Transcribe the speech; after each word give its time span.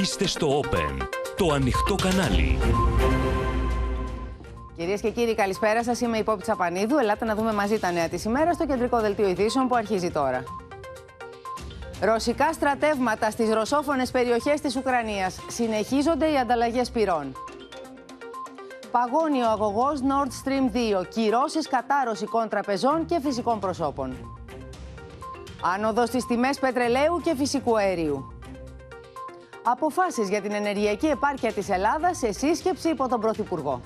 Είστε 0.00 0.26
στο 0.26 0.60
Open, 0.60 1.06
το 1.36 1.52
ανοιχτό 1.52 1.94
κανάλι. 1.94 2.58
Κυρίες 4.76 5.00
και 5.00 5.10
κύριοι, 5.10 5.34
καλησπέρα 5.34 5.84
σας. 5.84 6.00
Είμαι 6.00 6.18
η 6.18 6.22
Πόπη 6.22 6.42
Τσαπανίδου. 6.42 6.98
Ελάτε 6.98 7.24
να 7.24 7.34
δούμε 7.34 7.52
μαζί 7.52 7.78
τα 7.78 7.90
νέα 7.90 8.08
της 8.08 8.24
ημέρας 8.24 8.54
στο 8.54 8.66
κεντρικό 8.66 9.00
δελτίο 9.00 9.28
ειδήσεων 9.28 9.68
που 9.68 9.76
αρχίζει 9.76 10.10
τώρα. 10.10 10.42
Ρωσικά 12.00 12.52
στρατεύματα 12.52 13.30
στις 13.30 13.52
ρωσόφωνες 13.52 14.10
περιοχές 14.10 14.60
της 14.60 14.76
Ουκρανίας. 14.76 15.38
Συνεχίζονται 15.48 16.30
οι 16.32 16.38
ανταλλαγές 16.38 16.90
πυρών. 16.90 17.36
Παγώνει 18.90 19.42
ο 19.42 19.48
αγωγός 19.48 20.00
Nord 20.00 20.48
Stream 20.48 20.76
2. 21.00 21.04
Κυρώσεις 21.08 21.68
κατά 21.68 22.02
ρωσικών 22.06 22.48
τραπεζών 22.48 23.06
και 23.06 23.20
φυσικών 23.22 23.60
προσώπων. 23.60 24.16
Άνοδος 25.74 26.08
στις 26.08 26.26
τιμές 26.26 26.58
πετρελαίου 26.58 27.20
και 27.24 27.34
φυσικού 27.36 27.78
αερίου. 27.78 28.31
Αποφάσεις 29.64 30.28
για 30.28 30.40
την 30.40 30.52
ενεργειακή 30.52 31.06
επάρκεια 31.06 31.52
της 31.52 31.68
Ελλάδας 31.68 32.18
σε 32.18 32.32
σύσκεψη 32.32 32.88
υπό 32.88 33.08
τον 33.08 33.20
Πρωθυπουργό. 33.20 33.80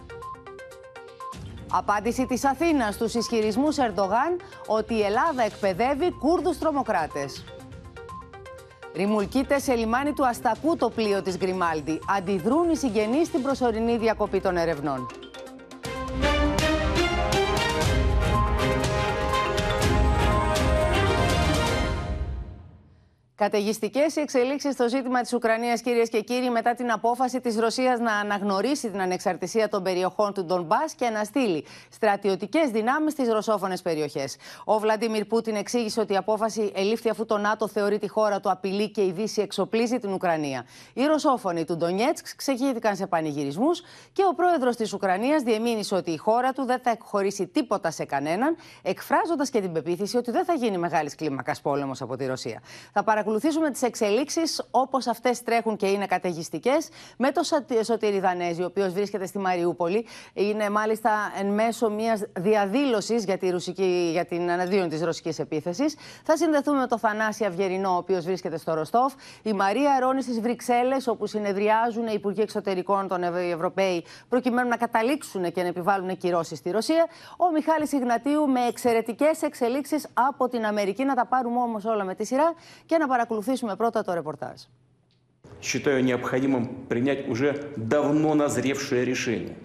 Απάντηση 1.70 2.26
της 2.26 2.44
Αθήνας 2.44 2.94
στους 2.94 3.14
ισχυρισμούς 3.14 3.76
Ερντογάν 3.78 4.40
ότι 4.66 4.94
η 4.94 5.02
Ελλάδα 5.02 5.42
εκπαιδεύει 5.42 6.10
Κούρδους 6.12 6.58
τρομοκράτες. 6.58 7.44
Ρημουλκείται 8.94 9.58
σε 9.58 9.74
λιμάνι 9.74 10.12
του 10.12 10.26
Αστακού 10.26 10.76
το 10.76 10.90
πλοίο 10.90 11.22
της 11.22 11.36
Γκριμάλντι. 11.36 11.98
Αντιδρούν 12.16 12.70
οι 12.70 12.76
συγγενείς 12.76 13.26
στην 13.26 13.42
προσωρινή 13.42 13.96
διακοπή 13.96 14.40
των 14.40 14.56
ερευνών. 14.56 15.06
Καταιγιστικές 23.36 24.16
οι 24.16 24.20
εξελίξεις 24.20 24.72
στο 24.72 24.88
ζήτημα 24.88 25.20
της 25.20 25.32
Ουκρανίας, 25.32 25.80
κυρίες 25.80 26.08
και 26.08 26.20
κύριοι, 26.20 26.50
μετά 26.50 26.74
την 26.74 26.92
απόφαση 26.92 27.40
της 27.40 27.58
Ρωσίας 27.58 28.00
να 28.00 28.12
αναγνωρίσει 28.12 28.90
την 28.90 29.00
ανεξαρτησία 29.00 29.68
των 29.68 29.82
περιοχών 29.82 30.32
του 30.32 30.44
Ντομπά 30.44 30.84
και 30.96 31.08
να 31.08 31.24
στείλει 31.24 31.64
στρατιωτικές 31.90 32.70
δυνάμεις 32.70 33.12
στις 33.12 33.28
ρωσόφωνες 33.28 33.82
περιοχές. 33.82 34.36
Ο 34.64 34.78
Βλαντίμιρ 34.78 35.24
Πούτιν 35.24 35.56
εξήγησε 35.56 36.00
ότι 36.00 36.12
η 36.12 36.16
απόφαση 36.16 36.72
ελήφθη 36.74 37.08
αφού 37.08 37.26
το 37.26 37.38
ΝΑΤΟ 37.38 37.68
θεωρεί 37.68 37.98
τη 37.98 38.08
χώρα 38.08 38.40
του 38.40 38.50
απειλή 38.50 38.90
και 38.90 39.04
η 39.04 39.12
Δύση 39.12 39.40
εξοπλίζει 39.40 39.98
την 39.98 40.12
Ουκρανία. 40.12 40.66
Οι 40.94 41.04
ρωσόφωνοι 41.04 41.64
του 41.64 41.76
Ντονιέτσκ 41.76 42.26
ξεχύθηκαν 42.36 42.96
σε 42.96 43.06
πανηγυρισμούς 43.06 43.82
και 44.12 44.22
ο 44.30 44.34
πρόεδρος 44.34 44.76
της 44.76 44.92
Ουκρανίας 44.92 45.42
διεμήνυσε 45.42 45.94
ότι 45.94 46.10
η 46.10 46.16
χώρα 46.16 46.52
του 46.52 46.64
δεν 46.64 46.80
θα 46.82 46.90
εκχωρήσει 46.90 47.46
τίποτα 47.46 47.90
σε 47.90 48.04
κανέναν, 48.04 48.56
εκφράζοντας 48.82 49.50
και 49.50 49.60
την 49.60 49.72
πεποίθηση 49.72 50.16
ότι 50.16 50.30
δεν 50.30 50.44
θα 50.44 50.52
γίνει 50.52 50.78
μεγάλης 50.78 51.14
κλίμακας 51.14 51.60
πόλεμος 51.60 52.00
από 52.02 52.16
τη 52.16 52.26
Ρωσία. 52.26 52.62
Θα 52.92 53.04
παρακολουθήσουμε 53.26 53.70
τις 53.70 53.82
εξελίξεις 53.82 54.66
όπως 54.70 55.06
αυτές 55.06 55.42
τρέχουν 55.42 55.76
και 55.76 55.86
είναι 55.86 56.06
καταιγιστικές 56.06 56.88
με 57.16 57.32
το 57.32 57.40
Σωτήρη 57.84 58.20
Δανέζη, 58.20 58.62
ο 58.62 58.64
οποίος 58.64 58.92
βρίσκεται 58.92 59.26
στη 59.26 59.38
Μαριούπολη. 59.38 60.06
Είναι 60.34 60.70
μάλιστα 60.70 61.10
εν 61.40 61.46
μέσω 61.46 61.90
μιας 61.90 62.22
διαδήλωσης 62.38 63.24
για, 63.24 63.38
τη 63.38 63.50
για 64.10 64.24
την 64.24 64.50
αναδύον 64.50 64.88
της 64.88 65.02
ρωσικής 65.02 65.38
επίθεσης. 65.38 65.96
Θα 66.24 66.36
συνδεθούμε 66.36 66.78
με 66.78 66.86
το 66.86 66.98
Θανάση 66.98 67.44
Αυγερινό, 67.44 67.90
ο 67.90 67.96
οποίος 67.96 68.24
βρίσκεται 68.24 68.58
στο 68.58 68.74
Ροστόφ. 68.74 69.12
Η 69.42 69.52
Μαρία 69.52 69.98
Ρόνη 70.00 70.22
στις 70.22 70.40
Βρυξέλλες, 70.40 71.06
όπου 71.06 71.26
συνεδριάζουν 71.26 72.06
οι 72.06 72.12
Υπουργοί 72.14 72.40
Εξωτερικών 72.40 73.08
των 73.08 73.22
Ευρωπαίοι, 73.52 74.04
προκειμένου 74.28 74.68
να 74.68 74.76
καταλήξουν 74.76 75.52
και 75.52 75.62
να 75.62 75.68
επιβάλλουν 75.68 76.16
κυρώσεις 76.16 76.58
στη 76.58 76.70
Ρωσία. 76.70 77.06
Ο 77.36 77.50
Μιχάλης 77.50 77.92
Ιγνατίου 77.92 78.48
με 78.48 78.60
εξαιρετικές 78.66 79.42
εξελίξεις 79.42 80.06
από 80.12 80.48
την 80.48 80.66
Αμερική. 80.66 81.04
Να 81.04 81.14
τα 81.14 81.26
πάρουμε 81.26 81.60
όμως 81.60 81.84
όλα 81.84 82.04
με 82.04 82.14
τη 82.14 82.24
σειρά 82.24 82.54
και 82.86 82.98
να 82.98 83.06
παρακολουθήσουμε 83.15 83.75
πρώτα 83.75 84.03
το 84.03 84.13
ρεπορτάζ. 84.13 84.61
Считаю 85.61 86.03
необходимым 86.03 86.85
принять 86.89 87.27
уже 87.29 87.71
давно 87.77 88.33
назревшее 88.33 89.05
решение. 89.05 89.55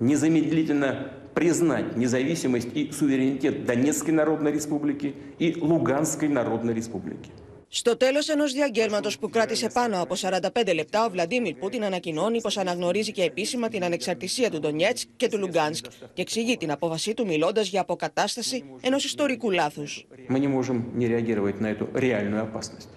Незамедлительно 0.00 1.12
признать 1.34 1.96
независимость 1.96 2.68
и 2.74 2.90
суверенитет 2.92 3.64
Донецкой 3.64 4.14
Народной 4.14 4.52
Республики 4.52 5.14
и 5.38 5.56
Луганской 5.60 6.28
Народной 6.28 6.74
Республики. 6.74 7.30
Στο 7.68 7.96
τέλο 7.96 8.22
ενό 8.30 8.44
διαγγέλματο 8.46 9.10
που 9.20 9.30
κράτησε 9.30 9.68
πάνω 9.68 10.02
από 10.02 10.14
45 10.18 10.74
λεπτά, 10.74 11.04
ο 11.04 11.10
Βλαντίμιρ 11.10 11.54
Πούτιν 11.54 11.84
ανακοινώνει 11.84 12.40
πω 12.40 12.60
αναγνωρίζει 12.60 13.12
και 13.12 13.22
επίσημα 13.22 13.68
την 13.68 13.84
ανεξαρτησία 13.84 14.50
του 14.50 14.58
Ντονιέτσκ 14.60 15.08
και 15.16 15.28
του 15.28 15.38
Λουγκάνσκ 15.38 15.84
και 16.12 16.22
εξηγεί 16.22 16.56
την 16.56 16.70
απόφασή 16.70 17.14
του 17.14 17.26
μιλώντα 17.26 17.60
για 17.60 17.80
αποκατάσταση 17.80 18.64
ενό 18.80 18.96
ιστορικού 18.96 19.50
λάθου. 19.50 19.84
Мы 20.28 20.38
не 20.38 20.48
можем 20.48 20.76
не 20.94 21.06
реагировать 21.08 21.60
на 21.60 21.66
эту 21.66 21.88
реальную 21.94 22.42
опасность. 22.42 22.88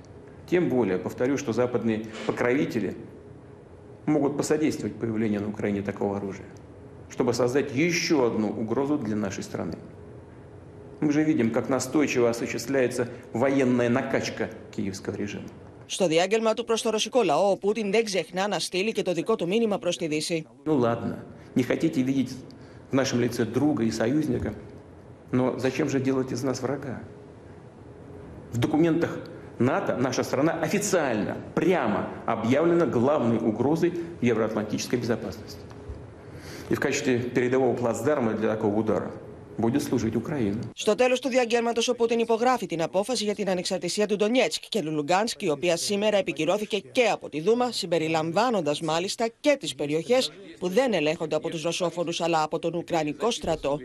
Тем 0.52 0.70
более, 0.70 0.98
повторю, 0.98 1.38
что 1.38 1.52
западные 1.54 2.06
покровители 2.28 2.96
могут 4.06 4.38
посодействовать 4.38 4.96
появлению 4.96 5.42
на 5.42 5.50
Украине 5.50 5.82
такого 5.82 6.18
оружия, 6.18 6.46
чтобы 7.10 7.34
создать 7.34 7.74
еще 7.74 8.28
одну 8.28 8.48
угрозу 8.50 8.98
для 8.98 9.16
нашей 9.16 9.44
страны. 9.44 9.78
Мы 11.02 11.12
же 11.12 11.24
видим, 11.24 11.52
как 11.52 11.70
настойчиво 11.70 12.30
осуществляется 12.30 13.08
военная 13.34 13.90
накачка 13.90 14.50
киевского 14.72 15.16
режима. 15.16 15.46
Στο 15.90 16.08
διάγγελμα 16.08 16.54
του 16.54 16.66
προ 16.66 16.76
το 16.84 16.90
ρωσικό 16.90 17.24
λαό, 17.24 17.52
ο 17.52 17.58
Πούτιν 17.58 17.92
δεν 17.92 18.06
ξεχνά 18.06 18.48
να 18.48 18.60
στείλει 18.60 18.92
και 18.92 19.04
το 19.04 19.14
δικό 19.14 19.36
του 19.36 19.48
μήνυμα 19.48 19.78
προ 19.80 19.90
τη 19.90 20.08
Δύση. 20.08 20.46
Ну 20.66 20.76
ладно, 20.76 21.24
не 21.56 21.64
хотите 21.64 22.02
видеть 22.02 22.36
в 22.92 22.94
нашем 22.94 23.22
лице 23.22 23.46
друга 23.46 23.84
и 23.84 23.92
союзника, 23.92 24.54
но 25.32 25.58
зачем 25.58 25.90
же 25.90 26.00
делать 26.00 26.32
из 26.32 26.44
нас 26.44 26.62
врага? 26.62 27.02
В 28.52 28.58
документах 28.58 29.18
НАТО 29.60 29.98
наша 29.98 30.24
страна 30.24 30.54
официально, 30.62 31.38
прямо 31.56 32.10
объявлена 32.26 32.86
главной 32.86 33.38
угрозой 33.38 33.94
евроатлантической 34.22 35.00
безопасности. 35.00 35.62
И 36.70 36.76
в 36.76 36.80
качестве 36.80 37.20
передового 37.20 37.76
плацдарма 37.76 38.34
для 38.34 38.50
такого 38.50 38.76
удара 38.76 39.12
будет 39.12 39.12
служить 39.12 39.16
Украина. 39.16 39.31
Στο 40.75 40.95
τέλος 40.95 41.21
του 41.21 41.29
διαγγέλματος, 41.29 41.89
ο 41.89 41.95
Πούτιν 41.95 42.19
υπογράφει 42.19 42.67
την 42.67 42.83
απόφαση 42.83 43.25
για 43.25 43.35
την 43.35 43.51
ανεξαρτησία 43.51 44.07
του 44.07 44.17
Ντονιέτσκ 44.17 44.63
και 44.69 44.83
του 44.83 44.91
Λουγκάνσκ, 44.91 45.43
η 45.43 45.49
οποία 45.49 45.77
σήμερα 45.77 46.17
επικυρώθηκε 46.17 46.79
και 46.79 47.09
από 47.09 47.29
τη 47.29 47.41
Δούμα, 47.41 47.73
συμπεριλαμβάνοντας 47.73 48.81
μάλιστα 48.81 49.29
και 49.41 49.57
τις 49.61 49.75
περιοχές 49.75 50.33
που 50.59 50.69
δεν 50.69 50.93
ελέγχονται 50.93 51.37
από 51.37 51.49
τους 51.49 51.63
Ρωσόφωνους 51.63 52.21
αλλά 52.21 52.43
από 52.43 52.59
τον 52.59 52.75
Ουκρανικό 52.75 53.31
στρατό. 53.31 53.79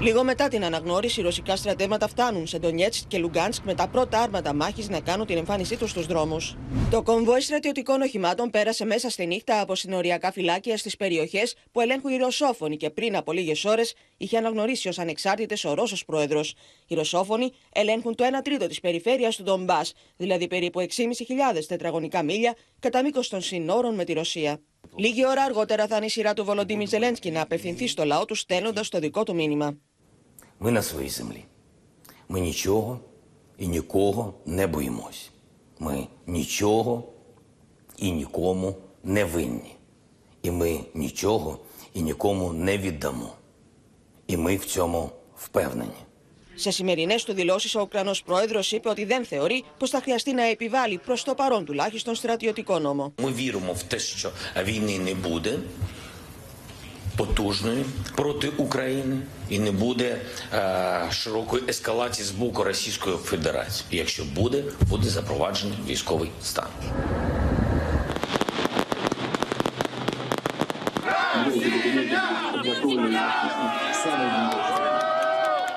Λίγο 0.00 0.24
μετά 0.24 0.48
την 0.48 0.64
αναγνώριση, 0.64 1.20
οι 1.20 1.22
ρωσικά 1.22 1.56
στρατεύματα 1.56 2.08
φτάνουν 2.08 2.46
σε 2.46 2.58
Ντονιέτσκ 2.58 3.08
και 3.08 3.18
Λουγκάνσκ 3.18 3.64
με 3.64 3.74
τα 3.74 3.88
πρώτα 3.88 4.20
άρματα 4.20 4.54
μάχης 4.54 4.88
να 4.88 5.00
κάνουν 5.00 5.26
την 5.26 5.36
εμφάνισή 5.36 5.76
τους 5.76 5.90
στους 5.90 6.06
δρόμους. 6.06 6.56
Το 6.90 7.02
κομβόι 7.02 7.40
στρατιωτικών 7.40 8.00
οχημάτων 8.00 8.50
πέρασε 8.50 8.84
μέσα 8.84 9.10
στη 9.10 9.26
νύχτα 9.26 9.60
από 9.60 9.74
συνοριακά 9.74 10.32
φυλάκια 10.32 10.76
στις 10.76 10.96
περιοχές 10.96 11.54
που 11.72 11.80
ελέγχουν 11.80 12.12
οι 12.12 12.16
Ρωσόφωνοι 12.16 12.76
και 12.76 12.90
πριν 12.90 13.16
από 13.16 13.32
λίγες 13.32 13.64
ώρες 13.64 13.94
είχε 14.16 14.36
αναγνωρίσει 14.36 14.88
ως 14.88 14.98
ανεξάρτητες 14.98 15.64
ο 15.64 15.74
Ρώσος 15.74 16.04
πρόεδρος. 16.04 16.54
Οι 16.86 16.94
Ρωσόφωνοι 16.94 17.52
ελέγχουν 17.72 18.14
το 18.14 18.24
1 18.24 18.28
τρίτο 18.44 18.66
της 18.66 18.80
περιφέρειας 18.80 19.36
του 19.36 19.42
Ντομπά, 19.42 19.80
δηλαδή 20.16 20.46
περίπου 20.46 20.80
6.500 20.80 20.86
τετραγωνικά 21.68 22.22
μίλια 22.22 22.54
κατά 22.78 23.02
μήκος 23.02 23.28
των 23.28 23.40
συνόρων 23.40 23.94
με 23.94 24.04
τη 24.04 24.12
Ρωσία. 24.12 24.60
Λίγη 24.96 25.26
ώρα 25.26 25.42
αργότερα 25.42 25.86
θα 25.86 25.96
είναι 25.96 26.06
η 26.06 26.08
σειρά 26.08 26.34
του 26.34 26.44
Βολοντίμι 26.44 26.86
Ζελένσκι 26.86 27.30
να 27.30 27.40
απευθυνθεί 27.40 27.86
στο 27.86 28.04
λαό 28.04 28.24
του 28.24 28.34
στέλνοντας 28.34 28.88
το 28.88 28.98
δικό 28.98 29.22
του 29.22 29.34
μήνυμα. 29.34 29.76
Ми 30.59 30.71
на 30.71 30.81
своїй 30.81 31.09
землі. 31.09 31.43
Ми 32.29 32.39
нічого 32.39 32.99
і 33.57 33.67
нікого 33.67 34.33
не 34.45 34.67
боїмось. 34.67 35.31
Ми 35.79 36.07
нічого 36.27 37.03
і 37.97 38.11
нікому 38.11 38.75
не 39.03 39.25
винні. 39.25 39.75
І 40.41 40.51
ми 40.51 40.79
нічого 40.93 41.59
і 41.93 42.01
нікому 42.01 42.53
не 42.53 42.77
віддамо. 42.77 43.29
І 44.27 44.37
ми 44.37 44.55
в 44.55 44.65
цьому 44.65 45.09
впевнені. 45.35 45.91
Σε 46.55 46.71
σημερινέ 46.71 47.15
του 47.25 47.33
δηλώσει, 47.33 47.77
ο 47.77 47.81
Ουκρανό 47.81 48.11
πρόεδρο 48.25 48.61
είπε 48.71 48.89
ότι 48.89 49.05
δεν 49.05 49.25
θεωρεί 49.25 49.63
πω 49.77 49.87
θα 49.87 50.01
χρειαστεί 50.01 50.33
να 50.33 50.43
επιβάλλει 50.43 50.97
προ 50.97 51.15
το 51.25 51.35
παρόν 51.35 51.65
τουλάχιστον 51.65 52.15
στρατιωτικό 52.15 52.79
νόμο. 52.79 53.13
Ми 53.17 53.31
віримо 53.31 53.73
в 53.73 53.83
те, 53.83 53.99
що 53.99 54.31
війни 54.63 54.99
не 54.99 55.15
буде 55.15 55.59
потужної 57.17 57.85
проти 58.15 58.49
України 58.49 59.17
і 59.49 59.59
не 59.59 59.71
буде 59.71 60.21
е, 60.53 61.07
широкої 61.11 61.63
ескалації 61.67 62.27
з 62.27 62.31
боку 62.31 62.63
Російської 62.63 63.15
Федерації. 63.17 63.85
І 63.89 63.97
Якщо 63.97 64.23
буде, 64.35 64.63
буде 64.89 65.09
запроваджений 65.09 65.77
військовий 65.87 66.29
стан. 66.43 66.67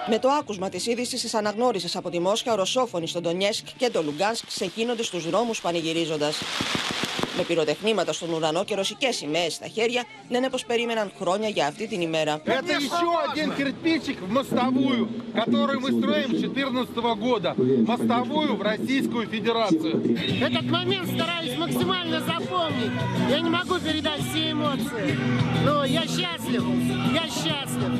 Με 0.08 0.18
το 0.18 0.28
άκουσμα 0.28 0.68
τη 0.68 0.90
είδηση 0.90 1.28
τη 1.28 1.38
αναγνώριση 1.38 1.98
από 1.98 2.10
τη 2.10 2.20
Μόσχα, 2.20 2.52
ο 2.52 2.56
Ρωσόφωνοι 2.56 3.08
στον 3.08 3.22
Ντονιέσκ 3.22 3.64
και 3.76 3.90
το 3.90 4.02
Λουγκάνσκ 4.02 4.46
ξεκίνονται 4.46 5.02
στου 5.02 5.18
δρόμου 5.18 5.52
πανηγυρίζοντα. 5.62 6.32
Με 7.40 7.42
πυροτεχνήματα 7.42 8.12
στον 8.12 8.32
ουρανό 8.32 8.64
και 8.64 8.74
ρωσικέ 8.74 9.10
σημαίε 9.10 9.50
στα 9.50 9.66
χέρια, 9.66 10.04
λένε 10.28 10.48
πω 10.50 10.58
περίμεναν 10.66 11.12
χρόνια 11.20 11.48
για 11.48 11.66
αυτή 11.66 11.86
την 11.88 12.00
ημέρα. 12.00 12.40
Это 12.44 12.72
еще 12.86 13.08
один 13.26 13.48
кирпичик 13.58 14.18
в 14.20 14.30
мостовую, 14.36 15.08
которую 15.40 15.78
мы 15.80 15.90
строим 15.98 16.30
с 16.36 16.40
2014 16.40 16.96
года. 17.26 17.54
Мостовую 17.90 18.56
в 18.56 18.62
Российскую 18.62 19.24
Федерацию. 19.34 19.94
Этот 20.48 20.66
момент 20.76 21.06
стараюсь 21.16 21.56
максимально 21.64 22.18
запомнить. 22.32 22.94
Я 23.34 23.38
не 23.40 23.50
могу 23.58 23.74
передать 23.86 24.22
все 24.28 24.42
эмоции. 24.50 25.08
Но 25.66 25.84
я 25.84 26.04
счастлив. 26.14 26.62
Я 27.20 27.24
счастлив. 27.38 27.92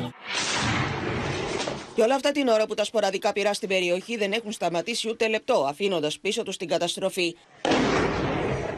Και 1.95 2.03
όλα 2.03 2.15
αυτά 2.15 2.31
την 2.31 2.47
ώρα 2.47 2.65
που 2.65 2.73
τα 2.73 2.83
σποραδικά 2.83 3.33
πυρά 3.33 3.53
στην 3.53 3.69
περιοχή 3.69 4.17
δεν 4.17 4.31
έχουν 4.31 4.51
σταματήσει 4.51 5.09
ούτε 5.09 5.27
λεπτό, 5.27 5.65
αφήνοντα 5.69 6.11
πίσω 6.21 6.43
του 6.43 6.51
την 6.51 6.67
καταστροφή. 6.67 7.35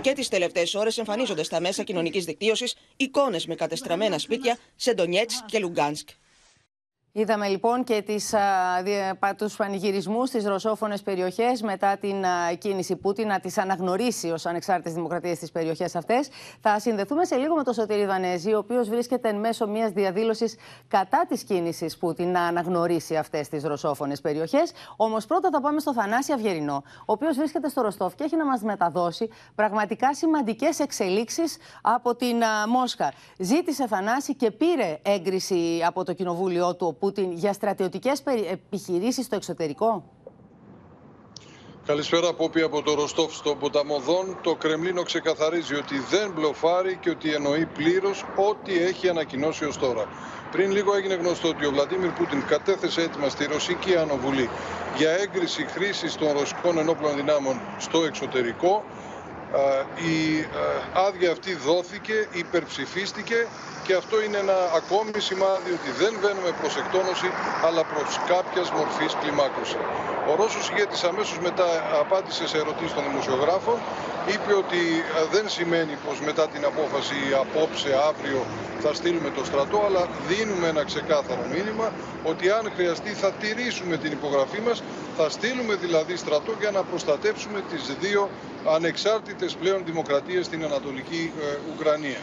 Και 0.05 0.12
τις 0.12 0.29
τελευταίες 0.29 0.75
ώρες 0.75 0.99
εμφανίζονται 0.99 1.43
στα 1.43 1.61
μέσα 1.61 1.83
κοινωνικής 1.83 2.25
δικτύωσης 2.25 2.75
εικόνες 2.97 3.47
με 3.47 3.55
κατεστραμμένα 3.55 4.19
σπίτια 4.19 4.59
σε 4.77 4.95
Ντονιέτσκ 4.95 5.45
και 5.47 5.59
Λουγκάνσκ. 5.59 6.09
Είδαμε 7.17 7.49
λοιπόν 7.49 7.85
και 7.85 8.03
τις, 8.03 8.35
α, 8.35 9.35
τους 9.37 9.57
πανηγυρισμούς 9.57 10.29
στις 10.29 10.45
ρωσόφωνες 10.45 11.03
περιοχές 11.03 11.63
μετά 11.63 11.97
την 11.97 12.25
α, 12.25 12.55
κίνηση 12.59 12.97
Πούτιν 12.97 13.27
να 13.27 13.41
τις 13.41 13.59
αναγνωρίσει 13.59 14.31
ως 14.31 14.47
ανεξάρτητες 14.47 14.93
δημοκρατίες 14.93 15.37
στις 15.37 15.51
περιοχές 15.51 15.95
αυτές. 15.95 16.29
Θα 16.61 16.79
συνδεθούμε 16.79 17.25
σε 17.25 17.37
λίγο 17.37 17.55
με 17.55 17.63
τον 17.63 17.75
Σωτήρη 17.75 18.05
Δανέζη, 18.05 18.55
ο 18.55 18.59
οποίος 18.59 18.89
βρίσκεται 18.89 19.29
εν 19.29 19.37
μέσω 19.37 19.67
μιας 19.69 19.91
διαδήλωσης 19.91 20.57
κατά 20.89 21.25
της 21.29 21.43
κίνησης 21.43 21.99
Πούτιν 21.99 22.31
να 22.31 22.41
αναγνωρίσει 22.41 23.17
αυτές 23.17 23.49
τις 23.49 23.63
ρωσόφωνες 23.65 24.21
περιοχές. 24.21 24.73
Όμως 24.97 25.27
πρώτα 25.27 25.49
θα 25.53 25.61
πάμε 25.61 25.81
στο 25.81 25.93
Θανάση 25.93 26.33
Αυγερινό, 26.33 26.83
ο 26.99 27.13
οποίος 27.13 27.37
βρίσκεται 27.37 27.69
στο 27.69 27.83
Ροστόφ 27.83 28.15
και 28.15 28.25
έχει 28.25 28.37
να 28.37 28.45
μας 28.45 28.63
μεταδώσει 28.63 29.31
πραγματικά 29.55 30.15
σημαντικές 30.15 30.79
εξελίξεις 30.79 31.57
από 31.83 32.15
την 32.15 32.45
α, 32.45 32.69
Μόσχα. 32.69 33.13
Ζήτησε 33.39 33.87
Θανάση 33.87 34.35
και 34.35 34.51
πήρε 34.51 34.99
έγκριση 35.03 35.83
από 35.87 36.05
το 36.05 36.13
κοινοβούλιο 36.13 36.75
του 36.75 36.87
Πούτιν 37.05 37.33
για 37.33 37.53
στρατιωτικές 37.53 38.23
επιχειρήσεις 38.51 39.25
στο 39.25 39.37
εξωτερικό; 39.37 40.05
Καλησπέρα 41.87 42.35
Πόπη 42.35 42.61
από 42.62 42.83
το 42.83 42.95
Ροστόφ 42.95 43.35
στο 43.35 43.55
ποταμό 43.55 43.99
Δόν. 43.99 44.39
Το 44.43 44.55
Κρεμλίνο 44.55 45.03
ξεκαθαρίζει 45.03 45.75
ότι 45.75 45.99
δεν 46.11 46.33
μπλοφάρει 46.35 46.99
και 47.01 47.11
ότι 47.11 47.33
εννοεί 47.35 47.67
πλήρως 47.67 48.25
ό,τι 48.49 48.79
έχει 48.79 49.09
ανακοινώσει 49.09 49.65
ως 49.65 49.79
τώρα. 49.79 50.09
Πριν 50.51 50.71
λίγο 50.71 50.95
έγινε 50.95 51.15
γνωστό 51.15 51.49
ότι 51.49 51.67
ο 51.67 51.71
Βλαντίμιρ 51.71 52.11
Πούτιν 52.11 52.47
κατέθεσε 52.47 53.03
έτοιμα 53.03 53.29
στη 53.29 53.45
Ρωσική 53.45 53.97
Ανοβουλή 53.97 54.49
για 54.97 55.11
έγκριση 55.11 55.65
χρήσης 55.67 56.17
των 56.17 56.33
ρωσικών 56.33 56.79
ενόπλων 56.79 57.15
δυνάμεων 57.17 57.61
στο 57.79 58.05
εξωτερικό. 58.05 58.85
Η 60.12 60.19
άδεια 61.06 61.31
αυτή 61.31 61.55
δόθηκε, 61.55 62.29
υπερψηφίστηκε 62.33 63.47
και 63.87 63.95
αυτό 63.95 64.23
είναι 64.23 64.39
ένα 64.39 64.59
ακόμη 64.81 65.19
σημάδι 65.29 65.71
ότι 65.79 65.91
δεν 66.01 66.12
βαίνουμε 66.25 66.51
προς 66.61 66.77
εκτόνωση 66.83 67.29
αλλά 67.67 67.83
προς 67.93 68.11
κάποιας 68.33 68.69
μορφής 68.77 69.12
κλιμάκωσης. 69.21 69.77
Ο 70.31 70.33
Ρώσος 70.41 70.65
ηγέτης 70.71 71.03
αμέσως 71.11 71.39
μετά 71.49 71.67
απάντησε 72.05 72.45
σε 72.49 72.56
ερωτήσεις 72.62 72.95
των 72.97 73.05
δημοσιογράφων 73.09 73.79
είπε 74.35 74.53
ότι 74.62 74.81
δεν 75.35 75.45
σημαίνει 75.56 75.95
πως 76.06 76.17
μετά 76.29 76.45
την 76.53 76.62
απόφαση 76.71 77.19
απόψε, 77.45 77.91
αύριο 78.11 78.41
θα 78.83 78.95
στείλουμε 78.95 79.31
το 79.37 79.45
στρατό 79.45 79.79
αλλά 79.89 80.03
δίνουμε 80.29 80.67
ένα 80.69 80.85
ξεκάθαρο 80.85 81.45
μήνυμα 81.55 81.87
ότι 82.31 82.45
αν 82.59 82.65
χρειαστεί 82.77 83.11
θα 83.23 83.31
τηρήσουμε 83.41 83.97
την 83.97 84.12
υπογραφή 84.12 84.61
μας 84.67 84.83
θα 85.17 85.27
στείλουμε 85.37 85.75
δηλαδή 85.75 86.17
στρατό 86.17 86.53
για 86.61 86.71
να 86.71 86.83
προστατεύσουμε 86.83 87.59
τις 87.71 87.83
δύο 88.01 88.31
ανεξάρτητες 88.77 89.44
πλέον 89.52 89.85
δημοκρατίες 89.85 90.46
στην 90.46 90.64
Ανατολική 90.64 91.32
Ουκρανία. 91.75 92.20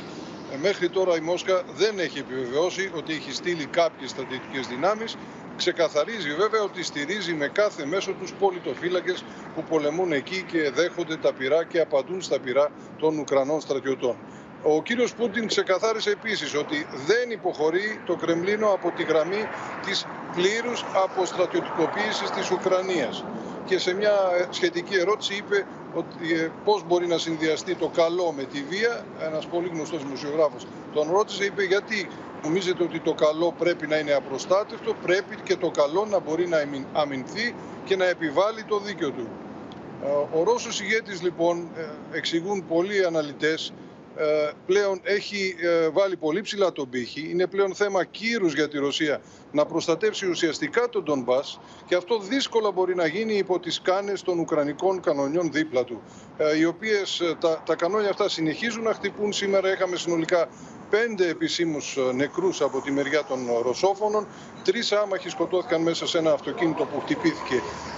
Ε, 0.54 0.58
μέχρι 0.62 0.90
τώρα 0.90 1.16
η 1.16 1.20
Μόσχα 1.20 1.64
δεν 1.76 2.00
έχει 2.00 2.20
επιβεβαιώσει 2.20 2.92
ότι 2.96 3.14
έχει 3.14 3.34
στείλει 3.34 3.66
κάποιες 3.66 4.10
στρατιωτικές 4.10 4.68
δυνάμεις. 4.68 5.18
Ξεκαθαρίζει 5.58 6.34
βέβαια 6.34 6.62
ότι 6.62 6.84
στηρίζει 6.84 7.34
με 7.34 7.48
κάθε 7.48 7.86
μέσο 7.86 8.12
τους 8.12 8.34
πολιτοφύλακες 8.34 9.24
που 9.56 9.64
πολεμούν 9.64 10.12
εκεί 10.12 10.46
και 10.52 10.70
δέχονται 10.70 11.18
τα 11.18 11.34
πυρά 11.34 11.64
και 11.64 11.80
απαντούν 11.80 12.22
στα 12.22 12.40
πυρά 12.40 12.72
των 12.98 13.18
Ουκρανών 13.20 13.62
στρατιωτών. 13.62 14.16
Ο 14.64 14.82
κύριος 14.82 15.14
Πούτιν 15.14 15.48
ξεκαθάρισε 15.48 16.10
επίσης 16.10 16.56
ότι 16.56 16.88
δεν 17.06 17.32
υποχωρεί 17.32 18.02
το 18.06 18.16
Κρεμλίνο 18.16 18.68
από 18.68 18.92
τη 18.96 19.04
γραμμή 19.04 19.44
της 19.86 20.06
πλήρους 20.36 20.86
αποστρατιωτικοποίησης 21.04 22.30
της 22.30 22.52
Ουκρανίας. 22.52 23.24
Και 23.66 23.80
σε 23.80 23.94
μια 23.94 24.14
σχετική 24.50 24.96
ερώτηση 24.96 25.34
είπε 25.34 25.66
ότι 25.94 26.34
ε, 26.34 26.52
πώς 26.66 26.84
μπορεί 26.88 27.08
να 27.08 27.18
συνδυαστεί 27.18 27.76
το 27.76 27.88
καλό 27.88 28.32
με 28.32 28.44
τη 28.44 28.64
βία. 28.70 29.06
Ένας 29.22 29.46
πολύ 29.46 29.68
γνωστός 29.74 30.04
δημοσιογράφος 30.04 30.68
τον 30.94 31.12
ρώτησε, 31.12 31.46
είπε 31.46 31.64
γιατί 31.64 32.10
νομίζετε 32.44 32.84
ότι 32.84 33.00
το 33.00 33.14
καλό 33.14 33.54
πρέπει 33.58 33.88
να 33.88 33.98
είναι 33.98 34.14
απροστάτευτο, 34.14 34.96
πρέπει 35.02 35.36
και 35.44 35.56
το 35.56 35.70
καλό 35.70 36.06
να 36.10 36.20
μπορεί 36.20 36.48
να 36.48 36.58
αμυνθεί 36.94 37.56
και 37.86 37.96
να 37.96 38.06
επιβάλλει 38.06 38.64
το 38.64 38.80
δίκαιο 38.80 39.10
του. 39.10 39.28
Ε, 40.04 40.38
ο 40.40 40.44
Ρώσος 40.44 40.82
ηγέτης 40.82 41.22
λοιπόν 41.22 41.70
ε, 41.78 42.18
εξηγούν 42.18 42.66
πολλοί 42.68 43.06
αναλυτές 43.06 43.70
ε, 43.70 43.74
πλέον 44.66 45.00
έχει 45.04 45.56
ε, 45.60 45.90
βάλει 45.90 46.18
πολύ 46.18 46.42
ψηλά 46.42 46.72
τον 46.72 46.90
πύχη. 46.90 47.28
Είναι 47.30 47.48
πλέον 47.48 47.76
θέμα 47.76 48.04
κύρους 48.04 48.54
για 48.54 48.68
τη 48.68 48.78
Ρωσία 48.78 49.22
να 49.52 49.66
προστατεύσει 49.66 50.28
ουσιαστικά 50.30 50.90
τον 50.90 51.04
Τον 51.04 51.24
Μπάς 51.24 51.60
και 51.86 51.96
αυτό 51.96 52.20
δύσκολα 52.20 52.72
μπορεί 52.72 52.96
να 52.96 53.08
γίνει 53.08 53.34
υπό 53.34 53.60
τις 53.60 53.82
κάνες 53.82 54.22
των 54.22 54.40
Ουκρανικών 54.40 55.02
κανονιών 55.02 55.52
δίπλα 55.52 55.84
του, 55.84 56.02
ε, 56.38 56.58
οι 56.58 56.66
οποίες 56.66 57.22
τα, 57.40 57.64
τα 57.66 57.76
κανόνια 57.76 58.10
αυτά 58.10 58.30
συνεχίζουν 58.30 58.84
να 58.84 58.94
χτυπούν. 58.94 59.34
Σήμερα 59.34 59.72
είχαμε 59.72 59.96
συνολικά 59.96 60.50
πέντε 60.92 61.28
επισήμους 61.28 61.98
νεκρούς 62.16 62.62
από 62.62 62.82
τη 62.82 62.92
μεριά 62.92 63.24
των 63.24 63.40
Ρωσόφωνων. 63.64 64.28
Τρεις 64.64 64.92
άμαχοι 64.92 65.30
σκοτώθηκαν 65.30 65.82
μέσα 65.82 66.08
σε 66.08 66.18
ένα 66.18 66.32
αυτοκίνητο 66.32 66.86
που 66.86 67.00
χτυπήθηκε 67.00 67.56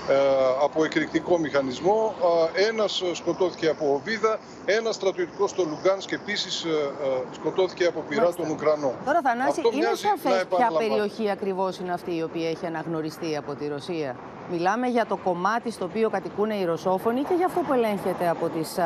ε, 0.09 0.15
από 0.63 0.83
εκρηκτικό 0.83 1.37
μηχανισμό. 1.37 2.15
Ε, 2.55 2.67
ένας 2.67 3.03
σκοτώθηκε 3.13 3.67
από 3.67 3.93
οβίδα, 3.93 4.39
ένας 4.65 4.95
στρατιωτικός 4.95 5.49
στο 5.49 5.63
Λουγκάνσκ 5.63 6.09
και 6.09 6.15
επίσης 6.15 6.63
ε, 6.63 6.91
σκοτώθηκε 7.31 7.85
από 7.85 8.03
πυρά 8.09 8.33
των 8.33 8.49
Ουκρανών. 8.49 8.93
Τώρα 9.05 9.21
Θανάση, 9.21 9.61
είναι 9.73 9.91
σαφές 9.93 10.45
ποια 10.57 10.71
περιοχή 10.77 11.29
ακριβώς 11.29 11.77
είναι 11.77 11.93
αυτή 11.93 12.15
η 12.15 12.23
οποία 12.23 12.49
έχει 12.49 12.65
αναγνωριστεί 12.65 13.37
από 13.37 13.55
τη 13.55 13.67
Ρωσία. 13.67 14.15
Μιλάμε 14.51 14.87
για 14.87 15.05
το 15.05 15.17
κομμάτι 15.17 15.71
στο 15.71 15.85
οποίο 15.85 16.09
κατοικούν 16.09 16.49
οι 16.49 16.65
Ρωσόφωνοι 16.65 17.21
και 17.23 17.33
για 17.33 17.45
αυτό 17.45 17.59
που 17.59 17.73
ελέγχεται 17.73 18.29
από 18.29 18.49
τις 18.49 18.77
α, 18.77 18.85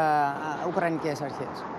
Ουκρανικές 0.67 1.21
αρχές. 1.21 1.76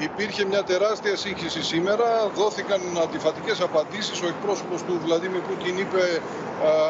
Υπήρχε 0.00 0.44
μια 0.44 0.62
τεράστια 0.64 1.16
σύγχυση 1.16 1.62
σήμερα. 1.62 2.28
Δόθηκαν 2.34 2.80
αντιφατικές 3.02 3.60
απαντήσεις. 3.60 4.22
Ο 4.22 4.26
εκπρόσωπος 4.26 4.82
του 4.82 5.00
Βλαντίμιρ 5.04 5.40
Πούτιν 5.40 5.78
είπε 5.78 6.20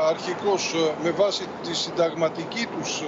αρχικώς 0.08 0.74
με 1.02 1.10
βάση 1.10 1.44
τη 1.62 1.74
συνταγματική 1.74 2.66
τους 2.78 3.02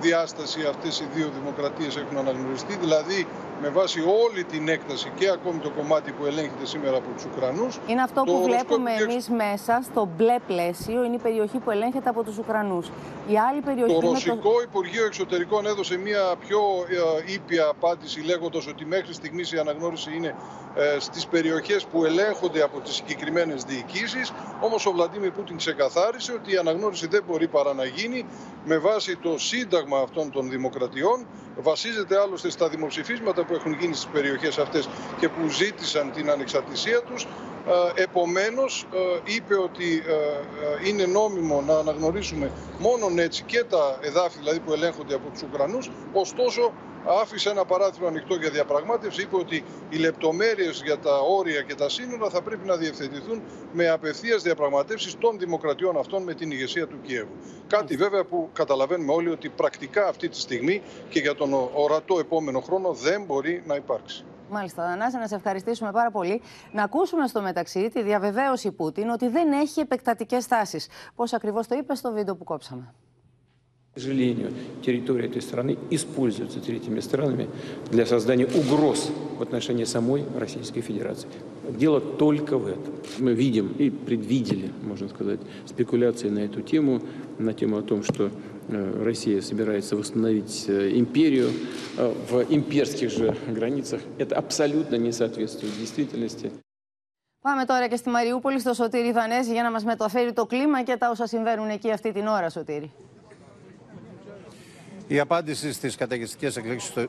διάσταση 0.00 0.64
αυτές 0.68 1.00
οι 1.00 1.08
δύο 1.14 1.30
δημοκρατίες 1.38 1.96
έχουν 1.96 2.16
αναγνωριστεί. 2.18 2.76
Δηλαδή 2.76 3.26
με 3.60 3.68
βάση 3.68 4.00
όλη 4.00 4.44
την 4.44 4.68
έκταση 4.68 5.12
και 5.18 5.28
ακόμη 5.28 5.58
το 5.58 5.70
κομμάτι 5.70 6.12
που 6.12 6.24
ελέγχεται 6.26 6.66
σήμερα 6.66 6.96
από 6.96 7.08
τους 7.14 7.24
Ουκρανούς. 7.24 7.78
Είναι 7.86 8.02
αυτό 8.02 8.22
που 8.22 8.42
βλέπουμε 8.42 8.90
εμεί 8.90 9.12
εμείς 9.12 9.28
μέσα 9.28 9.80
στο 9.84 10.08
μπλε 10.16 10.36
πλαίσιο, 10.46 11.04
είναι 11.04 11.14
η 11.14 11.18
περιοχή 11.18 11.58
που 11.58 11.70
ελέγχεται 11.70 12.08
από 12.08 12.22
τους 12.22 12.38
Ουκρανούς. 12.38 12.86
Η 13.28 13.38
άλλη 13.50 13.60
περιοχή 13.60 13.92
το 13.92 14.00
Ρωσικό 14.00 14.52
το... 14.52 14.60
Υπουργείο 14.62 15.04
Εξωτερικών 15.06 15.66
έδωσε 15.66 15.96
μια 15.96 16.34
πιο 16.38 16.58
ε, 17.26 17.32
ήπια 17.32 17.66
απάντηση 17.66 18.20
λέγοντας 18.20 18.66
ότι 18.66 18.84
μέχρι 18.84 19.12
στιγμής 19.14 19.52
η 19.52 19.58
αναγνώριση 19.58 20.10
είναι 20.16 20.34
ε, 20.74 20.98
στις 20.98 21.26
περιοχές 21.26 21.84
που 21.84 22.04
ελέγχονται 22.04 22.62
από 22.62 22.80
τις 22.80 22.94
συγκεκριμένες 22.94 23.64
διοικήσεις. 23.64 24.32
Όμως 24.60 24.86
ο 24.86 24.92
Βλαντίμιρ 24.92 25.30
Πούτιν 25.30 25.56
ξεκαθάρισε 25.56 26.32
ότι 26.32 26.52
η 26.52 26.56
αναγνώριση 26.56 27.06
δεν 27.06 27.22
μπορεί 27.26 27.48
παρά 27.48 27.74
να 27.74 27.84
γίνει 27.84 28.26
με 28.64 28.78
βάση 28.78 29.16
το 29.16 29.38
σύνταγμα 29.38 29.98
αυτών 29.98 30.30
των 30.30 30.50
δημοκρατιών. 30.50 31.26
Βασίζεται 31.60 32.20
άλλωστε 32.20 32.50
στα 32.50 32.68
δημοψηφίσματα 32.68 33.44
που 33.46 33.54
έχουν 33.54 33.72
γίνει 33.72 33.94
στις 33.94 34.06
περιοχές 34.12 34.58
αυτές 34.58 34.88
και 35.18 35.28
που 35.28 35.48
ζήτησαν 35.48 36.12
την 36.12 36.30
ανεξαρτησία 36.30 37.02
τους. 37.02 37.26
Ε, 37.96 38.02
επομένως 38.02 38.86
ε, 38.92 39.32
είπε 39.34 39.54
ότι 39.54 40.02
είναι 40.86 41.06
νόμιμο 41.06 41.62
να 41.66 41.78
αναγνωρίσουμε 41.78 42.50
μόνον 42.78 43.18
έτσι 43.18 43.42
και 43.42 43.64
τα 43.64 43.98
εδάφη 44.00 44.38
δηλαδή 44.38 44.60
που 44.60 44.72
ελέγχονται 44.72 45.14
από 45.14 45.28
τους 45.28 45.42
Ουκρανούς. 45.42 45.90
Ωστόσο 46.12 46.72
άφησε 47.06 47.50
ένα 47.50 47.64
παράθυρο 47.64 48.06
ανοιχτό 48.06 48.34
για 48.34 48.50
διαπραγμάτευση. 48.50 49.22
Είπε 49.22 49.36
ότι 49.36 49.64
οι 49.88 49.96
λεπτομέρειες 49.96 50.82
για 50.84 50.98
τα 50.98 51.18
όρια 51.18 51.62
και 51.62 51.74
τα 51.74 51.88
σύνορα 51.88 52.30
θα 52.30 52.42
πρέπει 52.42 52.66
να 52.66 52.76
διευθετηθούν 52.76 53.42
με 53.72 53.88
απευθείας 53.88 54.42
διαπραγματεύσεις 54.42 55.18
των 55.18 55.38
δημοκρατιών 55.38 55.98
αυτών 55.98 56.22
με 56.22 56.34
την 56.34 56.50
ηγεσία 56.50 56.86
του 56.86 57.00
Κιέβου. 57.02 57.36
Κάτι 57.66 57.96
βέβαια 57.96 58.24
που 58.24 58.48
καταλαβαίνουμε 58.52 59.12
όλοι 59.12 59.28
ότι 59.28 59.48
πρακτικά 59.48 60.06
αυτή 60.08 60.28
τη 60.28 60.40
στιγμή 60.40 60.82
και 61.08 61.18
για 61.18 61.34
τον 61.34 61.52
ορατό 61.74 62.18
επόμενο 62.18 62.60
χρόνο 62.60 62.92
δεν 62.92 63.24
μπορεί 63.24 63.62
να 63.66 63.74
υπάρξει. 63.74 64.24
Μάλιστα, 64.50 64.82
Δανάση, 64.82 65.16
να 65.16 65.26
σε 65.26 65.34
ευχαριστήσουμε 65.34 65.92
πάρα 65.92 66.10
πολύ. 66.10 66.42
Να 66.72 66.82
ακούσουμε 66.82 67.26
στο 67.26 67.42
μεταξύ 67.42 67.90
τη 67.90 68.02
διαβεβαίωση 68.02 68.72
Πούτιν 68.72 69.08
ότι 69.08 69.28
δεν 69.28 69.52
έχει 69.52 69.80
επεκτατικές 69.80 70.46
τάσεις. 70.46 70.88
Πώς 71.14 71.32
ακριβώς 71.32 71.66
το 71.66 71.74
είπε 71.74 71.94
στο 71.94 72.12
βίντεο 72.12 72.36
που 72.36 72.44
κόψαμε. 72.44 72.94
К 73.95 73.99
сожалению, 73.99 74.53
территория 74.85 75.25
этой 75.25 75.41
страны 75.41 75.77
используется 75.89 76.61
третьими 76.61 77.01
странами 77.01 77.49
для 77.91 78.05
создания 78.05 78.45
угроз 78.45 79.11
в 79.37 79.41
отношении 79.41 79.83
самой 79.83 80.23
Российской 80.39 80.79
Федерации. 80.79 81.27
Дело 81.69 81.99
только 81.99 82.57
в 82.57 82.67
этом. 82.67 82.93
Мы 83.19 83.33
видим 83.33 83.73
и 83.77 83.89
предвидели, 83.89 84.71
можно 84.81 85.09
сказать, 85.09 85.41
спекуляции 85.65 86.29
на 86.29 86.39
эту 86.39 86.61
тему, 86.61 87.01
на 87.37 87.53
тему 87.53 87.77
о 87.77 87.81
том, 87.81 88.01
что 88.03 88.31
э, 88.69 89.03
Россия 89.03 89.41
собирается 89.41 89.97
восстановить 89.97 90.65
э, 90.69 90.97
империю 90.97 91.49
э, 91.97 92.13
в 92.29 92.45
имперских 92.49 93.09
же 93.09 93.35
границах. 93.49 93.99
Это 94.17 94.37
абсолютно 94.37 94.95
не 94.95 95.11
соответствует 95.11 95.77
действительности. 95.77 96.49
Πάμε 97.41 97.65
τώρα 97.65 97.87
και 97.87 97.95
στη 97.95 98.09
Μαριούπολη, 98.09 98.59
στο 98.59 98.73
Σωτήρι 98.73 99.11
Δανέζη, 99.11 99.51
για 99.51 99.63
να 99.63 99.71
μας 99.71 99.83
μεταφέρει 99.83 100.33
το 100.33 100.45
κλίμα 100.45 100.83
και 100.83 100.97
τα 100.97 101.09
όσα 101.09 101.27
συμβαίνουν 101.27 101.69
εκεί 101.69 101.91
αυτή 101.91 102.11
την 102.11 102.27
ώρα, 102.27 102.49
Σωτήρι. 102.49 102.91
Η 105.08 105.20
απάντηση 105.20 105.72
στις 105.72 105.96
καταιγιστικές 105.96 106.56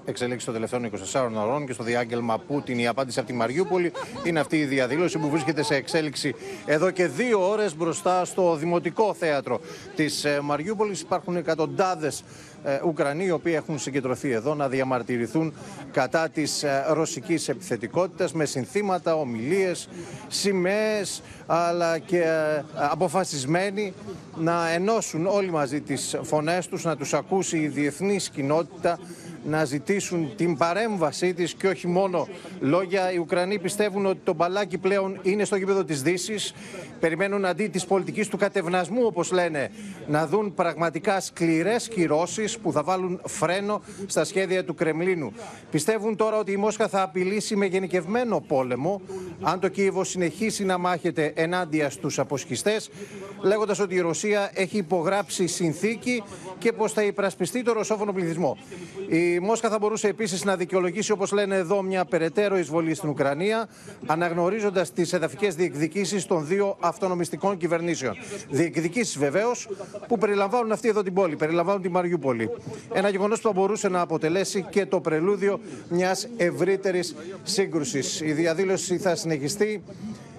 εξελίξεις 0.06 0.46
των 0.46 0.54
τελευταίων 0.54 0.92
24 1.13 1.32
ώρων 1.36 1.66
και 1.66 1.74
στο 1.74 1.84
διάγγελμα 1.84 2.39
Πούτιν, 2.39 2.80
η 2.80 2.88
απάντηση 2.88 3.20
από 3.20 3.27
τη 3.27 3.34
Μαριούπολη 3.34 3.92
είναι 4.24 4.39
αυτή 4.39 4.58
η 4.58 4.66
διαδήλωση 4.66 5.18
που 5.18 5.30
βρίσκεται 5.30 5.63
σε 5.63 5.75
εξέλιξη 5.75 6.36
εδώ 6.66 6.92
και 6.92 7.08
δύο 7.08 7.50
ώρες 7.50 7.75
μπροστά 7.75 8.25
στο 8.25 8.56
Δημοτικό 8.56 9.13
Θέατρο 9.13 9.62
της 9.96 10.25
ε, 10.25 10.39
Μαριούπολης. 10.42 11.01
Υπάρχουν 11.01 11.36
εκατοντάδες 11.36 12.20
ε, 12.20 12.57
Ουκρανοί 12.86 13.26
οι 13.26 13.32
οποίοι 13.32 13.54
έχουν 13.56 13.80
συγκεντρωθεί 13.80 14.32
εδώ 14.32 14.56
να 14.56 14.68
διαμαρτυρηθούν 14.68 15.54
κατά 15.92 16.30
της 16.30 16.64
ε, 16.64 16.86
ρωσικής 16.90 17.50
επιθετικότητας 17.50 18.34
με 18.34 18.46
συνθήματα, 18.46 19.16
ομιλίες, 19.16 19.90
σημαίες 20.28 21.22
αλλά 21.46 21.98
και 21.98 22.20
ε, 22.20 22.64
αποφασισμένοι 22.74 23.94
να 24.36 24.70
ενώσουν 24.70 25.26
όλοι 25.26 25.52
μαζί 25.52 25.82
τις 25.82 26.16
φωνές 26.22 26.68
τους, 26.68 26.84
να 26.84 26.98
τους 26.98 27.14
ακούσει 27.14 27.58
η 27.58 27.68
διεθνής 27.68 28.30
κοινότητα 28.30 29.00
να 29.48 29.66
ζητήσουν 29.66 30.36
την 30.36 30.58
παρέμβασή 30.58 31.34
της 31.34 31.54
και 31.54 31.68
όχι 31.68 31.88
μόνο 31.88 32.27
λόγια. 32.60 33.12
Οι 33.12 33.18
Ουκρανοί 33.18 33.60
πιστεύουν 33.60 34.06
ότι 34.06 34.20
το 34.24 34.34
μπαλάκι 34.34 34.77
πλέον 34.77 35.20
είναι 35.22 35.46
στο 35.46 35.56
γήπεδο 35.56 35.84
της 35.84 36.01
Δύσης. 36.01 36.54
Περιμένουν 37.00 37.46
αντί 37.46 37.68
της 37.68 37.86
πολιτικής 37.86 38.27
του 38.27 38.38
κατευνασμού, 38.38 39.01
όπως 39.06 39.32
λένε, 39.32 39.72
να 40.08 40.27
δουν 40.27 40.54
πραγματικά 40.54 41.20
σκληρές 41.20 41.88
κυρώσεις 41.88 42.58
που 42.58 42.72
θα 42.72 42.84
βάλουν 42.84 43.22
φρένο 43.25 43.82
στα 44.06 44.24
σχέδια 44.24 44.63
του 44.63 44.75
Κρεμλίνου. 44.75 45.32
Πιστεύουν 45.72 46.16
τώρα 46.16 46.38
ότι 46.38 46.51
η 46.51 46.58
Μόσχα 46.58 46.88
θα 46.88 47.01
απειλήσει 47.01 47.56
με 47.56 47.66
γενικευμένο 47.66 48.44
πόλεμο 48.48 49.01
αν 49.42 49.60
το 49.60 49.68
Κίεβο 49.68 50.04
συνεχίσει 50.04 50.66
να 50.66 50.77
μάχεται 50.77 51.32
ενάντια 51.36 51.89
στους 51.89 52.20
αποσχιστές, 52.20 52.89
λέγοντας 53.42 53.80
ότι 53.80 53.96
η 53.96 54.00
Ρωσία 54.00 54.51
έχει 54.54 54.77
υπογράψει 54.77 55.48
συνθήκη 55.48 56.24
και 56.58 56.72
πως 56.72 56.92
θα 56.92 57.04
υπρασπιστεί 57.04 57.63
το 57.63 57.74
ρωσόφωνο 57.74 58.13
πληθυσμό. 58.13 58.58
Η 59.38 59.39
Μόσχα 59.39 59.70
θα 59.70 59.77
μπορούσε 59.79 60.08
επίσης 60.08 60.44
να 60.44 60.56
δικαιολογήσει, 60.56 61.12
όπως 61.12 61.32
λένε 61.32 61.56
εδώ, 61.56 61.82
μια 61.82 62.06
περαιτέρω 62.06 62.58
εισβολή 62.58 62.96
στην 62.96 63.10
Ουκρανία, 63.10 63.67
αναγνωρίζοντας 64.06 64.94
τις 64.94 65.13
εδαφικές 65.13 65.56
διεκδικήσεις 65.56 66.25
των 66.25 66.48
δύο 66.48 66.77
αυτονομιστικών 66.79 67.58
κυβερνήσεων. 67.58 68.15
Διεκδικήσεις 68.50 69.17
βεβαίως 69.17 69.67
που 70.08 70.17
περιλαμβάνουν 70.17 70.72
αυτή 70.72 70.88
εδώ 70.88 71.03
την 71.03 71.13
πόλη, 71.13 71.36
περιλαμβάνουν 71.36 71.82
τη 71.82 71.89
Μαριούπολη. 71.89 72.50
Ένα 72.94 73.10
γεγονός 73.10 73.41
που 73.41 73.48
θα 73.48 73.53
μπορούσε 73.53 73.89
να 73.89 74.01
αποτελέσει 74.01 74.65
και 74.70 74.86
το 74.86 75.00
πρελούδιο 75.00 75.60
μιας 75.89 76.27
ευρύτερης 76.38 77.15
σύγκρουσης. 77.44 78.22
Η 78.22 78.32
διαδήλωση 78.32 78.98
θα 78.98 79.15
συνεχιστεί 79.15 79.84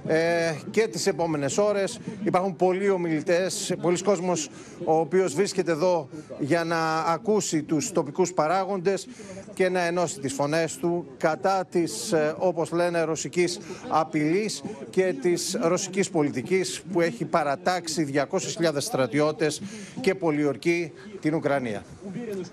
ε, 0.07 0.55
και 0.71 0.88
τις 0.88 1.07
επόμενες 1.07 1.59
ώρες. 1.59 2.00
Υπάρχουν 2.25 2.57
πολλοί 2.57 2.90
ομιλητές, 2.90 3.75
πολλοί 3.81 4.02
κόσμος 4.02 4.49
ο 4.85 4.99
οποίος 4.99 5.35
βρίσκεται 5.35 5.73
εδώ 5.73 6.09
για 6.38 6.64
να 6.64 6.99
ακούσει 6.99 7.62
τους 7.62 7.93
τοπικούς 7.93 8.33
παράγοντες 8.33 9.09
και 9.55 9.69
να 9.69 9.81
ενώσει 9.81 10.21
τις 10.21 10.33
φωνές 10.33 10.76
του 10.76 11.07
κατά 11.17 11.64
της, 11.71 12.12
ε, 12.12 12.35
όπως 12.38 12.71
λένε, 12.73 13.02
ρωσικής 13.02 13.59
απειλής 13.88 14.62
και 14.90 15.14
της 15.23 15.57
ρωσικής 15.61 16.11
πολιτικής 16.11 16.83
που 16.93 17.00
έχει 17.00 17.25
παρατάξει 17.25 18.05
200.000 18.05 18.81
στρατιώτες 18.81 19.62
και 20.00 20.14
πολιορκεί 20.14 20.93
την 21.21 21.35
Ουκρανία. 21.35 21.83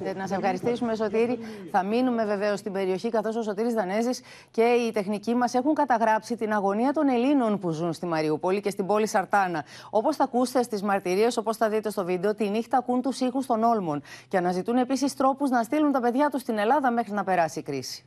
Ε, 0.03 0.13
να 0.13 0.27
σε 0.27 0.36
ευχαριστήσουμε, 0.36 0.95
Σωτήρη. 0.95 1.39
Θα 1.72 1.84
μείνουμε 1.84 2.25
βεβαίως 2.25 2.60
στην 2.60 2.72
περιοχή, 2.72 3.10
καθώς 3.10 3.36
ο 3.36 3.41
Σωτήρης 3.41 3.74
Δανέζης 3.74 4.22
και 4.51 4.62
οι 4.62 4.91
τεχνικοί 4.91 5.36
μας 5.36 5.53
έχουν 5.53 5.74
καταγράψει 5.74 6.36
την 6.36 6.53
αγωνία 6.53 6.93
των 6.93 7.07
Ελλήνων 7.07 7.60
που 7.60 7.69
ζουν 7.69 7.93
στη 7.93 8.05
Μαριούπολη 8.05 8.62
και 8.62 8.69
στην 8.69 8.86
πόλη 8.86 9.07
Σαρτάνα. 9.07 9.65
Όπως 9.89 10.15
θα 10.15 10.24
ακούσετε 10.24 10.63
στις 10.63 10.81
μαρτυρίες, 10.81 11.38
όπως 11.38 11.57
θα 11.57 11.69
δείτε 11.69 11.89
στο 11.89 12.05
βίντεο, 12.05 12.36
τη 12.36 12.50
νύχτα 12.50 12.77
ακούν 12.77 13.01
τους 13.01 13.19
ήχους 13.19 13.45
των 13.45 13.63
όλμων 13.63 14.01
και 14.27 14.38
αναζητούν 14.38 14.77
επίσης 14.77 15.13
τρόπους 15.13 15.50
να 15.50 15.63
στείλουν 15.63 15.91
τα 15.91 16.00
παιδιά 16.01 16.29
τους 16.29 16.41
στην 16.41 16.57
Ελλάδα 16.57 16.91
μέχρι 16.91 17.13
να 17.13 17.24
περάσει 17.24 17.60
η 17.60 17.63
κρίση. 17.63 18.05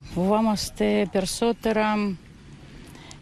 Φοβάμαστε 0.00 1.08
περισσότερα 1.12 2.16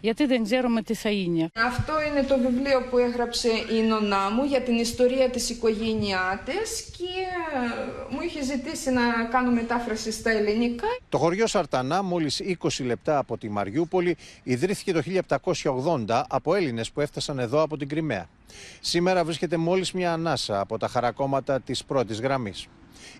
γιατί 0.05 0.25
δεν 0.25 0.43
ξέρουμε 0.43 0.81
τι 0.81 0.93
θα 0.93 1.09
είναι. 1.09 1.49
Αυτό 1.55 1.93
είναι 2.07 2.23
το 2.23 2.37
βιβλίο 2.37 2.81
που 2.89 2.97
έγραψε 2.97 3.49
η 3.77 3.81
νονά 3.81 4.29
μου 4.29 4.43
για 4.43 4.61
την 4.61 4.75
ιστορία 4.75 5.29
της 5.29 5.49
οικογένειά 5.49 6.41
της 6.45 6.89
και 6.97 7.13
μου 8.09 8.21
είχε 8.21 8.43
ζητήσει 8.43 8.91
να 8.91 9.01
κάνω 9.31 9.51
μετάφραση 9.51 10.11
στα 10.11 10.29
ελληνικά. 10.29 10.87
Το 11.09 11.17
χωριό 11.17 11.47
Σαρτανά, 11.47 12.01
μόλις 12.01 12.41
20 12.59 12.85
λεπτά 12.85 13.17
από 13.17 13.37
τη 13.37 13.49
Μαριούπολη, 13.49 14.17
ιδρύθηκε 14.43 14.91
το 14.93 15.01
1780 16.07 16.23
από 16.29 16.55
Έλληνες 16.55 16.91
που 16.91 17.01
έφτασαν 17.01 17.39
εδώ 17.39 17.61
από 17.61 17.77
την 17.77 17.87
Κρυμαία. 17.87 18.29
Σήμερα 18.79 19.23
βρίσκεται 19.23 19.57
μόλις 19.57 19.91
μια 19.91 20.13
ανάσα 20.13 20.59
από 20.59 20.77
τα 20.77 20.87
χαρακόμματα 20.87 21.61
της 21.61 21.83
πρώτης 21.83 22.19
γραμμής. 22.19 22.67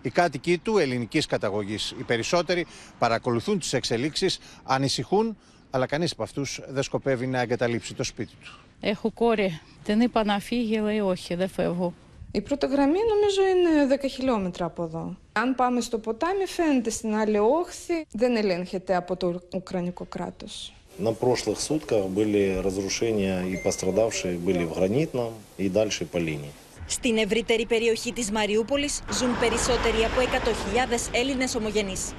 Οι 0.02 0.10
κάτοικοι 0.10 0.58
του 0.58 0.78
ελληνικής 0.78 1.26
καταγωγής, 1.26 1.94
οι 1.98 2.02
περισσότεροι, 2.02 2.66
παρακολουθούν 2.98 3.58
τις 3.58 3.72
εξελίξεις, 3.72 4.38
ανησυχούν 4.64 5.36
αλλά 5.75 5.85
κανείς 5.85 6.11
από 6.11 6.23
αυτούς 6.23 6.61
δεν 6.67 6.83
σκοπεύει 6.83 7.27
να 7.27 7.39
εγκαταλείψει 7.41 7.93
το 7.93 8.03
σπίτι 8.03 8.33
του. 8.43 8.59
Έχω 8.81 9.11
κόρη. 9.11 9.59
Την 9.83 10.01
είπα 10.01 10.23
να 10.23 10.39
φύγει, 10.39 10.79
λέει 10.79 10.99
όχι, 10.99 11.35
δεν 11.35 11.49
φεύγω. 11.49 11.93
Η 12.31 12.41
πρώτη 12.41 12.67
γραμμή 12.67 12.97
νομίζω 13.15 13.41
είναι 13.41 13.95
10 14.01 14.09
χιλιόμετρα 14.09 14.65
από 14.65 14.83
εδώ. 14.83 15.17
Αν 15.31 15.55
πάμε 15.55 15.81
στο 15.81 15.97
ποτάμι 15.97 16.45
φαίνεται 16.45 16.89
στην 16.89 17.15
άλλη 17.15 17.37
όχθη, 17.37 18.05
δεν 18.11 18.35
ελέγχεται 18.35 18.95
από 18.95 19.15
το 19.15 19.41
Ουκρανικό 19.55 20.05
κράτος. 20.05 20.73
На 20.97 21.13
прошлых 21.13 21.57
сутках 21.59 22.03
были 22.17 22.43
разрушения 22.67 23.37
и 23.51 23.55
пострадавшие 23.65 24.37
были 24.37 24.63
в 24.69 24.73
Гранитном 24.77 25.31
и 25.57 25.69
дальше 25.69 26.05
по 26.05 26.17
линии. 26.17 26.51
Στην 26.85 27.17
ευρύτερη 27.17 27.65
περιοχή 27.65 28.13
της 28.13 28.31
Μαριούπολης 28.31 29.01
ζουν 29.13 29.39
περισσότεροι 29.39 30.03
από 30.03 30.21
100.000 30.21 31.09
Έλληνες 31.11 31.55
ομογενείς 31.55 32.13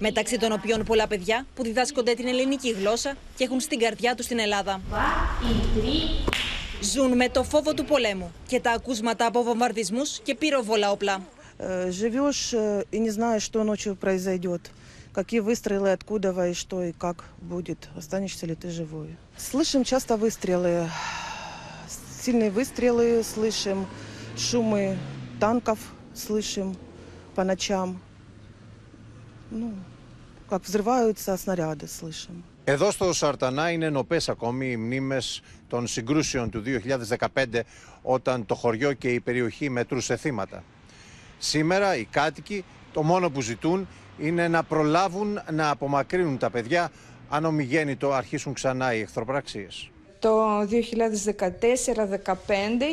μεταξύ 0.00 0.38
των 0.38 0.52
οποίων 0.52 0.84
πολλά 0.84 1.06
παιδιά 1.06 1.46
που 1.54 1.62
διδάσκονται 1.62 2.14
την 2.14 2.26
ελληνική 2.26 2.70
γλώσσα 2.70 3.16
και 3.36 3.44
έχουν 3.44 3.60
στην 3.60 3.78
καρδιά 3.78 4.14
του 4.14 4.22
στην 4.22 4.38
Ελλάδα. 4.38 4.80
Ζουν 6.80 7.16
με 7.16 7.28
το 7.28 7.44
φόβο 7.44 7.74
του 7.74 7.84
πολέμου 7.84 8.32
και 8.46 8.60
τα 8.60 8.70
ακούσματα 8.70 9.26
από 9.26 9.42
βομβαρδισμούς 9.42 10.20
και 10.22 10.34
πυροβόλα 10.34 10.90
όπλα. 10.90 11.22
Живешь 12.00 12.52
и 12.90 12.98
не 12.98 13.10
знаешь, 13.10 13.42
что 13.42 13.64
ночью 13.64 13.96
произойдет. 13.96 14.62
Какие 15.12 15.40
выстрелы, 15.40 15.90
откуда 15.90 16.28
и 16.50 16.52
что 16.52 16.82
и 16.82 16.92
как 16.92 17.24
будет. 17.40 17.88
Останешься 17.96 18.44
ли 18.46 18.54
ты 18.54 18.68
живой. 18.68 19.16
Слышим 19.38 19.82
часто 19.82 20.18
выстрелы. 20.18 20.90
Сильные 22.22 22.50
выстрелы 22.50 23.22
слышим. 23.22 23.86
Шумы 24.36 24.98
танков 25.40 25.78
слышим 26.14 26.76
по 27.34 27.42
ночам. 27.44 27.98
Ну, 29.50 29.72
как 30.50 30.62
взрываются 30.62 31.36
снаряды, 31.36 31.86
слышим. 31.86 32.44
Εδώ 32.68 32.90
στο 32.90 33.12
Σαρτανά 33.12 33.70
είναι 33.70 33.90
νοπές 33.90 34.28
ακόμη 34.28 34.70
οι 34.70 34.76
μνήμες 34.76 35.42
των 35.68 35.86
συγκρούσεων 35.86 36.50
του 36.50 36.62
2015 37.34 37.60
όταν 38.02 38.46
το 38.46 38.54
χωριό 38.54 38.92
και 38.92 39.12
η 39.12 39.20
περιοχή 39.20 39.70
μετρούσε 39.70 40.16
θύματα. 40.16 40.64
Σήμερα 41.38 41.96
οι 41.96 42.04
κάτοικοι 42.04 42.64
το 42.92 43.02
μόνο 43.02 43.30
που 43.30 43.40
ζητούν 43.40 43.88
είναι 44.18 44.48
να 44.48 44.62
προλάβουν 44.62 45.40
να 45.52 45.70
απομακρύνουν 45.70 46.38
τα 46.38 46.50
παιδιά 46.50 46.90
αν 47.28 47.44
ομιγέννητο 47.44 48.12
αρχίσουν 48.12 48.52
ξανά 48.52 48.94
οι 48.94 49.00
εχθροπραξίες. 49.00 49.89
Το 50.21 50.61
2014-2015 50.61 50.65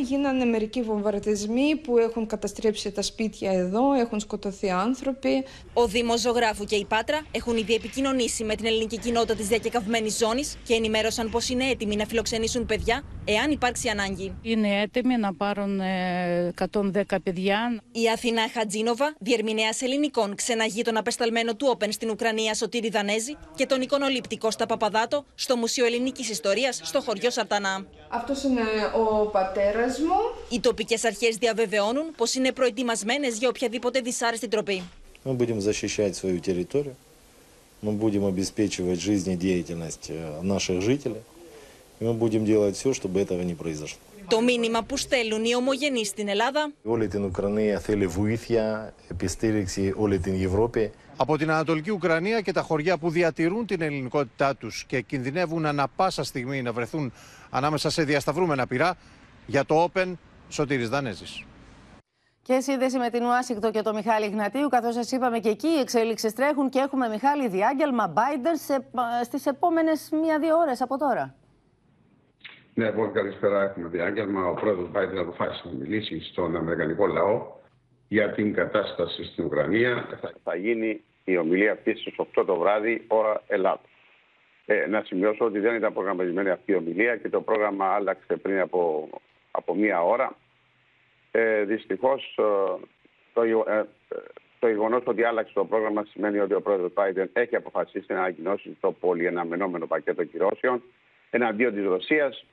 γίνανε 0.04 0.44
μερικοί 0.44 0.82
βομβαρδισμοί 0.82 1.76
που 1.76 1.98
έχουν 1.98 2.26
καταστρέψει 2.26 2.90
τα 2.90 3.02
σπίτια 3.02 3.52
εδώ, 3.52 3.92
έχουν 3.92 4.20
σκοτωθεί 4.20 4.70
άνθρωποι. 4.70 5.44
Ο 5.72 5.86
Δήμο 5.86 6.18
Ζωγράφου 6.18 6.64
και 6.64 6.76
η 6.76 6.84
Πάτρα 6.84 7.26
έχουν 7.30 7.56
ήδη 7.56 7.74
επικοινωνήσει 7.74 8.44
με 8.44 8.54
την 8.54 8.66
ελληνική 8.66 8.98
κοινότητα 8.98 9.34
της 9.34 9.48
διακεκαυμένης 9.48 10.16
ζώνης 10.16 10.56
και 10.64 10.74
ενημέρωσαν 10.74 11.30
πως 11.30 11.48
είναι 11.48 11.64
έτοιμοι 11.64 11.96
να 11.96 12.06
φιλοξενήσουν 12.06 12.66
παιδιά 12.66 13.02
εάν 13.24 13.50
υπάρξει 13.50 13.88
ανάγκη. 13.88 14.34
Είναι 14.42 14.80
έτοιμοι 14.80 15.16
να 15.16 15.34
πάρουν 15.34 15.80
110 15.80 15.82
ε, 15.84 17.18
παιδιά. 17.22 17.82
Η 17.92 18.08
Αθηνά 18.08 18.48
Χατζίνοβα, 18.52 19.14
διερμηνέας 19.18 19.82
ελληνικών, 19.82 20.34
ξεναγεί 20.34 20.82
τον 20.82 20.96
απεσταλμένο 20.96 21.54
του 21.54 21.66
Όπεν 21.70 21.92
στην 21.92 22.10
Ουκρανία 22.10 22.54
Σωτήρη 22.54 22.88
Δανέζη 22.88 23.36
και 23.54 23.66
τον 23.66 23.80
εικονολήπτη 23.80 24.36
Κώστα 24.36 24.66
Παπαδάτο 24.66 25.24
στο 25.34 25.56
Μουσείο 25.56 25.86
Ελληνικής 25.86 26.30
Ιστορίας 26.30 26.80
στο 26.84 27.00
χωριό 27.00 27.17
χωριό 27.17 27.31
Σαρτανά. 27.31 27.85
Αυτό 28.09 28.33
είναι 28.45 28.61
ο 28.95 29.25
πατέρα 29.25 29.85
μου. 29.85 30.43
Οι 30.49 30.59
τοπικέ 30.59 30.97
αρχέ 31.05 31.27
διαβεβαιώνουν 31.39 32.15
πω 32.17 32.25
είναι 32.37 32.51
προετοιμασμένε 32.51 33.27
για 33.27 33.49
οποιαδήποτε 33.49 33.99
δυσάρεστη 33.99 34.47
τροπή. 34.47 34.83
Мы 35.25 35.33
будем 35.33 35.61
защищать 35.61 36.15
свою 36.17 36.39
территорию, 36.39 36.95
мы 37.81 37.91
будем 37.93 38.25
обеспечивать 38.25 38.99
жизнедеятельность 38.99 40.09
э, 40.09 40.41
наших 40.41 40.81
жителей, 40.81 41.21
и 41.99 42.03
мы 42.03 42.13
будем 42.13 42.43
делать 42.43 42.75
все, 42.75 42.91
чтобы 42.93 43.21
этого 43.21 43.41
не 43.41 43.53
произошло. 43.53 43.99
Το 44.27 44.41
μήνυμα 44.41 44.83
που 44.83 44.97
στέλνουν 44.97 45.45
οι 45.45 45.55
ομογενεί 45.55 46.05
στην 46.05 46.27
Ελλάδα 46.27 46.71
Όλη 46.83 47.07
την 47.07 47.23
Ουκρανία 47.23 47.79
θέλει 47.79 48.07
βοήθεια, 48.07 48.93
επιστήριξη 49.11 49.93
όλη 49.97 50.19
την 50.19 50.43
Ευρώπη. 50.45 50.91
Από 51.20 51.36
την 51.38 51.50
Ανατολική 51.50 51.90
Ουκρανία 51.90 52.40
και 52.40 52.52
τα 52.52 52.62
χωριά 52.62 52.98
που 52.98 53.10
διατηρούν 53.10 53.66
την 53.66 53.82
ελληνικότητά 53.82 54.56
τους 54.56 54.84
και 54.84 55.00
κινδυνεύουν 55.00 55.66
ανα 55.66 55.88
πάσα 55.96 56.24
στιγμή 56.24 56.62
να 56.62 56.72
βρεθούν 56.72 57.12
ανάμεσα 57.50 57.90
σε 57.90 58.02
διασταυρούμενα 58.02 58.66
πυρά, 58.66 58.96
για 59.46 59.64
το 59.64 59.84
Open, 59.84 60.12
Σωτήρης 60.48 60.88
Δανέζης. 60.88 61.44
Και 62.42 62.60
σύνδεση 62.60 62.98
με 62.98 63.10
την 63.10 63.22
Ουάσιγκτο 63.22 63.70
και 63.70 63.82
το 63.82 63.94
Μιχάλη 63.94 64.26
Γνατίου, 64.26 64.68
καθώς 64.68 64.94
σας 64.94 65.12
είπαμε 65.12 65.38
και 65.38 65.48
εκεί 65.48 65.66
οι 65.66 65.78
εξέλιξεις 65.80 66.32
τρέχουν 66.32 66.68
και 66.68 66.78
έχουμε 66.78 67.08
Μιχάλη 67.08 67.48
διάγγελμα 67.48 68.12
Biden 68.16 68.56
σε, 68.64 68.84
στις 69.24 69.46
επόμενες 69.46 70.08
μία-δύο 70.22 70.56
ώρες 70.56 70.80
από 70.80 70.98
τώρα. 70.98 71.34
Ναι, 72.74 72.90
πολύ 72.90 73.10
καλησπέρα. 73.10 73.62
Έχουμε 73.62 73.88
διάγγελμα. 73.88 74.46
Ο 74.46 74.54
πρόεδρος 74.54 74.88
Biden 74.94 75.18
αποφάσισε 75.18 75.62
να 75.64 75.72
μιλήσει 75.72 76.20
στον 76.20 76.56
Αμερικανικό 76.56 77.06
λαό 77.06 77.46
για 78.08 78.32
την 78.32 78.54
κατάσταση 78.54 79.24
στην 79.24 79.44
Ουκρανία. 79.44 80.06
Θα 80.42 80.56
γίνει 80.56 81.02
η 81.30 81.36
ομιλία 81.36 81.72
αυτή 81.72 81.94
στις 81.94 82.14
8 82.16 82.44
το 82.46 82.56
βράδυ, 82.56 83.04
ώρα 83.08 83.42
Ελλάδα. 83.46 83.80
Ε, 84.66 84.86
να 84.86 85.02
σημειώσω 85.02 85.44
ότι 85.44 85.58
δεν 85.58 85.74
ήταν 85.74 85.92
προγραμματισμένη 85.92 86.50
αυτή 86.50 86.72
η 86.72 86.74
ομιλία 86.74 87.16
και 87.16 87.28
το 87.28 87.40
πρόγραμμα 87.40 87.86
άλλαξε 87.86 88.36
πριν 88.36 88.60
από, 88.60 89.08
από 89.50 89.74
μία 89.74 90.02
ώρα. 90.02 90.36
Ε, 91.30 91.64
Δυστυχώς 91.64 92.38
ε, 92.38 92.42
το, 93.32 93.42
ε, 93.42 93.82
το 94.58 94.68
γεγονός 94.68 95.02
ότι 95.04 95.24
άλλαξε 95.24 95.52
το 95.54 95.64
πρόγραμμα 95.64 96.04
σημαίνει 96.04 96.38
ότι 96.38 96.54
ο 96.54 96.60
πρόεδρος 96.60 96.92
Biden 96.94 97.26
έχει 97.32 97.56
αποφασίσει 97.56 98.12
να 98.12 98.18
ανακοινώσει 98.18 98.76
το 98.80 98.92
πολυεναμενόμενο 98.92 99.86
πακέτο 99.86 100.24
κυρώσεων 100.24 100.82
εναντίον 101.30 101.74
της 101.74 101.84
Ρωσίας 101.84 102.44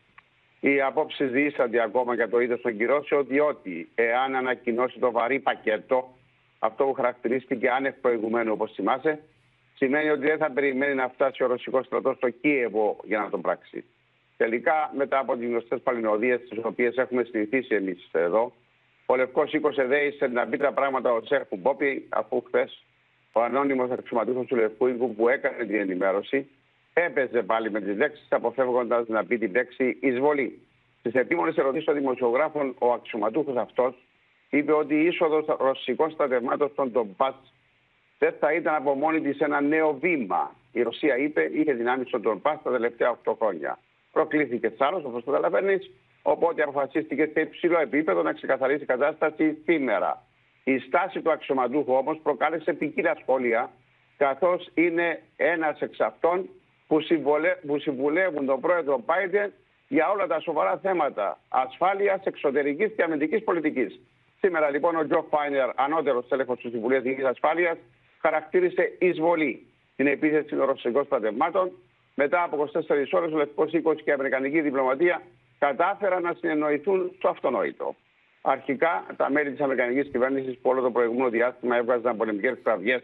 οι 0.59 0.81
απόψεις 0.81 1.31
διήσανται 1.31 1.81
ακόμα 1.81 2.15
για 2.15 2.29
το 2.29 2.39
είδος 2.39 2.61
των 2.61 2.77
κυρώσεων, 2.77 3.25
διότι 3.27 3.89
εάν 3.95 4.35
ανακοινώσει 4.35 4.99
το 4.99 5.11
βαρύ 5.11 5.39
πακέτο, 5.39 6.14
αυτό 6.59 6.83
που 6.85 6.93
χαρακτηρίστηκε 6.93 7.69
άνευ 7.69 7.93
προηγουμένου, 8.01 8.51
όπως 8.51 8.71
θυμάσαι, 8.71 9.19
σημαίνει 9.75 10.09
ότι 10.09 10.25
δεν 10.25 10.37
θα 10.37 10.51
περιμένει 10.51 10.95
να 10.95 11.09
φτάσει 11.09 11.43
ο 11.43 11.47
ρωσικός 11.47 11.85
στρατός 11.85 12.15
στο 12.15 12.29
Κίεβο 12.29 12.97
για 13.03 13.19
να 13.19 13.29
τον 13.29 13.41
πράξει. 13.41 13.83
Τελικά, 14.37 14.91
μετά 14.95 15.19
από 15.19 15.35
τις 15.35 15.47
γνωστές 15.47 15.81
παλινοδίες, 15.81 16.41
τις 16.49 16.59
οποίες 16.63 16.95
έχουμε 16.95 17.23
συνηθίσει 17.23 17.75
εμείς 17.75 18.09
εδώ, 18.11 18.53
ο 19.05 19.15
Λευκός 19.15 19.49
σήκωσε 19.49 19.83
δέησε 19.83 20.27
να 20.27 20.47
πει 20.47 20.57
τα 20.57 20.73
πράγματα 20.73 21.13
ο 21.13 21.21
Σέρφου 21.25 21.57
Μπόπι, 21.57 22.05
αφού 22.09 22.43
χθες 22.47 22.83
ο 23.31 23.41
ανώνυμος 23.41 23.89
αξιωματούχος 23.89 24.45
του 24.45 24.55
Λευκού 24.55 24.87
Οίκου 24.87 25.15
που 25.15 25.29
έκανε 25.29 25.65
την 25.65 25.75
ενημέρωση 25.75 26.47
έπαιζε 26.93 27.43
πάλι 27.43 27.71
με 27.71 27.81
τις 27.81 27.97
λέξεις, 27.97 28.27
αποφεύγοντας 28.29 29.07
να 29.07 29.25
πει 29.25 29.37
την 29.37 29.51
λέξη 29.51 29.97
εισβολή. 30.01 30.59
Στι 30.99 31.19
επίμονες 31.19 31.55
ερωτήσεις 31.55 31.85
των 31.85 31.95
δημοσιογράφων, 31.95 32.75
ο 32.79 32.91
αξιωματούχος 32.91 33.55
αυτός 33.55 33.95
είπε 34.57 34.73
ότι 34.73 34.95
η 34.95 35.05
είσοδος 35.05 35.45
ρωσικών 35.59 36.11
στρατευμάτων 36.11 36.69
στον 36.69 36.91
Ντομπάτ 36.91 37.35
δεν 38.17 38.33
θα 38.39 38.53
ήταν 38.53 38.75
από 38.75 38.93
μόνη 38.93 39.21
της 39.21 39.39
ένα 39.39 39.61
νέο 39.61 39.93
βήμα. 39.93 40.55
Η 40.71 40.81
Ρωσία 40.81 41.17
είπε 41.17 41.49
είχε 41.53 41.73
δυνάμεις 41.73 42.07
στον 42.07 42.21
Ντομπάτ 42.21 42.63
τα 42.63 42.71
τελευταία 42.71 43.17
8 43.25 43.33
χρόνια. 43.39 43.79
Προκλήθηκε 44.11 44.73
άλλο, 44.77 45.01
όπως 45.05 45.23
καταλαβαίνεις, 45.23 45.91
οπότε 46.21 46.61
αποφασίστηκε 46.61 47.29
σε 47.33 47.41
υψηλό 47.41 47.79
επίπεδο 47.79 48.21
να 48.21 48.33
ξεκαθαρίσει 48.33 48.83
η 48.83 48.85
κατάσταση 48.85 49.57
σήμερα. 49.65 50.23
Η 50.63 50.79
στάση 50.79 51.21
του 51.21 51.31
αξιωματούχου 51.31 51.93
όμως 51.93 52.19
προκάλεσε 52.23 52.73
ποικίλα 52.73 53.15
σχόλια, 53.21 53.71
καθώς 54.17 54.69
είναι 54.73 55.21
ένας 55.35 55.81
εξ 55.81 55.99
αυτών 55.99 56.49
που, 56.87 57.01
συμβολε... 57.01 57.55
που 57.67 57.79
συμβουλεύουν 57.79 58.45
τον 58.45 58.59
πρόεδρο 58.59 59.03
Biden 59.05 59.49
για 59.87 60.09
όλα 60.09 60.27
τα 60.27 60.39
σοβαρά 60.39 60.77
θέματα 60.77 61.39
ασφάλειας, 61.49 62.21
εξωτερικής 62.23 62.91
και 62.95 63.03
αμυντικής 63.03 63.43
πολιτικής. 63.43 63.99
Σήμερα 64.45 64.69
λοιπόν 64.69 64.95
ο 64.95 65.07
Τζο 65.07 65.25
Φάινερ, 65.29 65.69
ανώτερος 65.75 66.27
τέλεχο 66.27 66.55
του 66.55 66.69
Συμβουλίου 66.69 66.97
Εθνική 66.97 67.23
Ασφάλειας, 67.23 67.77
χαρακτήρισε 68.21 68.95
εισβολή 68.99 69.67
την 69.95 70.07
επίθεση 70.07 70.55
των 70.55 70.65
ρωσικών 70.65 71.05
στρατευμάτων. 71.05 71.71
Μετά 72.15 72.43
από 72.43 72.57
24 72.57 73.13
ώρες, 73.13 73.31
ο 73.33 73.37
Λευκός 73.37 73.71
Οίκος 73.73 74.01
και 74.03 74.09
η 74.09 74.13
Αμερικανική 74.13 74.61
διπλωματία 74.61 75.21
κατάφεραν 75.59 76.21
να 76.21 76.33
συνεννοηθούν 76.33 77.11
στο 77.17 77.29
αυτονόητο. 77.29 77.95
Αρχικά, 78.41 79.05
τα 79.17 79.29
μέλη 79.31 79.51
της 79.51 79.59
Αμερικανικής 79.59 80.11
κυβέρνησης 80.11 80.57
που 80.57 80.69
όλο 80.69 80.81
το 80.81 80.91
προηγούμενο 80.91 81.29
διάστημα 81.29 81.75
έβγαζαν 81.75 82.17
πολεμικές 82.17 82.57
κραυγές 82.63 83.03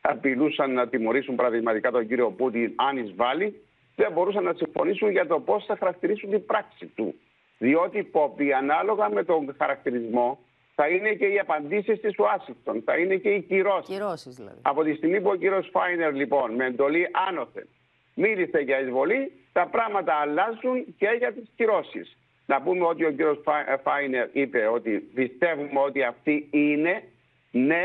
απειλούσαν 0.00 0.72
να 0.72 0.88
τιμωρήσουν 0.88 1.34
παραδειγματικά 1.34 1.90
τον 1.90 2.06
κύριο 2.06 2.30
Πούτιν 2.30 2.72
αν 2.76 2.96
εισβάλλει, 2.96 3.60
δεν 3.96 4.12
μπορούσαν 4.12 4.44
να 4.44 4.52
συμφωνήσουν 4.52 5.10
για 5.10 5.26
το 5.26 5.40
πώς 5.40 5.64
θα 5.64 5.76
χαρακτηρίσουν 5.76 6.30
την 6.30 6.46
πράξη 6.46 6.86
του. 6.86 7.14
Διότι 7.58 7.98
υπόπτη, 7.98 8.52
ανάλογα 8.52 9.10
με 9.10 9.24
τον 9.24 9.54
χαρακτηρισμό, 9.58 10.38
θα 10.74 10.88
είναι 10.88 11.12
και 11.12 11.26
οι 11.26 11.38
απαντήσεις 11.38 12.00
της 12.00 12.18
Ουάσιγκτον, 12.18 12.82
θα 12.84 12.96
είναι 12.96 13.16
και 13.16 13.28
οι 13.28 13.42
κυρώσεις. 13.42 14.34
δηλαδή. 14.36 14.58
Από 14.62 14.82
τη 14.82 14.94
στιγμή 14.94 15.20
που 15.20 15.30
ο 15.30 15.34
κύριος 15.34 15.68
Φάινερ, 15.72 16.14
λοιπόν, 16.14 16.54
με 16.54 16.64
εντολή 16.64 17.08
άνωθεν, 17.28 17.68
μίλησε 18.14 18.58
για 18.58 18.80
εισβολή, 18.80 19.32
τα 19.52 19.66
πράγματα 19.66 20.14
αλλάζουν 20.14 20.94
και 20.98 21.14
για 21.18 21.32
τις 21.32 21.50
κυρώσεις. 21.56 22.16
Να 22.46 22.62
πούμε 22.62 22.84
ότι 22.84 23.04
ο 23.04 23.10
κύριος 23.10 23.40
Φάινερ 23.82 24.28
είπε 24.32 24.66
ότι 24.66 24.90
πιστεύουμε 24.90 25.80
ότι 25.80 26.02
αυτή 26.02 26.48
είναι, 26.50 27.02
ναι, 27.50 27.84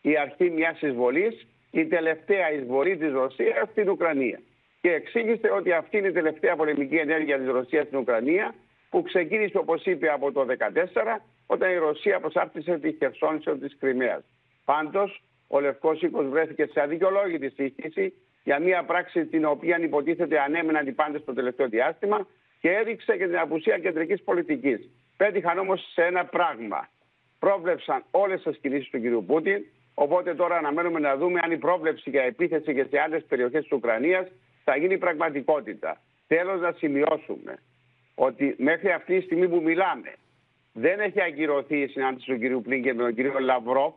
η 0.00 0.18
αρχή 0.18 0.50
μιας 0.50 0.80
εισβολής, 0.80 1.46
η 1.70 1.86
τελευταία 1.86 2.52
εισβολή 2.52 2.96
της 2.96 3.12
Ρωσίας 3.12 3.68
στην 3.70 3.88
Ουκρανία. 3.88 4.40
Και 4.80 4.90
εξήγησε 4.92 5.50
ότι 5.50 5.72
αυτή 5.72 5.98
είναι 5.98 6.08
η 6.08 6.12
τελευταία 6.12 6.56
πολεμική 6.56 6.96
ενέργεια 6.96 7.38
της 7.38 7.48
Ρωσίας 7.48 7.86
στην 7.86 7.98
Ουκρανία, 7.98 8.54
που 8.90 9.02
ξεκίνησε, 9.02 9.58
όπως 9.58 9.84
είπε, 9.84 10.08
από 10.12 10.32
το 10.32 10.44
2014, 10.44 11.20
όταν 11.46 11.70
η 11.70 11.76
Ρωσία 11.76 12.20
προσάρτησε 12.20 12.78
τη 12.78 12.92
χερσόνησο 12.92 13.56
της 13.56 13.76
Κρυμαίας. 13.80 14.24
Πάντως, 14.64 15.22
ο 15.48 15.60
Λευκός 15.60 16.02
Οίκος 16.02 16.28
βρέθηκε 16.28 16.66
σε 16.66 16.80
αδικαιολόγητη 16.80 17.50
σύγχυση 17.50 18.12
για 18.44 18.58
μια 18.58 18.84
πράξη 18.84 19.26
την 19.26 19.44
οποία 19.44 19.78
υποτίθεται 19.78 20.40
ανέμεναν 20.40 20.86
οι 20.86 20.92
πάντε 20.92 21.18
το 21.18 21.32
τελευταίο 21.32 21.68
διάστημα 21.68 22.26
και 22.60 22.70
έδειξε 22.70 23.16
και 23.16 23.26
την 23.26 23.38
απουσία 23.38 23.78
κεντρικής 23.78 24.22
πολιτικής. 24.22 24.90
Πέτυχαν 25.16 25.58
όμως 25.58 25.90
σε 25.92 26.02
ένα 26.02 26.24
πράγμα. 26.24 26.88
Πρόβλεψαν 27.38 28.04
όλες 28.10 28.42
τις 28.42 28.58
κινήσεις 28.58 28.90
του 28.90 29.00
κ. 29.00 29.26
Πούτιν, 29.26 29.64
Οπότε 29.98 30.34
τώρα 30.34 30.56
αναμένουμε 30.56 31.00
να 31.00 31.16
δούμε 31.16 31.40
αν 31.42 31.50
η 31.50 31.58
πρόβλεψη 31.58 32.10
για 32.10 32.22
επίθεση 32.22 32.74
και 32.74 32.86
σε 32.90 32.98
άλλες 32.98 33.24
περιοχές 33.28 33.62
της 33.62 33.72
Ουκρανίας 33.72 34.26
θα 34.64 34.76
γίνει 34.76 34.98
πραγματικότητα. 34.98 36.00
Θέλω 36.26 36.56
να 36.56 36.72
σημειώσουμε 36.72 37.58
ότι 38.14 38.54
μέχρι 38.58 38.90
αυτή 38.90 39.18
τη 39.18 39.24
στιγμή 39.24 39.48
που 39.48 39.60
μιλάμε 39.62 40.12
δεν 40.78 41.00
έχει 41.00 41.20
αγκυρωθεί 41.20 41.80
η 41.80 41.86
συνάντηση 41.86 42.38
του 42.38 42.60
κ. 42.60 42.62
Πλίνκεν 42.62 42.96
με 42.96 43.02
τον 43.02 43.14
κ. 43.14 43.40
Λαυρόφ, 43.40 43.94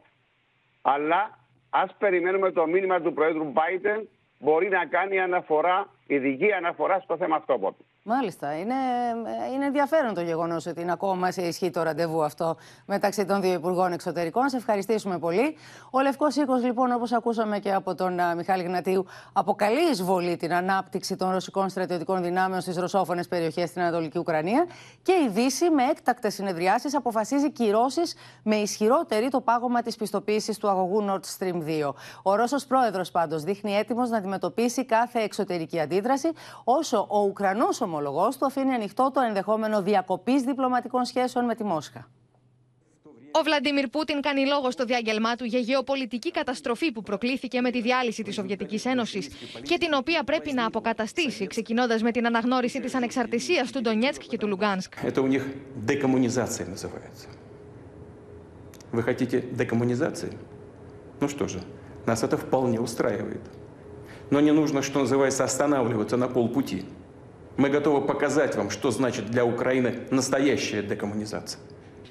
αλλά 0.82 1.38
ας 1.70 1.96
περιμένουμε 1.98 2.52
το 2.52 2.68
μήνυμα 2.68 3.02
του 3.02 3.14
Προέδρου 3.14 3.54
Biden 3.54 4.02
μπορεί 4.40 4.70
να 4.70 4.86
κάνει 4.86 5.20
αναφορά, 5.20 5.90
ειδική 6.08 6.52
αναφορά 6.52 7.00
στο 7.00 7.18
θέμα 7.18 7.36
αυτό. 7.36 7.76
Μάλιστα. 8.04 8.58
Είναι, 8.58 8.76
είναι 9.54 9.66
ενδιαφέρον 9.66 10.14
το 10.14 10.22
γεγονός 10.22 10.66
ότι 10.66 10.82
είναι 10.82 10.92
ακόμα 10.92 11.32
σε 11.32 11.42
ισχύ 11.42 11.70
το 11.70 11.84
ραντεβού 11.84 12.24
αυτό 12.24 12.56
μεταξύ 12.86 13.26
των 13.26 13.42
δύο 13.42 13.54
Υπουργών 13.54 13.92
Εξωτερικών. 13.92 14.50
Σε 14.50 14.58
ευχαριστήσουμε 14.58 15.20
πολύ. 15.20 15.56
Ο 15.92 16.02
Λευκός 16.02 16.36
Οίκος, 16.36 16.64
λοιπόν, 16.64 16.92
όπως 16.92 17.12
ακούσαμε 17.12 17.60
και 17.60 17.74
από 17.74 17.96
τον 17.96 18.20
Μιχάλη 18.36 18.64
Γνατίου, 18.64 19.06
αποκαλεί 19.34 19.90
εισβολή 19.92 20.38
την 20.38 20.54
ανάπτυξη 20.54 21.16
των 21.16 21.32
ρωσικών 21.32 21.70
στρατιωτικών 21.70 22.24
δυνάμεων 22.24 22.62
στις 22.62 22.78
ρωσόφωνες 22.78 23.28
περιοχές 23.28 23.70
στην 23.70 23.82
Ανατολική 23.82 24.18
Ουκρανία. 24.18 24.66
Και 25.02 25.12
η 25.12 25.30
Δύση, 25.30 25.70
με 25.70 25.84
έκτακτες 25.84 26.34
συνεδριάσεις, 26.34 26.96
αποφασίζει 26.96 27.52
κυρώσεις 27.52 28.16
με 28.44 28.56
ισχυρότερη 28.56 29.30
το 29.30 29.42
πάγωμα 29.42 29.82
της 29.82 29.96
πιστοποίησης 29.96 30.58
του 30.58 30.70
αγωγού 30.70 31.06
Nord 31.10 31.38
Stream 31.38 31.64
2. 31.64 31.96
Ο 32.24 32.36
Ρώσος 32.36 32.66
πρόεδρος, 32.66 33.12
πάντως, 33.12 33.44
δείχνει 33.44 33.76
έτοιμος 33.76 34.10
να 34.10 34.18
αντιμετωπίσει 34.18 34.86
κάθε 34.86 35.20
εξωτερική 35.20 35.80
αντίδραση, 35.80 36.30
όσο 36.64 37.06
ο 37.10 37.20
Ουκρανός 37.20 37.82
ομολογό 37.89 38.29
του 38.29 38.47
αφήνει 38.47 38.73
ανοιχτό 38.73 39.11
το 39.15 39.21
ενδεχόμενο 39.21 39.83
διακοπή 39.83 40.41
διπλωματικών 40.41 41.05
σχέσεων 41.05 41.45
με 41.45 41.55
τη 41.55 41.65
Μόσχα. 41.65 42.09
Ο 43.37 43.43
Βλαντίμιρ 43.43 43.89
Πούτιν 43.89 44.21
κάνει 44.21 44.47
λόγο 44.47 44.71
στο 44.71 44.85
διάγγελμά 44.85 45.35
του 45.37 45.45
για 45.45 45.59
γεωπολιτική 45.59 46.31
καταστροφή 46.31 46.93
που 46.93 47.03
προκλήθηκε 47.03 47.61
με 47.61 47.71
τη 47.71 47.81
διάλυση 47.81 48.23
τη 48.23 48.33
Σοβιετική 48.33 48.89
Ένωση 48.89 49.19
και 49.63 49.79
την 49.79 49.95
οποία 49.95 50.25
πρέπει 50.25 50.53
να 50.53 50.67
αποκαταστήσει, 50.67 51.47
ξεκινώντα 51.47 51.99
με 52.03 52.11
την 52.11 52.27
αναγνώριση 52.27 52.81
τη 52.81 52.97
ανεξαρτησία 52.97 53.67
του 53.73 53.81
Ντονιέτσκ 53.81 54.23
και 54.23 54.39
του 54.39 54.49
Λουγκάνσκ. 54.49 54.93
Это 55.03 55.21
у 55.21 55.27
них 55.27 55.43
декоммунизация 55.75 56.67
называется. 56.67 57.29
Вы 58.93 59.03
хотите 59.03 59.41
декоммунизации? 59.41 60.33
Ну 61.21 61.29
что 61.29 61.49
же, 61.49 61.61
нас 62.07 62.23
это 62.23 62.37
вполне 62.37 62.79
устраивает. 62.81 63.41
Но 64.31 64.41
не 64.41 64.53
нужно, 64.53 64.81
что 64.83 65.01
называется, 65.01 65.43
останавливаться 65.45 66.17
на 66.17 66.29
полпути. 66.29 66.85
Мы 67.60 67.70
готовы 67.70 68.08
показать 68.08 68.56
вам, 68.56 68.70
что 68.70 68.90
значит 68.90 69.32
для 69.32 69.44
Украины 69.44 70.08
настоящая 70.12 70.82
декоммунизация. 70.82 71.60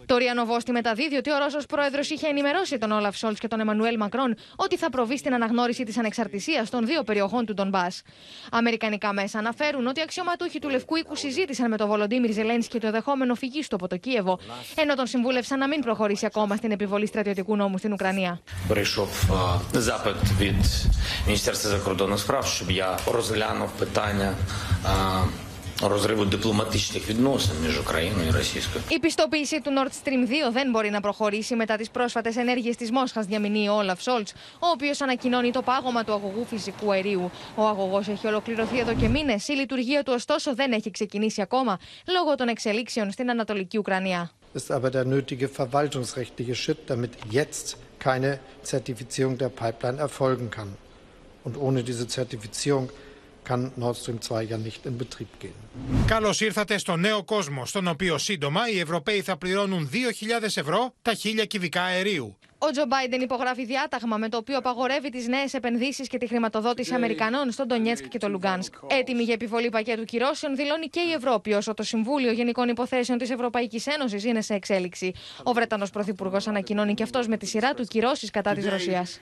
Το 0.08 0.16
Ριανοβόστη 0.16 0.72
μεταδίδει 0.72 1.16
ότι 1.16 1.32
ο 1.32 1.38
Ρώσος 1.38 1.66
πρόεδρος 1.66 2.10
είχε 2.10 2.26
ενημερώσει 2.26 2.78
τον 2.78 2.90
Όλαφ 2.90 3.16
Σόλτς 3.16 3.40
και 3.40 3.48
τον 3.48 3.60
Εμμανουέλ 3.60 3.96
Μακρόν 3.96 4.34
ότι 4.56 4.76
θα 4.76 4.90
προβεί 4.90 5.18
στην 5.18 5.34
αναγνώριση 5.34 5.84
της 5.84 5.98
ανεξαρτησίας 5.98 6.70
των 6.70 6.86
δύο 6.86 7.02
περιοχών 7.02 7.46
του 7.46 7.54
Ντομπά. 7.54 7.86
Αμερικανικά 8.50 9.12
μέσα 9.12 9.38
αναφέρουν 9.38 9.86
ότι 9.86 10.00
οι 10.00 10.02
αξιωματούχοι 10.02 10.58
του 10.58 10.68
Λευκού 10.68 10.96
Οίκου 10.96 11.16
συζήτησαν 11.16 11.70
με 11.70 11.76
τον 11.76 11.88
Βολοντίμιρ 11.88 12.32
Ζελένσκι 12.32 12.78
το 12.78 12.90
δεχόμενο 12.90 13.34
φυγή 13.34 13.60
του 13.60 13.76
από 13.76 13.88
το 13.88 13.96
Κίεβο, 13.96 14.38
ενώ 14.74 14.94
τον 14.94 15.06
συμβούλευσαν 15.06 15.58
να 15.58 15.68
μην 15.68 15.80
προχωρήσει 15.80 16.26
ακόμα 16.26 16.56
στην 16.56 16.70
επιβολή 16.70 17.06
στρατιωτικού 17.06 17.56
νόμου 17.56 17.78
στην 17.78 17.92
Ουκρανία 17.92 18.40
Прийшов 25.77 25.95
е, 25.95 25.99
запит 25.99 26.33
від 26.33 26.59
Міністерства 26.73 27.03
закордонних 27.03 27.03
справ, 27.03 27.03
щоб 27.03 27.03
я 27.03 27.03
розглянув 27.03 27.03
питання 27.03 27.03
е, 27.03 27.03
розриву 27.03 27.05
дипломатичних 27.05 27.09
відносин 27.09 27.55
між 27.65 27.79
Україною 27.79 28.27
і 28.27 28.31
Російською. 28.31 28.83
Η 28.89 28.99
πιστοποίηση 28.99 29.61
του 29.61 29.69
Nord 29.69 29.93
Stream 30.03 30.27
2 30.27 30.51
δεν 30.51 30.71
μπορεί 30.71 30.89
να 30.89 31.01
προχωρήσει 31.01 31.55
μετά 31.55 31.77
τι 31.77 31.89
πρόσφατε 31.91 32.33
ενέργειε 32.37 32.75
τη 32.75 32.91
Μόσχα, 32.91 33.21
διαμηνεί 33.21 33.69
ο 33.69 33.73
Όλαφ 33.73 34.01
Σόλτ, 34.01 34.29
ο 34.59 34.67
οποίο 34.67 34.91
ανακοινώνει 34.99 35.51
το 35.51 35.61
πάγωμα 35.61 36.03
του 36.03 36.13
αγωγού 36.13 36.45
φυσικού 36.45 36.91
αερίου. 36.91 37.31
Ο 37.55 37.67
αγωγό 37.67 37.97
έχει 37.97 38.27
ολοκληρωθεί 38.27 38.79
εδώ 38.79 38.93
και 38.93 39.07
μήνε, 39.07 39.35
η 39.47 39.53
λειτουργία 39.53 40.03
του 40.03 40.13
ωστόσο 40.15 40.55
δεν 40.55 40.71
έχει 40.71 40.91
ξεκινήσει 40.91 41.41
ακόμα 41.41 41.79
λόγω 42.07 42.35
των 42.35 42.47
εξελίξεων 42.47 43.11
στην 43.11 43.29
Ανατολική 43.29 43.77
Ουκρανία. 43.77 44.31
ist 44.53 44.71
aber 44.71 44.91
der 44.91 45.05
nötige 45.05 45.47
verwaltungsrechtliche 45.49 46.55
Schritt, 46.55 46.81
damit 46.91 47.11
jetzt 47.31 47.77
keine 47.99 48.39
Zertifizierung 48.61 49.37
der 49.37 49.49
Pipeline 49.49 49.97
erfolgen 49.97 50.49
kann. 50.49 50.75
Und 51.43 51.57
ohne 51.57 51.83
diese 51.83 52.07
Zertifizierung 52.07 52.89
kann 53.48 53.62
Nord 53.84 53.96
Stream 54.00 54.18
2 54.20 54.42
ja 54.52 54.58
nicht 54.68 54.80
in 54.86 54.96
Betrieb 54.98 55.30
gehen. 55.40 55.54
Καλώς 56.06 56.40
ήρθατε 56.40 56.78
στο 56.78 56.96
νέο 56.96 57.24
κόσμο, 57.24 57.66
στον 57.66 57.88
οποίο 57.88 58.18
σύντομα 58.18 58.68
οι 58.68 58.78
Ευρωπαίοι 58.78 59.20
θα 59.20 59.36
πληρώνουν 59.36 59.90
2.000 60.40 60.42
ευρώ 60.42 60.94
τα 61.02 61.14
χίλια 61.14 61.44
κυβικά 61.44 61.82
αερίου. 61.82 62.36
Ο 62.58 62.70
Τζο 62.70 62.84
Μπάιντεν 62.88 63.20
υπογράφει 63.20 63.64
διάταγμα 63.64 64.16
με 64.16 64.28
το 64.28 64.36
οποίο 64.36 64.58
απαγορεύει 64.58 65.10
τις 65.10 65.26
νέες 65.26 65.54
επενδύσεις 65.54 66.08
και 66.08 66.18
τη 66.18 66.26
χρηματοδότηση 66.26 66.94
Αμερικανών 66.94 67.50
στον 67.50 67.66
Ντονιέτσκ 67.66 68.08
και 68.08 68.18
το 68.18 68.28
Λουγκάνσκ. 68.28 68.74
Έτοιμη 68.86 69.22
για 69.22 69.34
επιβολή 69.34 69.68
πακέτου 69.68 70.04
κυρώσεων 70.04 70.56
δηλώνει 70.56 70.86
και 70.86 71.00
η 71.00 71.12
Ευρώπη, 71.12 71.52
όσο 71.52 71.74
το 71.74 71.82
Συμβούλιο 71.82 72.32
Γενικών 72.32 72.68
Υποθέσεων 72.68 73.18
της 73.18 73.30
Ευρωπαϊκής 73.30 73.86
Ένωσης 73.86 74.24
είναι 74.24 74.40
σε 74.40 74.54
εξέλιξη. 74.54 75.12
Ο 75.42 75.52
Βρετανός 75.52 75.90
Πρωθυπουργός 75.90 76.46
ανακοινώνει 76.48 76.94
και 76.94 77.02
αυτός 77.02 77.26
με 77.26 77.36
τη 77.36 77.46
σειρά 77.46 77.74
του 77.74 77.84
κυρώσεις 77.84 78.30
κατά 78.30 78.52
της 78.52 78.68
Ρωσίας. 78.68 79.20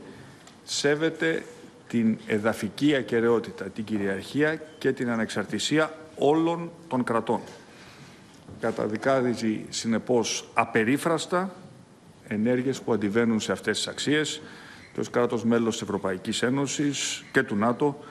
σέβεται 0.64 1.44
την 1.88 2.18
εδαφική 2.28 2.96
ακαιρεότητα, 2.96 3.66
την 3.66 3.84
κυριαρχία 3.84 4.62
και 4.78 4.92
την 4.92 5.10
ανεξαρτησία 5.10 5.98
όλων 6.18 6.72
των 6.88 7.04
κρατών. 7.04 7.42
Καταδικάζει 8.60 9.66
συνεπώς 9.70 10.50
απερίφραστα 10.54 11.56
ενέργειες 12.28 12.82
που 12.82 12.94
αντιβαίνουν 12.94 13.40
σε 13.40 13.52
αυτές 13.52 13.78
τις 13.78 13.88
αξίες 13.88 14.42
και 14.94 15.00
ως 15.00 15.10
κράτος 15.10 15.44
μέλος 15.44 15.74
της 15.74 15.82
Ευρωπαϊκής 15.82 16.42
Ένωσης 16.42 17.24
και 17.32 17.44
του 17.44 17.56
ΝΑΤΟ 17.56 18.04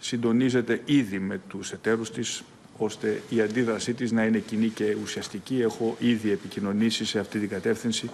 συντονίζεται 0.00 0.82
ήδη 0.84 1.18
με 1.18 1.40
τους 1.48 1.72
εταίρους 1.72 2.10
της 2.10 2.42
ώστε 2.76 3.22
η 3.28 3.40
αντίδρασή 3.40 3.94
της 3.94 4.12
να 4.12 4.24
είναι 4.24 4.38
κοινή 4.38 4.68
και 4.68 4.96
ουσιαστική. 5.02 5.60
Έχω 5.60 5.96
ήδη 5.98 6.30
επικοινωνήσει 6.30 7.04
σε 7.04 7.18
αυτή 7.18 7.38
την 7.38 7.48
κατεύθυνση 7.48 8.10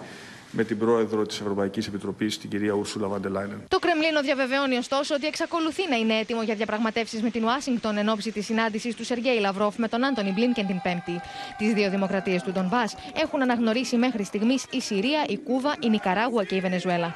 με 0.51 0.63
την 0.63 0.77
πρόεδρο 0.77 1.25
της 1.25 1.39
Ευρωπαϊκής 1.39 1.87
Επιτροπής, 1.87 2.37
την 2.37 2.49
κυρία 2.49 2.73
Ούρσουλα 2.73 3.07
Βαντελάινεν. 3.07 3.63
Το 3.67 3.79
Κρεμλίνο 3.79 4.21
διαβεβαιώνει 4.21 4.77
ωστόσο 4.77 5.15
ότι 5.15 5.27
εξακολουθεί 5.27 5.89
να 5.89 5.95
είναι 5.95 6.19
έτοιμο 6.19 6.43
για 6.43 6.55
διαπραγματεύσεις 6.55 7.21
με 7.21 7.29
την 7.29 7.43
Ουάσιγκτον 7.43 7.97
εν 7.97 8.09
ώψη 8.09 8.31
της 8.31 8.45
συνάντησης 8.45 8.95
του 8.95 9.03
Σεργέη 9.03 9.39
Λαυρόφ 9.39 9.77
με 9.77 9.87
τον 9.87 10.05
Άντωνι 10.05 10.31
Μπλίνκεν 10.31 10.67
την 10.67 10.81
Πέμπτη. 10.81 11.21
Τις 11.57 11.73
δύο 11.73 11.89
δημοκρατίες 11.89 12.43
του 12.43 12.51
Ντομπά 12.51 12.83
έχουν 13.23 13.41
αναγνωρίσει 13.41 13.97
μέχρι 13.97 14.23
στιγμής 14.23 14.65
η 14.71 14.81
Συρία, 14.81 15.25
η 15.27 15.37
Κούβα, 15.37 15.75
η 15.79 15.89
Νικαράγουα 15.89 16.43
και 16.43 16.55
η 16.55 16.59
Βενεζουέλα. 16.59 17.15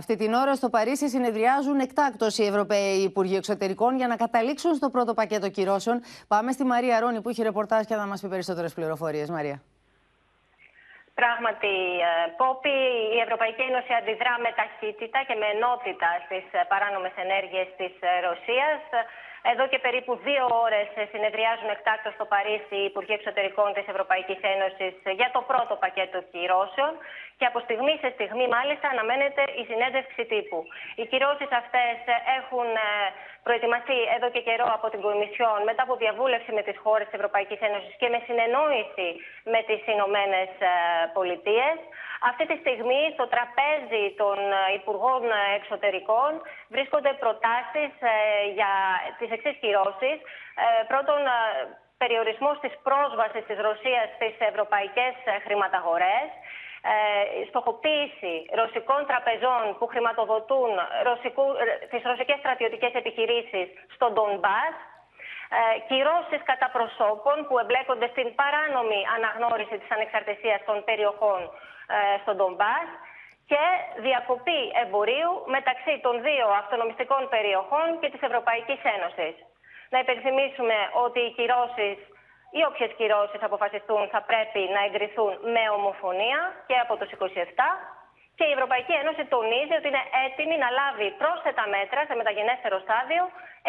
Αυτή 0.00 0.14
την 0.16 0.32
ώρα 0.42 0.54
στο 0.60 0.68
Παρίσι 0.74 1.08
συνεδριάζουν 1.08 1.78
εκτάκτως 1.86 2.32
οι 2.38 2.44
Ευρωπαίοι 2.52 2.96
Υπουργοί 3.10 3.36
Εξωτερικών 3.42 3.96
για 4.00 4.08
να 4.12 4.16
καταλήξουν 4.24 4.72
στο 4.74 4.88
πρώτο 4.94 5.12
πακέτο 5.14 5.48
κυρώσεων. 5.56 5.96
Πάμε 6.32 6.50
στη 6.56 6.64
Μαρία 6.72 7.00
Ρόνη 7.00 7.18
που 7.22 7.28
έχει 7.28 7.42
ρεπορτάζ 7.42 7.82
και 7.88 7.94
θα 8.00 8.06
μας 8.10 8.20
πει 8.20 8.28
περισσότερες 8.34 8.72
πληροφορίες. 8.78 9.28
Μαρία. 9.36 9.58
Πράγματι, 11.20 11.74
ε, 12.08 12.10
Πόπη, 12.40 12.76
η 13.16 13.18
Ευρωπαϊκή 13.26 13.62
Ένωση 13.70 13.92
αντιδρά 14.00 14.34
με 14.44 14.50
ταχύτητα 14.60 15.18
και 15.28 15.36
με 15.40 15.46
ενότητα 15.56 16.10
στις 16.24 16.44
ε, 16.58 16.60
παράνομες 16.72 17.14
ενέργειες 17.24 17.68
της 17.80 17.92
ε, 18.08 18.10
Ρωσίας. 18.26 18.80
Εδώ 19.52 19.64
και 19.72 19.78
περίπου 19.86 20.12
δύο 20.28 20.44
ώρες 20.66 20.88
συνεδριάζουν 21.12 21.68
εκτάκτως 21.76 22.12
στο 22.14 22.24
Παρίσι 22.32 22.76
οι 22.80 22.88
Υπουργοί 22.90 23.14
Εξωτερικών 23.18 23.68
της 23.76 23.86
Ευρωπαϊκής 23.92 24.40
Ένωσης 24.54 24.94
για 25.18 25.30
το 25.34 25.40
πρώτο 25.50 25.74
πακέτο 25.82 26.18
κυρώσεων. 26.32 26.92
Και 27.38 27.46
από 27.50 27.58
στιγμή 27.66 27.94
σε 28.02 28.08
στιγμή, 28.16 28.46
μάλιστα, 28.56 28.86
αναμένεται 28.94 29.42
η 29.60 29.62
συνέντευξη 29.70 30.22
τύπου. 30.32 30.58
Οι 30.98 31.04
κυρώσεις 31.12 31.50
αυτές 31.62 31.96
έχουν 32.38 32.68
προετοιμαστεί 33.46 33.98
εδώ 34.16 34.28
και 34.34 34.42
καιρό 34.48 34.66
από 34.76 34.86
την 34.92 35.00
Κομισιόν 35.06 35.58
μετά 35.68 35.82
από 35.86 35.94
διαβούλευση 36.02 36.50
με 36.58 36.62
τις 36.66 36.76
χώρες 36.84 37.06
της 37.06 37.18
Ευρωπαϊκής 37.18 37.60
Ένωσης 37.68 37.94
και 38.00 38.08
με 38.12 38.18
συνεννόηση 38.26 39.08
με 39.52 39.60
τις 39.68 39.80
Ηνωμένες 39.94 40.50
Πολιτείες. 41.16 41.78
Αυτή 42.20 42.46
τη 42.46 42.56
στιγμή 42.62 43.00
στο 43.14 43.26
τραπέζι 43.34 44.04
των 44.16 44.38
Υπουργών 44.74 45.22
Εξωτερικών 45.58 46.30
βρίσκονται 46.68 47.12
προτάσεις 47.22 47.92
για 48.58 48.72
τις 49.18 49.30
εξής 49.30 49.56
κυρώσεις. 49.62 50.16
Πρώτον, 50.88 51.20
περιορισμός 51.98 52.56
της 52.60 52.74
πρόσβασης 52.82 53.44
της 53.48 53.58
Ρωσίας 53.66 54.06
στις 54.16 54.34
ευρωπαϊκές 54.50 55.14
χρηματαγορές, 55.46 56.28
στοχοποίηση 57.48 58.34
ρωσικών 58.60 59.00
τραπεζών 59.10 59.62
που 59.78 59.86
χρηματοδοτούν 59.86 60.70
ρωσικού, 61.08 61.46
τις 61.90 62.02
ρωσικές 62.10 62.38
στρατιωτικές 62.38 62.92
επιχειρήσεις 63.00 63.66
στον 63.94 64.12
Ντονμπάς, 64.12 64.74
ε, 65.50 65.58
κυρώσεις 65.88 66.40
κατά 66.50 66.68
προσώπων 66.76 67.36
που 67.46 67.58
εμπλέκονται 67.62 68.08
στην 68.14 68.28
παράνομη 68.40 69.00
αναγνώριση 69.16 69.76
της 69.78 69.90
ανεξαρτησίας 69.96 70.60
των 70.68 70.76
περιοχών 70.88 71.40
ε, 71.44 71.50
στον 72.22 72.36
Ντομπάς 72.36 72.88
και 73.50 73.62
διακοπή 74.06 74.60
εμπορίου 74.82 75.32
μεταξύ 75.56 75.94
των 76.04 76.14
δύο 76.26 76.46
αυτονομιστικών 76.62 77.22
περιοχών 77.34 77.86
και 78.00 78.10
της 78.12 78.22
Ευρωπαϊκής 78.28 78.80
Ένωσης. 78.94 79.34
Να 79.92 79.98
υπενθυμίσουμε 80.04 80.76
ότι 81.04 81.20
οι 81.26 81.34
κυρώσεις 81.38 81.98
ή 82.58 82.60
όποιες 82.68 82.90
κυρώσεις 82.98 83.42
αποφασιστούν 83.48 84.02
θα 84.14 84.20
πρέπει 84.30 84.62
να 84.74 84.80
εγκριθούν 84.86 85.32
με 85.54 85.64
ομοφωνία 85.78 86.40
και 86.68 86.76
από 86.84 86.94
τους 86.96 87.10
27 87.10 87.16
και 88.38 88.46
η 88.50 88.54
Ευρωπαϊκή 88.56 88.94
Ένωση 89.02 89.22
τονίζει 89.34 89.74
ότι 89.78 89.88
είναι 89.90 90.04
έτοιμη 90.26 90.56
να 90.64 90.68
λάβει 90.78 91.08
πρόσθετα 91.20 91.64
μέτρα 91.76 92.00
σε 92.08 92.14
μεταγενέστερο 92.20 92.76
στάδιο 92.86 93.22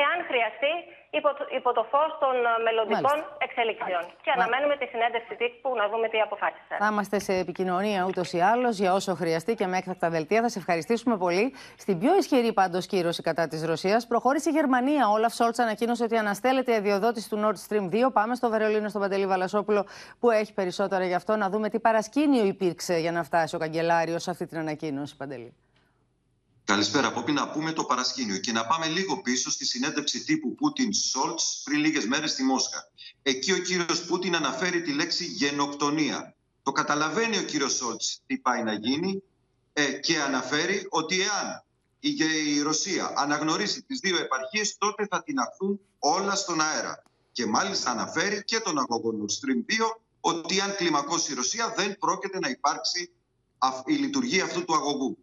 εάν 0.03 0.17
χρειαστεί 0.29 0.73
υπό, 1.09 1.29
υπό 1.59 1.69
το 1.77 1.83
φως 1.91 2.11
των 2.23 2.35
μελλοντικών 2.65 3.17
Μάλιστα. 3.19 3.37
εξελίξεων. 3.45 4.03
Και 4.25 4.31
αναμένουμε 4.35 4.75
τη 4.81 4.85
συνέντευξη 4.93 5.33
τύπου 5.41 5.69
να 5.81 5.85
δούμε 5.91 6.07
τι 6.07 6.19
αποφάσισε. 6.27 6.75
Θα 6.83 6.89
είμαστε 6.91 7.19
σε 7.19 7.33
επικοινωνία 7.33 8.05
ούτως 8.09 8.33
ή 8.33 8.39
άλλως 8.39 8.77
για 8.77 8.93
όσο 8.93 9.11
χρειαστεί 9.21 9.53
και 9.59 9.67
με 9.67 9.77
έκτακτα 9.77 10.09
δελτία. 10.09 10.41
Θα 10.41 10.49
σε 10.49 10.59
ευχαριστήσουμε 10.59 11.17
πολύ. 11.17 11.55
Στην 11.77 11.99
πιο 11.99 12.17
ισχυρή 12.17 12.53
πάντως 12.53 12.85
κύρωση 12.85 13.21
κατά 13.21 13.47
της 13.47 13.65
Ρωσίας 13.65 14.07
προχώρησε 14.07 14.49
η 14.49 14.53
Γερμανία. 14.53 15.09
Ο 15.09 15.11
Όλαφ 15.11 15.33
Σόλτς 15.33 15.59
ανακοίνωσε 15.59 16.03
ότι 16.03 16.17
αναστέλλεται 16.17 16.71
η 16.71 16.75
αδειοδότηση 16.75 17.29
του 17.29 17.37
Nord 17.43 17.59
Stream 17.67 17.85
2. 18.07 18.11
Πάμε 18.13 18.35
στο 18.35 18.49
Βερολίνο, 18.49 18.89
στον 18.89 19.01
Παντελή 19.01 19.27
Βαλασόπουλο, 19.27 19.85
που 20.19 20.31
έχει 20.31 20.53
περισσότερα 20.53 21.05
γι' 21.05 21.13
αυτό, 21.13 21.35
να 21.35 21.49
δούμε 21.49 21.69
τι 21.69 21.79
παρασκήνιο 21.79 22.45
υπήρξε 22.45 22.97
για 22.97 23.11
να 23.11 23.23
φτάσει 23.23 23.55
ο 23.55 23.59
καγκελάριος 23.59 24.23
σε 24.23 24.31
αυτή 24.31 24.45
την 24.45 24.57
ανακοίνωση, 24.57 25.17
Παντελή. 25.17 25.53
Καλησπέρα, 26.67 27.11
Πόπη. 27.11 27.31
Να 27.31 27.49
πούμε 27.49 27.71
το 27.71 27.83
παρασκήνιο 27.83 28.37
και 28.37 28.51
να 28.51 28.65
πάμε 28.65 28.87
λίγο 28.87 29.21
πίσω 29.21 29.51
στη 29.51 29.65
συνέντευξη 29.65 30.23
τύπου 30.23 30.55
Πούτιν-Σόλτ 30.55 31.39
πριν 31.63 31.79
λίγες 31.79 32.05
μέρες 32.05 32.31
στη 32.31 32.43
Μόσχα. 32.43 32.91
Εκεί 33.21 33.51
ο 33.51 33.57
κύριος 33.57 34.05
Πούτιν 34.05 34.35
αναφέρει 34.35 34.81
τη 34.81 34.93
λέξη 34.93 35.25
γενοκτονία. 35.25 36.35
Το 36.63 36.71
καταλαβαίνει 36.71 37.37
ο 37.37 37.41
κύριος 37.41 37.73
Σόλτς 37.73 38.21
τι 38.25 38.37
πάει 38.37 38.63
να 38.63 38.73
γίνει 38.73 39.23
ε, 39.73 39.91
και 39.91 40.21
αναφέρει 40.21 40.87
ότι 40.89 41.21
εάν 41.21 41.63
η, 41.99 42.15
η 42.55 42.61
Ρωσία 42.61 43.13
αναγνωρίσει 43.15 43.81
τις 43.83 43.99
δύο 43.99 44.17
επαρχίες, 44.17 44.77
τότε 44.77 45.07
θα 45.09 45.23
την 45.23 45.39
αχθούν 45.39 45.79
όλα 45.99 46.35
στον 46.35 46.61
αέρα. 46.61 47.03
Και 47.31 47.45
μάλιστα 47.45 47.91
αναφέρει 47.91 48.43
και 48.43 48.59
τον 48.59 48.77
αγωγό 48.79 49.13
Nord 49.19 49.31
Stream 49.31 49.71
2 49.83 49.85
ότι 50.19 50.61
αν 50.61 50.75
κλιμακώσει 50.75 51.31
η 51.31 51.35
Ρωσία 51.35 51.73
δεν 51.77 51.97
πρόκειται 51.97 52.39
να 52.39 52.49
υπάρξει 52.49 53.11
η 53.85 53.93
λειτουργία 53.93 54.43
αυτού 54.43 54.65
του 54.65 54.75
αγωγού. 54.75 55.17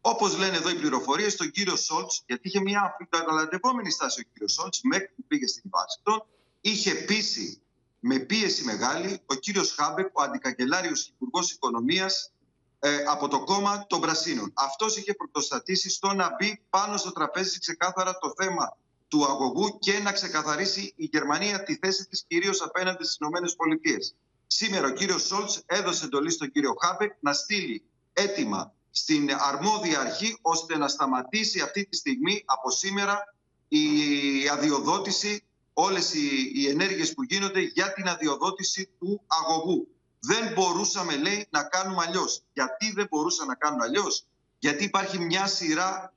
Όπως 0.00 0.38
λένε 0.38 0.56
εδώ 0.56 0.70
οι 0.70 0.74
πληροφορίες, 0.74 1.36
τον 1.36 1.50
κύριο 1.50 1.76
Σόλτς, 1.76 2.22
γιατί 2.26 2.48
είχε 2.48 2.60
μια 2.60 2.96
επαναλαμβανόμενη 2.98 3.90
στάση 3.90 4.20
ο 4.20 4.24
κύριος 4.32 4.52
Σόλτς 4.52 4.80
μέχρι 4.82 5.12
που 5.16 5.24
πήγε 5.26 5.46
στην 5.46 5.62
Βάσιτον, 5.70 6.26
είχε 6.60 6.94
πείσει 6.94 7.62
με 8.00 8.18
πίεση 8.18 8.64
μεγάλη 8.64 9.20
ο 9.26 9.34
κύριος 9.34 9.72
Χάμπεκ, 9.72 10.18
ο 10.18 10.22
αντικαγκελάριος 10.22 11.06
υπουργός 11.06 11.52
Οικονομίας 11.52 12.32
ε, 12.78 12.96
από 13.06 13.28
το 13.28 13.44
κόμμα 13.44 13.86
των 13.86 14.00
Πρασίνων. 14.00 14.52
Αυτός 14.54 14.96
είχε 14.96 15.14
πρωτοστατήσει 15.14 15.90
στο 15.90 16.12
να 16.12 16.34
μπει 16.34 16.62
πάνω 16.70 16.96
στο 16.96 17.12
τραπέζι 17.12 17.58
ξεκάθαρα 17.58 18.18
το 18.18 18.32
θέμα 18.36 18.76
του 19.08 19.24
αγωγού 19.24 19.78
και 19.78 19.98
να 19.98 20.12
ξεκαθαρίσει 20.12 20.92
η 20.96 21.04
Γερμανία 21.12 21.62
τη 21.62 21.76
θέση 21.76 22.06
της 22.06 22.24
κυρίως 22.28 22.62
απέναντι 22.62 23.04
στις 23.04 23.16
ΗΠΑ. 23.16 23.98
Σήμερα 24.46 24.86
ο 24.86 24.90
κύριος 24.90 25.22
Σόλτς 25.26 25.62
έδωσε 25.66 26.04
εντολή 26.04 26.30
στον 26.30 26.50
κύριο 26.50 26.74
Χάμπεκ 26.80 27.12
να 27.20 27.32
στείλει 27.32 27.82
έτοιμα 28.12 28.74
στην 28.90 29.30
αρμόδια 29.38 30.00
αρχή 30.00 30.38
ώστε 30.42 30.76
να 30.76 30.88
σταματήσει 30.88 31.60
αυτή 31.60 31.84
τη 31.84 31.96
στιγμή 31.96 32.42
από 32.46 32.70
σήμερα 32.70 33.34
η 33.68 34.48
αδειοδότηση, 34.52 35.44
όλες 35.72 36.14
οι, 36.14 36.52
οι 36.54 36.68
ενέργειες 36.68 37.14
που 37.14 37.22
γίνονται 37.22 37.60
για 37.60 37.92
την 37.92 38.08
αδειοδότηση 38.08 38.90
του 38.98 39.22
αγωγού. 39.26 39.88
Δεν 40.20 40.52
μπορούσαμε, 40.52 41.16
λέει, 41.16 41.46
να 41.50 41.62
κάνουμε 41.62 42.04
αλλιώς. 42.06 42.42
Γιατί 42.52 42.92
δεν 42.92 43.06
μπορούσαμε 43.10 43.48
να 43.48 43.54
κάνουμε 43.54 43.84
αλλιώς, 43.84 44.26
Γιατί 44.58 44.84
υπάρχει 44.84 45.18
μια 45.18 45.46
σειρά 45.46 46.14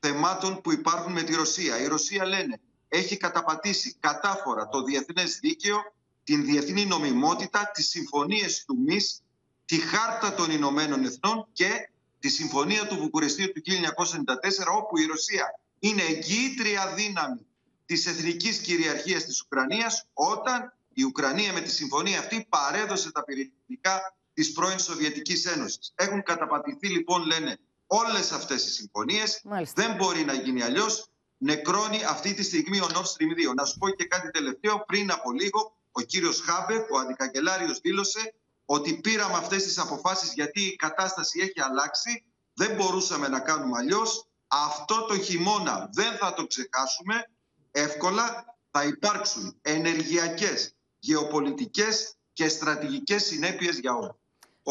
θεμάτων 0.00 0.60
που 0.60 0.72
υπάρχουν 0.72 1.12
με 1.12 1.22
τη 1.22 1.34
Ρωσία. 1.34 1.80
Η 1.80 1.86
Ρωσία, 1.86 2.26
λένε, 2.26 2.60
έχει 2.88 3.16
καταπατήσει 3.16 3.96
κατάφορα 4.00 4.68
το 4.68 4.82
διεθνές 4.82 5.38
δίκαιο, 5.38 5.78
την 6.24 6.44
διεθνή 6.44 6.86
νομιμότητα, 6.86 7.70
τις 7.74 7.88
συμφωνίες 7.88 8.64
του 8.64 8.76
ΜΙΣ, 8.86 9.22
τη 9.64 9.78
Χάρτα 9.78 10.34
των 10.34 10.50
Ηνωμένων 10.50 11.04
Εθνών 11.04 11.46
και 11.52 11.90
τη 12.26 12.32
Συμφωνία 12.32 12.86
του 12.86 12.96
Βουκουρεστίου 12.96 13.52
του 13.52 13.62
1994, 13.64 14.76
όπου 14.76 14.98
η 14.98 15.06
Ρωσία 15.06 15.60
είναι 15.78 16.02
εγγύητρια 16.02 16.94
δύναμη 16.94 17.46
της 17.86 18.06
εθνικής 18.06 18.58
κυριαρχίας 18.58 19.24
της 19.24 19.42
Ουκρανίας, 19.42 20.06
όταν 20.12 20.76
η 20.94 21.02
Ουκρανία 21.02 21.52
με 21.52 21.60
τη 21.60 21.70
συμφωνία 21.70 22.18
αυτή 22.18 22.46
παρέδωσε 22.48 23.12
τα 23.12 23.24
πυρηνικά 23.24 24.16
της 24.32 24.52
πρώην 24.52 24.78
Σοβιετικής 24.78 25.44
Ένωσης. 25.44 25.92
Έχουν 25.94 26.22
καταπατηθεί 26.22 26.88
λοιπόν, 26.88 27.24
λένε, 27.26 27.58
όλες 27.86 28.32
αυτές 28.32 28.66
οι 28.66 28.70
συμφωνίες. 28.70 29.42
Δεν 29.74 29.94
μπορεί 29.94 30.24
να 30.24 30.32
γίνει 30.32 30.62
αλλιώς. 30.62 31.08
Νεκρώνει 31.38 32.04
αυτή 32.04 32.34
τη 32.34 32.42
στιγμή 32.42 32.80
ο 32.80 32.88
Nord 32.94 33.08
Stream 33.12 33.50
2. 33.50 33.54
Να 33.54 33.64
σου 33.64 33.78
πω 33.78 33.88
και 33.88 34.04
κάτι 34.04 34.30
τελευταίο. 34.30 34.84
Πριν 34.86 35.10
από 35.10 35.32
λίγο, 35.32 35.76
ο 35.92 36.00
κύριος 36.00 36.40
Χάμπεκ, 36.40 36.90
ο 36.90 36.98
αντικαγκελάριος, 36.98 37.78
δήλωσε 37.80 38.34
ότι 38.66 39.00
πήραμε 39.00 39.34
αυτές 39.34 39.62
τις 39.62 39.78
αποφάσεις 39.78 40.32
γιατί 40.32 40.62
η 40.62 40.76
κατάσταση 40.76 41.40
έχει 41.40 41.60
αλλάξει. 41.60 42.24
Δεν 42.54 42.74
μπορούσαμε 42.74 43.28
να 43.28 43.40
κάνουμε 43.40 43.78
αλλιώς. 43.78 44.28
Αυτό 44.46 45.04
το 45.04 45.18
χειμώνα 45.18 45.88
δεν 45.92 46.16
θα 46.16 46.34
το 46.34 46.46
ξεχάσουμε. 46.46 47.30
Εύκολα 47.70 48.56
θα 48.70 48.84
υπάρξουν 48.84 49.58
ενεργειακές, 49.62 50.74
γεωπολιτικές 50.98 52.14
και 52.32 52.48
στρατηγικές 52.48 53.24
συνέπειες 53.24 53.78
για 53.78 53.94
όλα. 53.94 54.18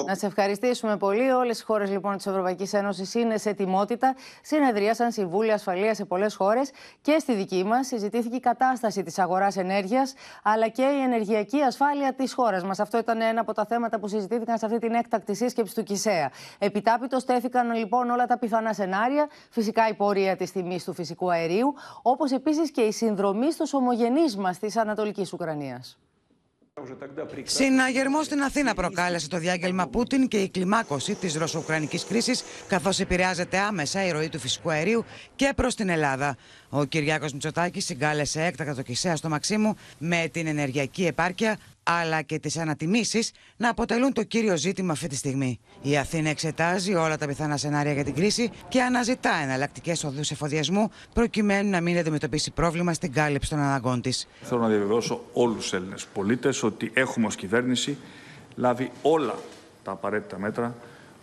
Να 0.04 0.16
σε 0.16 0.26
ευχαριστήσουμε 0.26 0.98
πολύ. 0.98 1.32
Όλες 1.32 1.60
οι 1.60 1.64
χώρες 1.64 1.90
λοιπόν 1.90 2.18
της 2.18 2.26
Ευρωπαϊκής 2.26 2.74
Ένωσης 2.74 3.14
είναι 3.14 3.38
σε 3.38 3.50
ετοιμότητα. 3.50 4.16
Συνεδρίασαν 4.42 5.12
συμβούλια 5.12 5.54
ασφαλεία 5.54 5.94
σε 5.94 6.06
πολλές 6.06 6.36
χώρες 6.36 6.72
και 7.02 7.20
στη 7.20 7.34
δική 7.34 7.64
μας 7.64 7.88
συζητήθηκε 7.88 8.36
η 8.36 8.40
κατάσταση 8.40 9.04
της 9.04 9.20
αγοράς 9.20 9.58
ενέργειας 9.58 10.14
αλλά 10.44 10.68
και 10.68 10.82
η 10.82 11.02
ενεργειακή 11.02 11.62
ασφάλεια 11.62 12.14
της 12.14 12.34
χώρας 12.34 12.64
μας. 12.64 12.80
Αυτό 12.80 12.98
ήταν 12.98 13.22
ένα 13.22 13.42
από 13.42 13.54
τα 13.54 13.66
θέματα 13.66 14.00
που 14.00 14.08
συζητήθηκαν 14.08 14.58
σε 14.58 14.66
αυτή 14.66 14.80
την 14.80 14.94
έκτακτη 14.94 15.36
σύσκεψη 15.36 15.76
του 15.76 15.84
ΚΙΣΕΑ. 15.84 16.32
Επιτάπητος 16.60 17.22
στέθηκαν 17.22 17.72
λοιπόν 17.72 18.10
όλα 18.10 18.26
τα 18.26 18.38
πιθανά 18.38 18.74
σενάρια, 18.74 19.30
φυσικά 19.50 19.88
η 19.88 19.94
πορεία 19.94 20.36
της 20.36 20.52
τιμής 20.52 20.84
του 20.84 20.94
φυσικού 20.94 21.32
αερίου, 21.32 21.74
όπως 22.02 22.32
επίσης 22.32 22.72
και 22.72 22.82
η 22.82 22.92
συνδρομή 22.92 23.52
στου 23.52 23.68
ομογενεί 23.72 24.24
της 24.60 24.78
Ανατολικής 24.78 25.34
Ουκρανίας. 25.34 25.98
Συναγερμό 27.44 28.24
στην 28.24 28.42
Αθήνα 28.42 28.74
προκάλεσε 28.74 29.28
το 29.28 29.38
διάγγελμα 29.38 29.88
Πούτιν 29.88 30.28
και 30.28 30.38
η 30.38 30.50
κλιμάκωση 30.50 31.16
της 31.16 31.36
ρωσο-ουκρανικής 31.36 32.06
κρίσης, 32.06 32.44
καθώς 32.68 33.00
επηρεάζεται 33.00 33.58
άμεσα 33.58 34.06
η 34.06 34.12
ροή 34.12 34.30
του 34.30 34.40
φυσικού 34.40 34.70
αερίου 34.70 35.06
και 35.36 35.54
προς 35.56 35.76
την 35.76 35.90
Ελλάδα. 35.90 36.38
Ο 36.70 36.84
Κυριάκος 36.84 37.34
Μητσοτάκης 37.34 37.86
συγκάλεσε 37.86 38.44
έκτακτα 38.46 38.76
το 38.76 38.82
Κισέα 38.82 39.16
στο 39.16 39.30
Μαξίμου 39.30 39.76
με 39.98 40.30
την 40.32 40.48
ενεργειακή 40.48 41.06
επάρκεια 41.06 41.58
αλλά 41.88 42.22
και 42.22 42.40
τις 42.40 42.58
ανατιμήσεις 42.58 43.32
να 43.58 43.70
αποτελούν 43.70 44.14
το 44.14 44.24
κύριο 44.24 44.58
ζήτημα 44.58 44.92
αυτή 44.92 45.08
τη 45.08 45.16
στιγμή. 45.16 45.60
Η 45.82 45.98
Αθήνα 45.98 46.30
εξετάζει 46.30 46.94
όλα 46.94 47.18
τα 47.18 47.28
πιθανά 47.28 47.58
σενάρια 47.58 47.94
για 47.94 48.04
την 48.04 48.14
κρίση 48.14 48.52
και 48.68 48.82
αναζητά 48.82 49.34
εναλλακτικές 49.44 50.04
οδούς 50.04 50.32
εφοδιασμού 50.32 50.92
προκειμένου 51.14 51.70
να 51.70 51.82
μην 51.82 51.98
αντιμετωπίσει 51.98 52.52
πρόβλημα 52.52 52.94
στην 52.94 53.14
κάλυψη 53.14 53.50
των 53.50 53.60
αναγκών 53.60 54.02
της. 54.02 54.28
Θέλω 54.42 54.62
να 54.62 54.68
διαβεβαιώσω 54.68 55.24
όλους 55.34 55.56
τους 55.56 55.74
Έλληνες 55.74 56.06
πολίτες 56.14 56.64
ότι 56.64 56.92
έχουμε 56.94 57.28
ως 57.28 57.36
κυβέρνηση 57.36 57.98
λάβει 58.56 58.92
όλα 59.02 59.36
τα 59.84 59.92
απαραίτητα 59.92 60.40
μέτρα 60.40 60.76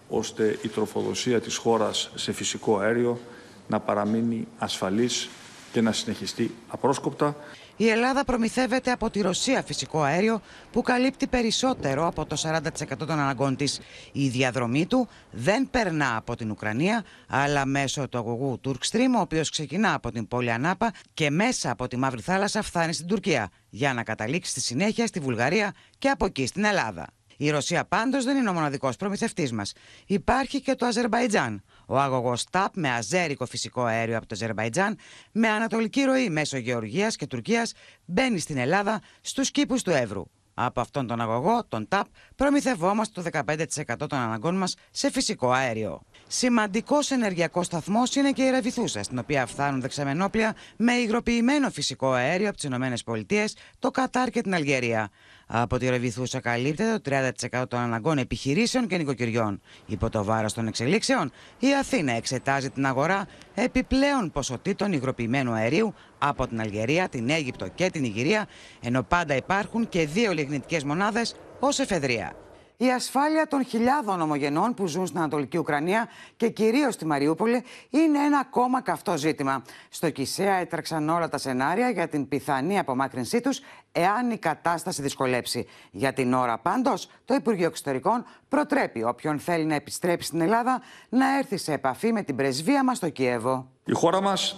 ώστε 0.08 0.58
η 0.62 0.68
τροφοδοσία 0.68 1.40
της 1.40 1.56
χώρας 1.56 2.10
σε 2.14 2.32
φυσικό 2.32 2.78
αέριο 2.78 3.20
να 3.68 3.80
παραμείνει 3.80 4.46
ασφαλής 4.58 5.28
και 5.72 5.80
να 5.80 5.92
συνεχιστεί 5.92 6.54
απρόσκοπτα. 6.68 7.36
Η 7.82 7.88
Ελλάδα 7.88 8.24
προμηθεύεται 8.24 8.90
από 8.90 9.10
τη 9.10 9.20
Ρωσία 9.20 9.62
φυσικό 9.62 10.02
αέριο 10.02 10.40
που 10.72 10.82
καλύπτει 10.82 11.26
περισσότερο 11.26 12.06
από 12.06 12.26
το 12.26 12.36
40% 12.42 12.96
των 12.98 13.10
αναγκών 13.10 13.56
της. 13.56 13.80
Η 14.12 14.28
διαδρομή 14.28 14.86
του 14.86 15.08
δεν 15.30 15.68
περνά 15.70 16.16
από 16.16 16.36
την 16.36 16.50
Ουκρανία 16.50 17.04
αλλά 17.28 17.66
μέσω 17.66 18.08
του 18.08 18.18
αγωγού 18.18 18.60
Turkstream 18.64 19.16
ο 19.16 19.20
οποίος 19.20 19.50
ξεκινά 19.50 19.94
από 19.94 20.12
την 20.12 20.28
πόλη 20.28 20.52
Ανάπα 20.52 20.92
και 21.14 21.30
μέσα 21.30 21.70
από 21.70 21.88
τη 21.88 21.96
Μαύρη 21.96 22.20
Θάλασσα 22.20 22.62
φτάνει 22.62 22.92
στην 22.92 23.06
Τουρκία 23.06 23.50
για 23.70 23.94
να 23.94 24.02
καταλήξει 24.02 24.50
στη 24.50 24.60
συνέχεια 24.60 25.06
στη 25.06 25.20
Βουλγαρία 25.20 25.74
και 25.98 26.08
από 26.08 26.24
εκεί 26.24 26.46
στην 26.46 26.64
Ελλάδα. 26.64 27.06
Η 27.36 27.50
Ρωσία 27.50 27.84
πάντως 27.84 28.24
δεν 28.24 28.36
είναι 28.36 28.48
ο 28.48 28.52
μοναδικός 28.52 28.96
προμηθευτής 28.96 29.52
μας. 29.52 29.72
Υπάρχει 30.06 30.60
και 30.60 30.74
το 30.74 30.86
Αζερβαϊτζάν. 30.86 31.62
Ο 31.92 31.98
αγωγός 31.98 32.44
ΤΑΠ 32.50 32.76
με 32.76 32.90
αζέρικο 32.90 33.46
φυσικό 33.46 33.82
αέριο 33.82 34.16
από 34.16 34.26
το 34.26 34.34
Αζερβαϊτζάν 34.34 34.98
με 35.32 35.48
ανατολική 35.48 36.02
ροή 36.02 36.30
μέσω 36.30 36.56
Γεωργίας 36.56 37.16
και 37.16 37.26
Τουρκίας 37.26 37.72
μπαίνει 38.04 38.38
στην 38.38 38.56
Ελλάδα 38.56 39.00
στους 39.20 39.50
κήπους 39.50 39.82
του 39.82 39.90
Εύρου. 39.90 40.24
Από 40.54 40.80
αυτόν 40.80 41.06
τον 41.06 41.20
αγωγό, 41.20 41.64
τον 41.68 41.88
ΤΑΠ, 41.88 42.06
προμηθευόμαστε 42.36 43.22
το 43.22 43.28
15% 43.32 44.06
των 44.08 44.18
αναγκών 44.18 44.56
μας 44.56 44.74
σε 44.90 45.10
φυσικό 45.10 45.50
αέριο. 45.50 46.02
Σημαντικός 46.26 47.10
ενεργειακός 47.10 47.66
σταθμός 47.66 48.14
είναι 48.14 48.32
και 48.32 48.42
η 48.42 48.50
Ρεβιθούσα, 48.50 49.02
στην 49.02 49.18
οποία 49.18 49.46
φτάνουν 49.46 49.80
δεξαμενόπλια 49.80 50.56
με 50.76 50.92
υγροποιημένο 50.92 51.70
φυσικό 51.70 52.12
αέριο 52.12 52.48
από 52.48 52.56
τις 52.56 52.64
ΗΠΑ, 52.64 53.44
το 53.78 53.90
Κατάρ 53.90 54.30
και 54.30 54.40
την 54.40 54.54
Αλγερία. 54.54 55.10
Από 55.54 55.78
τη 55.78 55.88
Ρεβιθούσα 55.88 56.40
καλύπτεται 56.40 56.98
το 56.98 57.60
30% 57.60 57.62
των 57.68 57.80
αναγκών 57.80 58.18
επιχειρήσεων 58.18 58.86
και 58.86 58.96
νοικοκυριών. 58.96 59.60
Υπό 59.86 60.10
το 60.10 60.24
βάρος 60.24 60.52
των 60.52 60.66
εξελίξεων, 60.66 61.32
η 61.58 61.74
Αθήνα 61.74 62.12
εξετάζει 62.12 62.70
την 62.70 62.86
αγορά 62.86 63.26
επιπλέον 63.54 64.30
ποσοτήτων 64.30 64.92
υγροποιημένου 64.92 65.52
αερίου 65.52 65.94
από 66.18 66.46
την 66.46 66.60
Αλγερία, 66.60 67.08
την 67.08 67.30
Αίγυπτο 67.30 67.68
και 67.68 67.90
την 67.90 68.04
Ιγυρία, 68.04 68.48
ενώ 68.82 69.02
πάντα 69.02 69.36
υπάρχουν 69.36 69.88
και 69.88 70.06
δύο 70.06 70.32
λιγνητικές 70.32 70.84
μονάδες 70.84 71.34
ως 71.60 71.78
εφεδρεία. 71.78 72.32
Η 72.76 72.90
ασφάλεια 72.92 73.46
των 73.46 73.64
χιλιάδων 73.64 74.20
ομογενών 74.20 74.74
που 74.74 74.86
ζουν 74.86 75.06
στην 75.06 75.18
Ανατολική 75.18 75.58
Ουκρανία 75.58 76.08
και 76.36 76.48
κυρίως 76.48 76.94
στη 76.94 77.06
Μαριούπολη 77.06 77.64
είναι 77.90 78.18
ένα 78.18 78.38
ακόμα 78.38 78.80
καυτό 78.80 79.16
ζήτημα. 79.16 79.62
Στο 79.88 80.10
Κισέα 80.10 80.54
έτρεξαν 80.54 81.08
όλα 81.08 81.28
τα 81.28 81.38
σενάρια 81.38 81.90
για 81.90 82.08
την 82.08 82.28
πιθανή 82.28 82.78
απομάκρυνσή 82.78 83.40
τους 83.40 83.60
εάν 83.92 84.30
η 84.30 84.38
κατάσταση 84.38 85.02
δυσκολέψει. 85.02 85.66
Για 85.90 86.12
την 86.12 86.32
ώρα 86.32 86.58
πάντως, 86.58 87.08
το 87.24 87.34
Υπουργείο 87.34 87.66
Εξωτερικών 87.66 88.24
προτρέπει 88.48 89.02
όποιον 89.02 89.38
θέλει 89.38 89.64
να 89.64 89.74
επιστρέψει 89.74 90.26
στην 90.26 90.40
Ελλάδα 90.40 90.82
να 91.08 91.38
έρθει 91.38 91.56
σε 91.56 91.72
επαφή 91.72 92.12
με 92.12 92.22
την 92.22 92.36
πρεσβεία 92.36 92.84
μας 92.84 92.96
στο 92.96 93.08
Κίεβο. 93.08 93.70
Η 93.84 93.92
χώρα 93.92 94.20
μας 94.20 94.56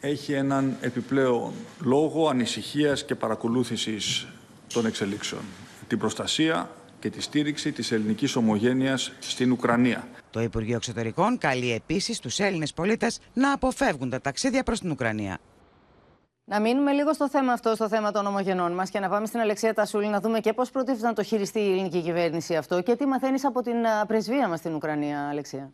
έχει 0.00 0.32
έναν 0.32 0.76
επιπλέον 0.80 1.52
λόγο 1.80 2.28
ανησυχίας 2.28 3.04
και 3.04 3.14
παρακολούθησης 3.14 4.26
των 4.72 4.86
εξελίξεων. 4.86 5.42
Την 5.88 5.98
προστασία 5.98 6.70
και 7.00 7.10
τη 7.10 7.20
στήριξη 7.20 7.72
της 7.72 7.92
ελληνικής 7.92 8.36
ομογένειας 8.36 9.12
στην 9.18 9.52
Ουκρανία. 9.52 10.08
Το 10.30 10.40
Υπουργείο 10.40 10.76
Εξωτερικών 10.76 11.38
καλεί 11.38 11.72
επίσης 11.72 12.18
τους 12.18 12.38
Έλληνες 12.38 12.72
πολίτες 12.72 13.20
να 13.32 13.52
αποφεύγουν 13.52 14.10
τα 14.10 14.20
ταξίδια 14.20 14.62
προς 14.62 14.80
την 14.80 14.90
Ουκρανία. 14.90 15.38
Να 16.44 16.60
μείνουμε 16.60 16.92
λίγο 16.92 17.12
στο 17.12 17.28
θέμα 17.28 17.52
αυτό, 17.52 17.74
στο 17.74 17.88
θέμα 17.88 18.12
των 18.12 18.26
ομογενών 18.26 18.72
μας 18.72 18.90
και 18.90 18.98
να 18.98 19.08
πάμε 19.08 19.26
στην 19.26 19.40
Αλεξία 19.40 19.74
Τασούλη 19.74 20.06
να 20.06 20.20
δούμε 20.20 20.40
και 20.40 20.52
πώς 20.52 20.70
προτίθεται 20.70 21.06
να 21.06 21.12
το 21.12 21.22
χειριστεί 21.22 21.58
η 21.58 21.70
ελληνική 21.70 22.02
κυβέρνηση 22.02 22.56
αυτό 22.56 22.82
και 22.82 22.96
τι 22.96 23.06
μαθαίνεις 23.06 23.44
από 23.44 23.62
την 23.62 23.76
πρεσβεία 24.06 24.48
μας 24.48 24.58
στην 24.58 24.74
Ουκρανία, 24.74 25.28
Αλεξία. 25.28 25.72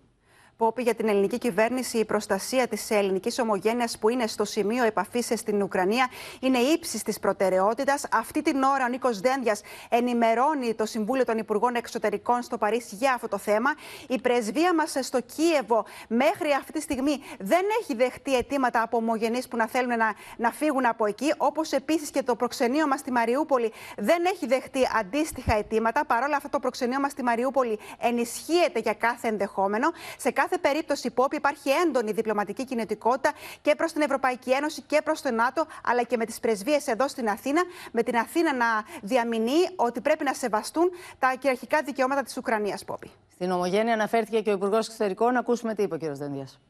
Πόπη, 0.57 0.83
για 0.83 0.95
την 0.95 1.09
ελληνική 1.09 1.39
κυβέρνηση 1.39 1.99
η 1.99 2.05
προστασία 2.05 2.67
της 2.69 2.91
ελληνικής 2.91 3.39
ομογένειας 3.39 3.99
που 3.99 4.09
είναι 4.09 4.27
στο 4.27 4.45
σημείο 4.45 4.85
επαφής 4.85 5.27
στην 5.35 5.63
Ουκρανία 5.63 6.09
είναι 6.41 6.59
ύψης 6.59 7.03
της 7.03 7.19
προτεραιότητας. 7.19 8.07
Αυτή 8.13 8.43
την 8.43 8.63
ώρα 8.63 8.85
ο 8.85 8.89
Νίκος 8.89 9.21
Δένδιας 9.21 9.61
ενημερώνει 9.89 10.75
το 10.75 10.87
Συμβούλιο 10.87 11.25
των 11.25 11.39
Υπουργών 11.39 11.75
Εξωτερικών 11.75 12.43
στο 12.43 12.59
Παρίσι 12.59 12.95
για 12.95 13.13
αυτό 13.13 13.29
το 13.29 13.39
θέμα. 13.39 13.75
Η 14.09 14.21
πρεσβεία 14.21 14.75
μας 14.75 14.97
στο 15.01 15.21
Κίεβο 15.21 15.85
μέχρι 16.09 16.53
αυτή 16.53 16.73
τη 16.73 16.81
στιγμή 16.81 17.21
δεν 17.39 17.65
έχει 17.81 17.95
δεχτεί 17.95 18.37
αιτήματα 18.37 18.83
από 18.83 18.97
ομογενείς 18.97 19.49
που 19.49 19.57
να 19.57 19.67
θέλουν 19.67 19.97
να, 19.97 20.15
να 20.37 20.51
φύγουν 20.51 20.87
από 20.87 21.07
εκεί. 21.07 21.35
Όπως 21.37 21.73
επίσης 21.73 22.11
και 22.11 22.23
το 22.23 22.37
προξενείο 22.37 22.87
μας 22.87 23.01
στη 23.01 23.11
Μαριούπολη 23.11 23.73
δεν 23.97 24.25
έχει 24.25 24.47
δεχτεί 24.47 24.81
αντίστοιχα 24.99 25.55
αιτήματα. 25.55 26.05
Παρόλα 26.07 26.37
αυτό, 26.37 26.49
το 26.49 26.59
προξενείο 26.59 27.01
μας 27.01 27.11
στη 27.11 27.23
Μαριούπολη 27.23 27.79
ενισχύεται 27.99 28.79
για 28.79 28.95
κάθε 28.95 29.29
ενδεχόμενο. 29.29 29.91
Σε 30.17 30.31
κάθε 30.31 30.46
περίπτωση, 30.61 31.11
Πόπη, 31.11 31.37
υπάρχει 31.37 31.71
έντονη 31.87 32.13
διπλωματική 32.13 32.65
κινητικότητα 32.65 33.33
και 33.63 33.75
προς 33.75 33.93
την 33.93 34.03
Ευρωπαϊκή 34.03 34.51
Ένωση 34.51 34.83
και 34.83 35.01
προς 35.05 35.23
το 35.23 35.31
ΝΑΤΟ, 35.31 35.67
αλλά 35.85 36.03
και 36.03 36.17
με 36.17 36.25
τις 36.25 36.41
πρεσβείες 36.41 36.87
εδώ 36.87 37.09
στην 37.09 37.29
Αθήνα. 37.29 37.63
Με 37.93 38.03
την 38.03 38.17
Αθήνα 38.17 38.55
να 38.55 38.67
διαμηνεί 39.03 39.69
ότι 39.77 40.01
πρέπει 40.01 40.25
να 40.25 40.35
σεβαστούν 40.35 40.91
τα 41.19 41.35
κυριαρχικά 41.39 41.83
δικαιώματα 41.85 42.23
της 42.23 42.37
Ουκρανίας, 42.37 42.85
Πόπη. 42.85 43.11
Στην 43.33 43.51
Ομογένεια 43.51 43.93
αναφέρθηκε 43.93 44.41
και 44.41 44.51
ο 44.51 44.53
Υπουργός 44.53 44.87
Εξωτερικών. 44.87 45.33
Να 45.33 45.39
ακούσουμε 45.39 45.75
τι 45.75 45.83
είπε 45.83 45.95
ο 45.95 45.99
κ. 45.99 46.03
Δένδιας. 46.03 46.61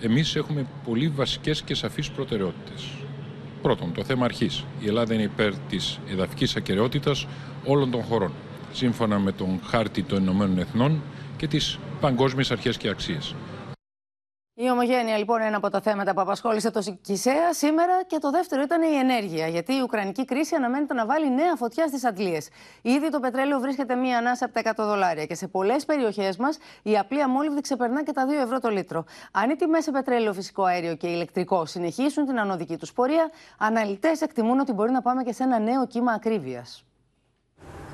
Εμείς 0.00 0.36
έχουμε 0.36 0.66
πολύ 0.84 1.08
βασικές 1.08 1.62
και 1.62 1.74
σαφείς 1.74 2.10
προτεραιότητες. 2.10 2.88
Πρώτον, 3.62 3.92
το 3.92 4.04
θέμα 4.04 4.24
αρχής. 4.24 4.64
Η 4.80 4.86
Ελλάδα 4.86 5.14
είναι 5.14 5.22
υπέρ 5.22 5.58
της 5.58 6.00
εδαφικής 6.08 6.56
ακαιρεότητας 6.56 7.26
όλων 7.64 7.90
των 7.90 8.02
χωρών, 8.02 8.32
σύμφωνα 8.72 9.18
με 9.18 9.32
τον 9.32 9.60
χάρτη 9.64 10.02
των 10.02 10.22
Ηνωμένων 10.22 10.58
Εθνών 10.58 11.02
και 11.36 11.48
τις 11.48 11.78
παγκόσμιες 12.00 12.50
αρχές 12.50 12.76
και 12.76 12.88
αξίες. 12.88 13.34
Η 14.56 14.70
ομογένεια 14.70 15.18
λοιπόν 15.18 15.36
είναι 15.36 15.46
ένα 15.46 15.56
από 15.56 15.70
τα 15.70 15.80
θέματα 15.80 16.14
που 16.14 16.20
απασχόλησε 16.20 16.70
το 16.70 16.96
Κισέα 17.00 17.54
σήμερα 17.54 18.04
και 18.06 18.18
το 18.18 18.30
δεύτερο 18.30 18.62
ήταν 18.62 18.82
η 18.82 18.96
ενέργεια. 18.96 19.46
Γιατί 19.46 19.72
η 19.72 19.80
Ουκρανική 19.82 20.24
κρίση 20.24 20.54
αναμένεται 20.54 20.94
να 20.94 21.06
βάλει 21.06 21.34
νέα 21.34 21.56
φωτιά 21.56 21.86
στις 21.86 22.04
αντλίες. 22.04 22.48
Ήδη 22.82 23.10
το 23.10 23.20
πετρέλαιο 23.20 23.60
βρίσκεται 23.60 23.94
μία 23.94 24.18
ανάσα 24.18 24.44
από 24.44 24.62
τα 24.62 24.84
100 24.84 24.86
δολάρια 24.86 25.26
και 25.26 25.34
σε 25.34 25.48
πολλές 25.48 25.84
περιοχές 25.84 26.36
μας 26.36 26.58
η 26.82 26.98
απλή 26.98 27.22
αμόλυβδη 27.22 27.60
ξεπερνά 27.60 28.02
και 28.02 28.12
τα 28.12 28.26
2 28.26 28.30
ευρώ 28.44 28.60
το 28.60 28.68
λίτρο. 28.68 29.04
Αν 29.32 29.50
οι 29.50 29.56
τιμές 29.56 29.84
σε 29.84 29.90
πετρέλαιο, 29.90 30.32
φυσικό 30.32 30.64
αέριο 30.64 30.96
και 30.96 31.06
ηλεκτρικό 31.06 31.66
συνεχίσουν 31.66 32.26
την 32.26 32.38
ανωδική 32.38 32.76
τους 32.76 32.92
πορεία, 32.92 33.30
αναλυτές 33.58 34.20
εκτιμούν 34.20 34.60
ότι 34.60 34.72
μπορεί 34.72 34.90
να 34.90 35.02
πάμε 35.02 35.22
και 35.22 35.32
σε 35.32 35.42
ένα 35.42 35.58
νέο 35.58 35.86
κύμα 35.86 36.12
ακρίβειας. 36.12 36.84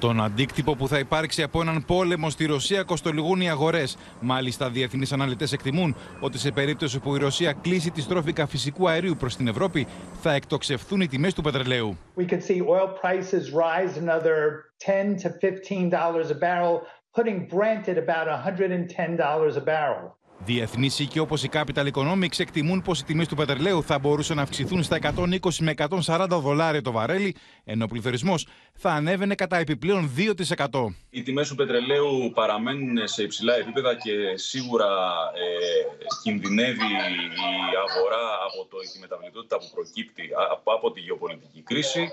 Τον 0.00 0.22
αντίκτυπο 0.22 0.76
που 0.76 0.88
θα 0.88 0.98
υπάρξει 0.98 1.42
από 1.42 1.60
έναν 1.60 1.84
πόλεμο 1.84 2.30
στη 2.30 2.46
Ρωσία 2.46 2.82
κοστολογούν 2.82 3.40
οι 3.40 3.50
αγορές. 3.50 3.96
Μάλιστα, 4.20 4.70
διεθνείς 4.70 5.12
αναλυτές 5.12 5.52
εκτιμούν 5.52 5.96
ότι 6.20 6.38
σε 6.38 6.50
περίπτωση 6.50 6.98
που 6.98 7.14
η 7.14 7.18
Ρωσία 7.18 7.52
κλείσει 7.52 7.90
τη 7.90 8.00
στρόφικα 8.00 8.46
φυσικού 8.46 8.88
αερίου 8.88 9.16
προς 9.16 9.36
την 9.36 9.48
Ευρώπη, 9.48 9.86
θα 10.20 10.32
εκτοξευθούν 10.32 11.00
οι 11.00 11.08
τιμές 11.08 11.34
του 11.34 11.42
πετρελαίου. 11.42 11.98
We 12.16 12.24
could 12.24 12.42
see 12.42 12.60
oil 12.60 12.88
prices 13.02 13.44
rise 13.52 13.96
another 13.96 14.36
10 14.86 15.16
to 15.22 15.28
15 15.28 15.88
dollars 15.90 16.30
a 16.30 16.38
barrel, 16.46 16.80
putting 17.16 17.38
Brent 17.54 17.88
at 17.88 17.98
about 18.06 18.26
110 18.28 19.16
dollars 19.16 19.56
a 19.56 19.64
barrel. 19.72 20.19
Διεθνεί 20.44 20.90
οίκοι 20.98 21.18
όπως 21.18 21.42
η 21.42 21.48
Capital 21.52 21.90
Economics 21.92 22.38
εκτιμούν 22.38 22.82
πως 22.82 23.00
οι 23.00 23.04
τιμές 23.04 23.28
του 23.28 23.36
πετρελαίου 23.36 23.82
θα 23.82 23.98
μπορούσαν 23.98 24.36
να 24.36 24.42
αυξηθούν 24.42 24.82
στα 24.82 24.98
120 25.16 25.36
με 25.60 25.74
140 26.06 26.26
δολάρια 26.28 26.82
το 26.82 26.92
βαρέλι, 26.92 27.34
ενώ 27.64 27.84
ο 27.84 27.86
πληθωρισμός 27.86 28.46
θα 28.72 28.90
ανέβαινε 28.90 29.34
κατά 29.34 29.56
επιπλέον 29.56 30.10
2%. 30.16 30.68
Οι 31.10 31.22
τιμές 31.22 31.48
του 31.48 31.54
πετρελαίου 31.54 32.30
παραμένουν 32.34 33.08
σε 33.08 33.22
υψηλά 33.22 33.54
επίπεδα 33.54 33.94
και 33.94 34.12
σίγουρα 34.34 34.86
ε, 35.34 35.86
κινδυνεύει 36.22 36.90
η 37.38 37.52
αγορά 37.88 38.24
από 38.46 38.70
το, 38.70 38.78
τη 38.92 38.98
μεταβλητότητα 38.98 39.58
που 39.58 39.70
προκύπτει 39.74 40.22
από, 40.50 40.72
από 40.72 40.92
τη 40.92 41.00
γεωπολιτική 41.00 41.62
κρίση. 41.62 42.08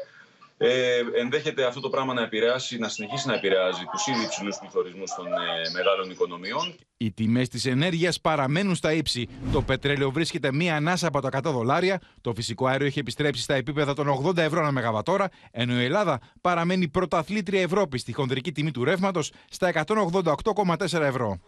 Ε, 0.60 1.00
ενδέχεται 1.16 1.66
αυτό 1.66 1.80
το 1.80 1.90
πράγμα 1.90 2.14
να 2.14 2.22
επηρεάσει, 2.22 2.78
να 2.78 2.88
συνεχίσει 2.88 3.28
να 3.28 3.34
επηρεάζει 3.34 3.84
τους 3.92 4.08
ήδη 4.08 4.24
υψηλούς 4.24 4.58
πληθωρισμούς 4.58 5.14
των 5.16 5.26
ε, 5.26 5.70
μεγάλων 5.74 6.10
οικονομιών. 6.10 6.76
Οι 6.98 7.12
τιμές 7.12 7.50
της 7.50 7.66
ενέργειας 7.66 8.22
παραμένουν 8.22 8.76
στα 8.76 8.94
ύψη. 8.94 9.28
Το 9.52 9.62
πετρέλαιο 9.62 10.12
βρίσκεται 10.12 10.52
μία 10.52 10.76
ανάσα 10.76 11.08
από 11.08 11.22
τα 11.22 11.30
100 11.38 11.52
δολάρια, 11.52 12.02
το 12.22 12.34
φυσικό 12.34 12.66
αέριο 12.68 12.88
έχει 12.88 13.00
επιστρέψει 13.00 13.42
στα 13.42 13.54
επίπεδα 13.54 13.94
των 13.94 14.08
80 14.26 14.38
ευρώ 14.38 14.60
ανά 14.60 14.72
μεγαβατόρα, 14.72 15.30
ενώ 15.52 15.82
η 15.82 15.84
Ελλάδα 15.84 16.20
παραμένει 16.42 16.88
πρωταθλήτρια 16.88 17.62
Ευρώπης 17.62 18.02
στη 18.02 18.14
χονδρική 18.14 18.52
τιμή 18.52 18.72
του 18.72 18.84
ρεύματος 18.84 19.32
στα 19.50 19.86
188,4 19.86 21.02
ευρώ. 21.02 21.40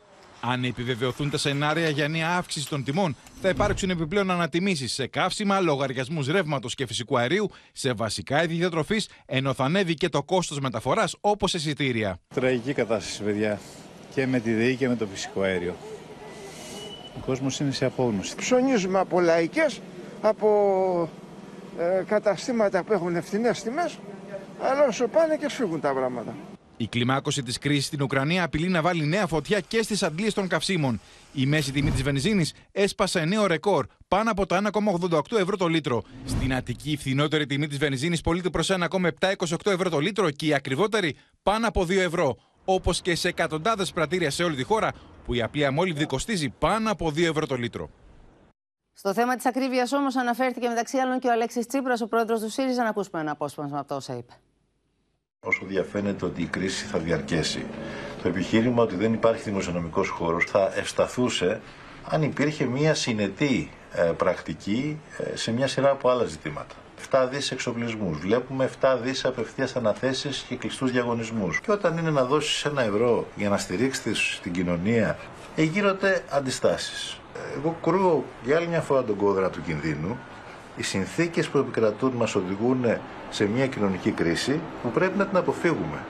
Αν 0.42 0.64
επιβεβαιωθούν 0.64 1.30
τα 1.30 1.38
σενάρια 1.38 1.90
για 1.90 2.08
νέα 2.08 2.30
αύξηση 2.38 2.68
των 2.68 2.84
τιμών, 2.84 3.16
θα 3.42 3.50
υπάρξουν 3.50 3.90
επιπλέον 3.90 4.32
ανατιμήσεις 4.32 4.94
σε 4.94 5.08
καύσιμα, 5.08 5.60
λογαριασμούς 5.60 6.28
ρεύματος 6.28 6.76
και 6.76 6.86
φυσικού 6.86 7.18
αερίου, 7.18 7.50
σε 7.72 7.94
βασικά 7.94 8.44
είδη 8.44 8.54
διατροφής, 8.54 9.10
ενώ 9.26 9.54
θα 9.54 9.64
ανέβει 9.64 9.94
και 9.94 10.10
το 10.10 10.24
κόστος 10.24 10.60
μεταφοράς 10.60 11.16
όπως 11.22 11.54
εισιτήρια. 11.54 12.20
Τραγική 12.36 12.74
κατάσταση, 12.74 13.24
παιδιά. 13.24 13.60
Και 14.14 14.28
με 14.28 14.40
τη 14.40 14.54
ΔΕΗ 14.54 14.76
και 14.76 14.88
με 14.88 14.96
το 14.96 15.06
φυσικό 15.06 15.42
αέριο. 15.42 15.76
Ο 17.18 17.20
κόσμος 17.26 17.60
είναι 17.60 17.72
σε 17.72 17.86
απόγνωση. 17.86 18.36
Ψωνίζουμε 18.36 19.00
από 19.00 19.20
λαϊκές, 19.22 19.82
από 20.22 21.10
ε, 21.80 22.04
καταστήματα 22.08 22.84
που 22.84 22.94
έχουν 22.94 23.16
ευθυνές 23.16 23.64
τιμές, 23.64 24.00
αλλά 24.62 24.88
όσο 24.88 25.08
πάνε 25.08 25.36
και 25.36 25.50
σφίγγουν 25.50 25.80
τα 25.80 25.94
πράγματα. 25.94 26.36
Η 26.82 26.88
κλιμάκωση 26.88 27.44
της 27.44 27.58
κρίσης 27.58 27.86
στην 27.86 28.02
Ουκρανία 28.02 28.44
απειλεί 28.44 28.68
να 28.68 28.82
βάλει 28.82 29.06
νέα 29.06 29.28
φωτιά 29.28 29.60
και 29.60 29.84
στις 29.84 30.04
αντλίες 30.04 30.34
των 30.34 30.48
καυσίμων. 30.48 31.00
Η 31.34 31.46
μέση 31.46 31.72
τιμή 31.72 31.92
της 31.92 32.04
βενζίνης 32.04 32.54
έσπασε 32.72 33.26
νέο 33.26 33.46
ρεκόρ, 33.48 33.86
πάνω 34.08 34.32
από 34.32 34.46
τα 34.46 34.62
1,88 34.72 35.38
ευρώ 35.38 35.58
το 35.58 35.68
λίτρο. 35.68 36.04
Στην 36.26 36.54
Αττική, 36.54 36.92
η 36.92 36.98
φθηνότερη 36.98 37.46
τιμή 37.46 37.68
της 37.68 37.78
βενζίνης 37.78 38.22
πωλείται 38.22 38.50
προς 38.50 38.70
1,728 38.70 39.72
ευρώ 39.72 39.90
το 39.90 40.00
λίτρο 40.00 40.30
και 40.30 40.46
η 40.46 40.54
ακριβότερη 40.54 41.16
πάνω 41.44 41.68
από 41.68 41.82
2 41.82 41.90
ευρώ. 41.90 42.38
Όπως 42.66 43.02
και 43.02 43.16
σε 43.16 43.28
εκατοντάδες 43.28 43.92
πρατήρια 43.92 44.30
σε 44.30 44.44
όλη 44.44 44.56
τη 44.56 44.64
χώρα, 44.64 44.92
που 45.26 45.34
η 45.34 45.42
απλή 45.42 45.66
αμόλυβδη 45.66 46.06
κοστίζει 46.06 46.50
πάνω 46.50 46.92
από 46.92 47.08
2 47.08 47.24
ευρώ 47.24 47.46
το 47.46 47.56
λίτρο. 47.56 47.90
Στο 48.94 49.14
θέμα 49.14 49.36
της 49.36 49.46
ακρίβειας 49.46 49.92
όμως 49.92 50.16
αναφέρθηκε 50.16 50.68
μεταξύ 50.68 50.98
άλλων 50.98 51.20
και 51.20 51.28
ο 51.28 51.32
Αλέξης 51.32 51.68
Τσίπρας, 51.68 52.02
ο 52.02 52.08
πρόεδρος 52.08 52.42
του 52.42 52.50
ΣΥΡΙΖΑ. 52.50 52.84
Να 52.84 52.90
ακούσουμε 52.90 53.22
ένα 53.22 53.32
απόσπασμα 53.32 53.80
από 53.80 53.96
όσα 53.96 54.18
είπε. 54.18 54.34
Όσο 55.48 55.66
διαφαίνεται 55.66 56.26
ότι 56.26 56.42
η 56.42 56.46
κρίση 56.46 56.86
θα 56.86 56.98
διαρκέσει. 56.98 57.66
Το 58.22 58.28
επιχείρημα 58.28 58.84
ότι 58.84 58.96
δεν 58.96 59.14
υπάρχει 59.14 59.42
δημοσιονομικός 59.44 60.08
χώρος 60.10 60.46
θα 60.46 60.72
ευσταθούσε 60.76 61.62
αν 62.10 62.24
υπήρχε 62.24 62.66
μια 62.66 62.94
συνετή 62.94 63.70
ε, 63.94 64.02
πρακτική 64.02 65.00
ε, 65.18 65.36
σε 65.36 65.52
μια 65.52 65.68
σειρά 65.68 65.90
από 65.90 66.10
άλλα 66.10 66.26
ζητήματα. 66.26 66.76
7 67.12 67.28
δις 67.32 67.52
εξοπλισμούς. 67.52 68.18
Βλέπουμε 68.18 68.70
7 68.82 68.98
δις 69.02 69.26
απευθείας 69.26 69.76
αναθέσεις 69.76 70.46
και 70.48 70.56
κλειστούς 70.56 70.92
διαγωνισμούς. 70.92 71.60
Και 71.60 71.72
όταν 71.72 71.98
είναι 71.98 72.12
να 72.12 72.24
δώσεις 72.24 72.66
ένα 72.66 72.84
ευρώ 72.84 73.28
για 73.36 73.50
να 73.50 73.58
στηρίξεις 73.58 74.40
την 74.44 74.52
κοινωνία, 74.52 75.18
γίνονται 75.56 76.24
αντιστάσεις. 76.30 77.20
Εγώ 77.56 77.78
κρούω 77.84 78.26
για 78.44 78.56
άλλη 78.58 78.68
μια 78.68 78.82
φορά 78.82 79.04
τον 79.04 79.16
κόδρα 79.16 79.50
του 79.50 79.62
κινδύνου 79.62 80.18
οι 80.80 80.84
συνθήκες 80.84 81.48
που 81.48 81.58
επικρατούν 81.58 82.12
μας 82.12 82.36
οδηγούν 82.36 82.86
σε 83.30 83.46
μια 83.46 83.68
κοινωνική 83.68 84.12
κρίση 84.12 84.62
που 84.84 84.90
πρέπει 84.90 85.18
να 85.18 85.28
την 85.28 85.38
αποφύγουμε. 85.38 86.06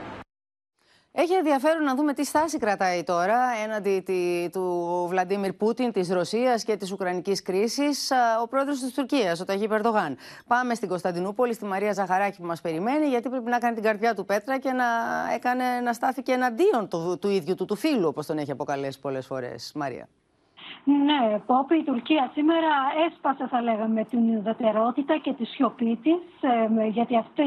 Έχει 1.12 1.32
ενδιαφέρον 1.32 1.84
να 1.84 1.94
δούμε 1.94 2.12
τι 2.12 2.24
στάση 2.24 2.58
κρατάει 2.58 3.02
τώρα 3.02 3.38
έναντι 3.64 4.04
του 4.52 5.06
Βλαντίμιρ 5.08 5.52
Πούτιν, 5.52 5.92
της 5.92 6.08
Ρωσίας 6.10 6.64
και 6.64 6.76
της 6.76 6.92
Ουκρανικής 6.92 7.42
κρίσης 7.42 8.10
ο 8.42 8.48
πρόεδρος 8.48 8.80
της 8.80 8.92
Τουρκίας, 8.92 9.40
ο 9.40 9.44
Ταγί 9.44 9.68
Περδογάν. 9.68 10.16
Πάμε 10.46 10.74
στην 10.74 10.88
Κωνσταντινούπολη, 10.88 11.54
στη 11.54 11.64
Μαρία 11.64 11.92
Ζαχαράκη 11.92 12.40
που 12.40 12.46
μας 12.46 12.60
περιμένει, 12.60 13.06
γιατί 13.06 13.28
πρέπει 13.28 13.50
να 13.50 13.58
κάνει 13.58 13.74
την 13.74 13.84
καρδιά 13.84 14.14
του 14.14 14.24
πέτρα 14.24 14.58
και 14.58 14.72
να, 14.72 14.84
έκανε, 15.34 15.64
να 15.80 15.92
στάθηκε 15.92 16.32
εναντίον 16.32 16.88
του, 16.88 17.18
του 17.20 17.28
ίδιου 17.28 17.54
του, 17.54 17.64
του 17.64 17.76
φίλου, 17.76 18.08
όπως 18.08 18.26
τον 18.26 18.38
έχει 18.38 18.50
αποκαλέσει 18.50 19.00
πολλές 19.00 19.26
φορές. 19.26 19.72
Μαρία. 19.74 20.08
Ναι, 20.84 21.38
Πόπη, 21.46 21.76
η 21.76 21.82
Τουρκία 21.82 22.30
σήμερα 22.34 22.72
έσπασε, 23.06 23.46
θα 23.46 23.62
λέγαμε, 23.62 24.04
την 24.04 24.36
ουδετερότητα 24.36 25.16
και 25.16 25.32
τη 25.32 25.44
σιωπή 25.44 25.98
της, 26.02 26.22
γιατί 26.90 27.16
αυτή 27.16 27.46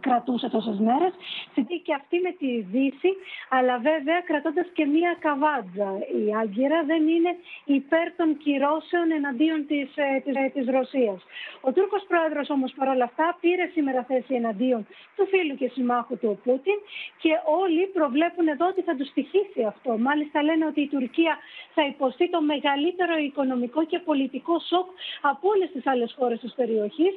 κρατούσε 0.00 0.48
τόσες 0.48 0.78
μέρες. 0.78 1.12
Συντή 1.54 1.78
και 1.80 1.94
αυτή 1.94 2.16
με 2.20 2.30
τη 2.30 2.60
Δύση, 2.60 3.12
αλλά 3.48 3.78
βέβαια 3.78 4.20
κρατώντας 4.20 4.66
και 4.72 4.84
μία 4.86 5.16
καβάτζα. 5.18 5.90
Η 6.20 6.34
Άγκυρα 6.40 6.82
δεν 6.84 7.02
είναι 7.08 7.32
υπέρ 7.64 8.06
των 8.16 8.36
κυρώσεων 8.36 9.10
εναντίον 9.18 9.66
της 9.66 9.88
της, 10.24 10.34
της 10.54 10.66
Ρωσίας. 10.76 11.20
Ο 11.60 11.72
Τούρκος 11.72 12.04
πρόεδρος 12.08 12.50
όμως 12.50 12.72
παρόλα 12.78 13.04
αυτά 13.04 13.36
πήρε 13.40 13.66
σήμερα 13.74 14.02
θέση 14.02 14.34
εναντίον 14.34 14.86
του 15.16 15.26
φίλου 15.26 15.54
και 15.60 15.68
συμμάχου 15.68 16.18
του 16.18 16.40
Πούτιν 16.44 16.78
και 17.22 17.32
όλοι 17.60 17.86
προβλέπουν 17.86 18.46
εδώ 18.48 18.66
ότι 18.66 18.82
θα 18.82 18.94
του 18.96 19.04
στοιχήσει 19.04 19.62
αυτό. 19.72 19.98
Μάλιστα 19.98 20.42
λένε 20.42 20.64
ότι 20.66 20.80
η 20.80 20.88
Τουρκία 20.88 21.34
θα 21.74 21.82
υποστεί 21.86 22.30
το 22.30 22.40
μεγαλύτερο 22.40 22.68
μεγαλύτερο 22.70 23.14
οικονομικό 23.28 23.80
και 23.90 23.98
πολιτικό 23.98 24.54
σοκ 24.70 24.88
από 25.30 25.48
όλες 25.52 25.68
τις 25.74 25.86
άλλες 25.86 26.14
χώρες 26.18 26.38
της 26.44 26.52
περιοχής, 26.60 27.14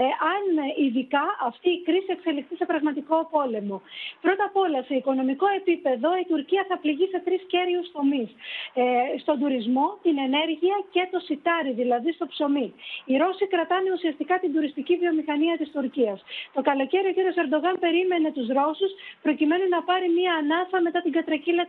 ε, 0.00 0.02
αν 0.34 0.42
ε, 0.64 0.84
ειδικά 0.84 1.24
αυτή 1.50 1.68
η 1.76 1.80
κρίση 1.86 2.10
εξελιχθεί 2.16 2.54
σε 2.56 2.66
πραγματικό 2.72 3.16
πόλεμο. 3.34 3.76
Πρώτα 4.24 4.44
απ' 4.48 4.56
όλα, 4.64 4.80
σε 4.88 4.94
οικονομικό 5.00 5.46
επίπεδο, 5.60 6.08
η 6.22 6.24
Τουρκία 6.32 6.62
θα 6.68 6.76
πληγεί 6.82 7.06
σε 7.12 7.18
τρεις 7.26 7.42
κέριους 7.52 7.86
τομείς. 7.96 8.30
Ε, 8.74 8.84
στον 9.22 9.36
τουρισμό, 9.40 9.86
την 10.04 10.16
ενέργεια 10.26 10.76
και 10.94 11.02
το 11.12 11.18
σιτάρι, 11.28 11.72
δηλαδή 11.80 12.10
στο 12.12 12.26
ψωμί. 12.32 12.68
Οι 13.08 13.14
Ρώσοι 13.22 13.46
κρατάνε 13.54 13.88
ουσιαστικά 13.96 14.34
την 14.42 14.50
τουριστική 14.54 14.94
βιομηχανία 15.02 15.56
της 15.60 15.70
Τουρκίας. 15.74 16.18
Το 16.56 16.60
καλοκαίρι 16.68 17.08
ο 17.10 17.14
κ. 17.16 17.18
Ερντογάν 17.42 17.74
περίμενε 17.84 18.28
τους 18.36 18.46
Ρώσους 18.58 18.92
προκειμένου 19.22 19.66
να 19.74 19.80
πάρει 19.88 20.08
μία 20.18 20.32
ανάσα 20.40 20.78
μετά 20.86 21.00
την 21.04 21.12
κατρακύλα 21.12 21.64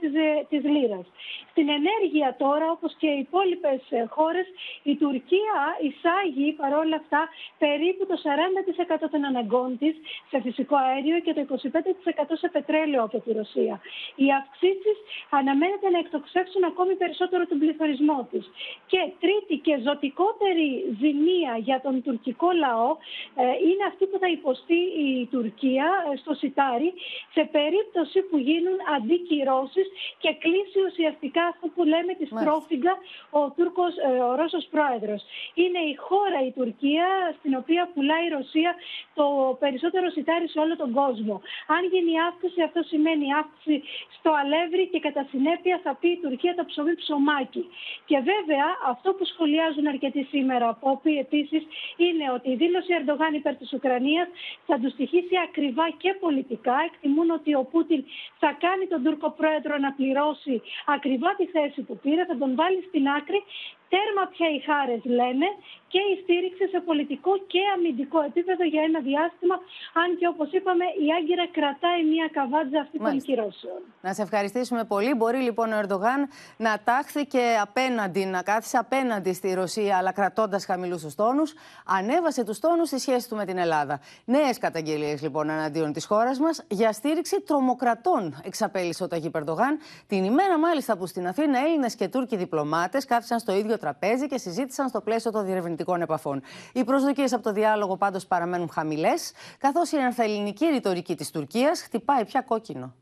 της 0.51 0.63
λίρας. 0.73 1.05
Στην 1.51 1.67
ενέργεια 1.79 2.35
τώρα, 2.43 2.67
όπως 2.71 2.91
και 3.01 3.09
οι 3.19 3.26
υπόλοιπες 3.27 3.81
χώρες, 4.15 4.47
η 4.91 4.93
Τουρκία 5.03 5.59
εισάγει 5.87 6.49
παρόλα 6.61 6.95
αυτά 7.03 7.21
περίπου 7.63 8.03
το 8.11 8.15
40% 9.05 9.07
των 9.11 9.21
αναγκών 9.29 9.77
της 9.81 9.95
σε 10.31 10.37
φυσικό 10.45 10.75
αέριο 10.85 11.17
και 11.25 11.33
το 11.33 11.41
25% 11.41 12.33
σε 12.41 12.47
πετρέλαιο 12.55 13.01
από 13.07 13.17
τη 13.23 13.29
Ρωσία. 13.39 13.75
Οι 14.15 14.27
αυξήσεις 14.39 14.97
αναμένεται 15.39 15.87
να 15.89 15.99
εκτοξεύσουν 16.03 16.63
ακόμη 16.71 16.93
περισσότερο 17.01 17.45
τον 17.51 17.57
πληθωρισμό 17.61 18.19
της. 18.31 18.43
Και 18.91 19.01
τρίτη 19.23 19.55
και 19.65 19.73
ζωτικότερη 19.87 20.67
ζημία 21.01 21.51
για 21.67 21.79
τον 21.85 21.95
τουρκικό 22.05 22.49
λαό 22.63 22.89
ε, 23.41 23.43
είναι 23.67 23.83
αυτή 23.91 24.03
που 24.09 24.17
θα 24.23 24.29
υποστεί 24.37 24.79
η 25.07 25.09
Τουρκία 25.33 25.87
ε, 26.11 26.17
στο 26.21 26.33
Σιτάρι 26.33 26.93
σε 27.35 27.43
περίπτωση 27.57 28.19
που 28.27 28.37
γίνουν 28.37 28.77
αντικυρώσεις 28.95 29.87
και 30.23 30.31
κλείσει 30.43 30.79
ουσιαστικά 30.89 31.43
αυτό 31.53 31.65
που 31.73 31.83
λέμε 31.93 32.13
τη 32.19 32.25
στρόφιγγα 32.25 32.93
ο, 33.29 33.51
Τούρκος, 33.55 33.93
ε, 34.07 34.19
ο 34.29 34.35
Ρώσος 34.35 34.65
πρόεδρος. 34.73 35.21
Είναι 35.53 35.79
η 35.91 35.95
χώρα 36.07 36.39
η 36.49 36.51
Τουρκία 36.51 37.07
στην 37.39 37.55
οποία 37.61 37.89
πουλάει 37.93 38.25
η 38.25 38.29
Ρωσία 38.37 38.75
το 39.13 39.25
περισσότερο 39.59 40.09
σιτάρι 40.09 40.47
σε 40.49 40.59
όλο 40.59 40.75
τον 40.75 40.91
κόσμο. 40.99 41.41
Αν 41.75 41.81
γίνει 41.91 42.13
αύξηση 42.29 42.61
αυτό 42.61 42.81
σημαίνει 42.91 43.33
αύξηση 43.41 43.83
στο 44.17 44.29
αλεύρι 44.41 44.87
και 44.87 44.99
κατά 44.99 45.23
συνέπεια 45.31 45.79
θα 45.83 45.91
πει 45.99 46.09
η 46.17 46.19
Τουρκία 46.23 46.55
το 46.55 46.65
ψωμί 46.65 46.95
ψωμάκι. 46.95 47.63
Και 48.09 48.17
βέβαια 48.31 48.67
αυτό 48.93 49.09
που 49.13 49.25
σχολιάζουν 49.25 49.87
αρκετοί 49.87 50.23
σήμερα 50.33 50.65
από 50.69 50.89
όποιοι 50.89 51.17
επίσης 51.25 51.63
είναι 51.97 52.25
ότι 52.35 52.49
η 52.49 52.55
δήλωση 52.55 52.91
Ερντογάν 52.97 53.33
υπέρ 53.33 53.55
της 53.55 53.73
Ουκρανίας 53.73 54.27
θα 54.65 54.79
τους 54.79 54.91
στοιχήσει 54.91 55.35
ακριβά 55.47 55.89
και 55.97 56.11
πολιτικά. 56.19 56.75
Εκτιμούν 56.89 57.29
ότι 57.29 57.55
ο 57.55 57.63
Πούτιν 57.71 58.03
θα 58.39 58.57
κάνει 58.63 58.85
τον 58.87 59.03
Τούρκο 59.03 59.29
πρόεδρο 59.39 59.77
να 59.77 59.91
πληρώσει 59.91 60.61
ακριβά 60.85 61.35
τη 61.35 61.45
θέση 61.45 61.81
που 61.81 61.97
πήρε, 62.03 62.25
θα 62.25 62.37
τον 62.37 62.55
βάλει 62.55 62.83
στην 62.87 63.06
Sinatra 63.07 63.39
Τέρμα 63.93 64.23
πια 64.33 64.47
οι 64.55 64.59
χάρες 64.67 65.01
λένε 65.19 65.47
και 65.93 66.01
η 66.13 66.13
στήριξη 66.21 66.65
σε 66.73 66.79
πολιτικό 66.89 67.31
και 67.51 67.61
αμυντικό 67.75 68.19
επίπεδο 68.29 68.63
για 68.73 68.81
ένα 68.89 68.99
διάστημα. 69.09 69.55
Αν 70.01 70.07
και 70.19 70.27
όπως 70.33 70.49
είπαμε, 70.57 70.85
η 71.05 71.07
Άγκυρα 71.17 71.47
κρατάει 71.57 72.01
μια 72.13 72.27
καβάτζα 72.37 72.79
αυτή 72.85 72.97
των 73.05 73.21
κυρώσεων. 73.27 73.79
Να 74.01 74.13
σε 74.13 74.21
ευχαριστήσουμε 74.21 74.83
πολύ. 74.83 75.13
Μπορεί 75.13 75.37
λοιπόν 75.37 75.67
ο 75.73 75.77
Ερντογάν 75.81 76.19
να 76.57 76.71
τάχθει 76.83 77.25
και 77.25 77.43
απέναντι, 77.61 78.25
να 78.25 78.41
κάθισε 78.41 78.77
απέναντι 78.77 79.33
στη 79.33 79.53
Ρωσία, 79.53 79.97
αλλά 79.97 80.11
κρατώντας 80.11 80.65
χαμηλούς 80.65 81.01
τους 81.01 81.15
τόνους. 81.15 81.53
Ανέβασε 81.85 82.43
τους 82.43 82.59
τόνους 82.59 82.87
στη 82.87 82.99
σχέση 82.99 83.29
του 83.29 83.35
με 83.35 83.45
την 83.45 83.57
Ελλάδα. 83.57 83.99
Νέες 84.25 84.57
καταγγελίες 84.57 85.21
λοιπόν 85.21 85.49
εναντίον 85.49 85.93
της 85.93 86.05
χώρας 86.05 86.39
μας 86.39 86.65
για 86.67 86.91
στήριξη 86.91 87.41
τρομοκρατών, 87.41 88.41
εξαπέλυσε 88.43 89.03
ο 89.03 89.07
Ταγί 89.07 89.29
Ερντογάν. 89.33 89.79
Την 90.07 90.23
ημέρα 90.23 90.57
μάλιστα 90.59 90.97
που 90.97 91.05
στην 91.05 91.27
Αθήνα 91.27 91.59
Έλληνες 91.59 91.95
και 91.95 92.07
Τούρκοι 92.07 92.35
διπλωμάτες 92.35 93.05
κάθισαν 93.05 93.39
στο 93.39 93.53
ίδιο 93.53 93.76
τραπέζι 93.77 94.27
και 94.27 94.37
συζήτησαν 94.37 94.89
στο 94.89 95.01
πλαίσιο 95.01 95.31
των 95.31 95.45
διερευνητικών 95.45 96.01
επαφών. 96.01 96.41
Οι 96.73 96.83
προσδοκίες 96.83 97.33
από 97.33 97.43
το 97.43 97.51
διάλογο 97.51 97.97
πάντως 97.97 98.25
παραμένουν 98.25 98.69
χαμηλές, 98.69 99.31
καθώς 99.57 99.91
η 99.91 99.97
ενθαλληνική 99.97 100.65
ρητορική 100.65 101.15
της 101.15 101.31
Τουρκίας 101.31 101.81
χτυπάει 101.81 102.25
πια 102.25 102.41
κόκκινο. 102.41 102.93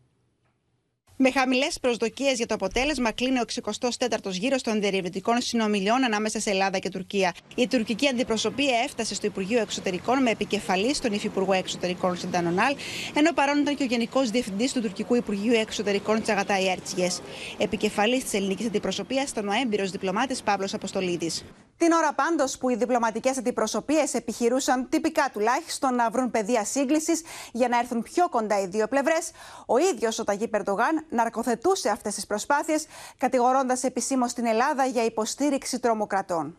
Με 1.18 1.32
χαμηλές 1.32 1.80
προσδοκίες 1.80 2.38
για 2.38 2.45
το 2.45 2.53
αποτέλεσμα, 2.53 3.11
κλείνει 3.11 3.39
ο 3.39 3.43
64ο 3.72 4.32
γύρος 4.32 4.61
των 4.61 4.82
διερευνητικών 4.82 5.41
συνομιλιών 5.41 6.03
ανάμεσα 6.03 6.39
σε 6.39 6.49
Ελλάδα 6.49 6.78
και 6.80 6.89
Τουρκία. 6.89 7.34
Η 7.55 7.68
τουρκική 7.68 8.07
αντιπροσωπεία 8.07 8.78
έφτασε 8.84 9.16
στο 9.16 9.28
Υπουργείο 9.28 9.61
Εξωτερικών 9.61 10.22
με 10.22 10.30
επικεφαλής 10.30 10.99
τον 10.99 11.13
Υφυπουργό 11.13 11.53
Εξωτερικών 11.53 12.18
Σιντανονάλ, 12.18 12.76
ενώ 13.13 13.34
παρόν 13.34 13.59
ήταν 13.59 13.76
και 13.76 13.84
ο 13.84 13.86
Γενικός 13.86 14.30
Διευθυντής 14.30 14.74
του 14.74 14.82
Τουρκικού 14.82 15.16
Υπουργείου 15.16 15.53
Εξωτερικών 15.53 16.22
Τσαγατάι 16.22 16.68
Έρτσιες. 16.68 17.22
Επικεφαλής 17.57 18.24
της 18.24 18.34
ελληνικής 18.34 18.66
αντιπροσωπείας 18.66 19.30
ήταν 19.30 19.47
ο 19.47 19.51
έμπειρος 19.63 19.91
διπλωμάτης 19.91 20.41
Παύλος 20.43 20.74
Αποστολίδης. 20.74 21.43
Την 21.78 21.91
ώρα 21.91 22.13
πάντως 22.13 22.57
που 22.57 22.69
οι 22.69 22.76
διπλωματικές 22.76 23.38
αντιπροσωπείες 23.38 24.13
επιχειρούσαν 24.13 24.89
τυπικά 24.89 25.30
τουλάχιστον 25.34 25.95
να 25.95 26.09
βρουν 26.09 26.32
πεδία 26.32 26.65
σύγκλησης 26.65 27.21
για 27.51 27.67
να 27.67 27.80
έρθουν 27.80 28.01
πιο 28.01 28.30
κοντά 28.30 28.61
οι 28.61 28.67
δύο 28.67 28.88
πλευρές, 28.88 29.32
ο 29.65 29.78
ίδιος 29.78 30.19
ο 30.19 30.23
Ταγί 30.23 30.47
Περντογάν 30.47 31.05
ναρκοθετούσε 31.09 31.89
αυτές 31.89 32.15
τις 32.15 32.28
προσπάθειες, 32.28 32.86
κατηγορώντας 33.17 33.84
επισήμως 33.84 34.34
την 34.34 34.45
Ελλάδα 34.45 34.86
για 34.86 35.03
υποστήριξη 35.03 35.80
τρομοκρατών. 35.80 36.57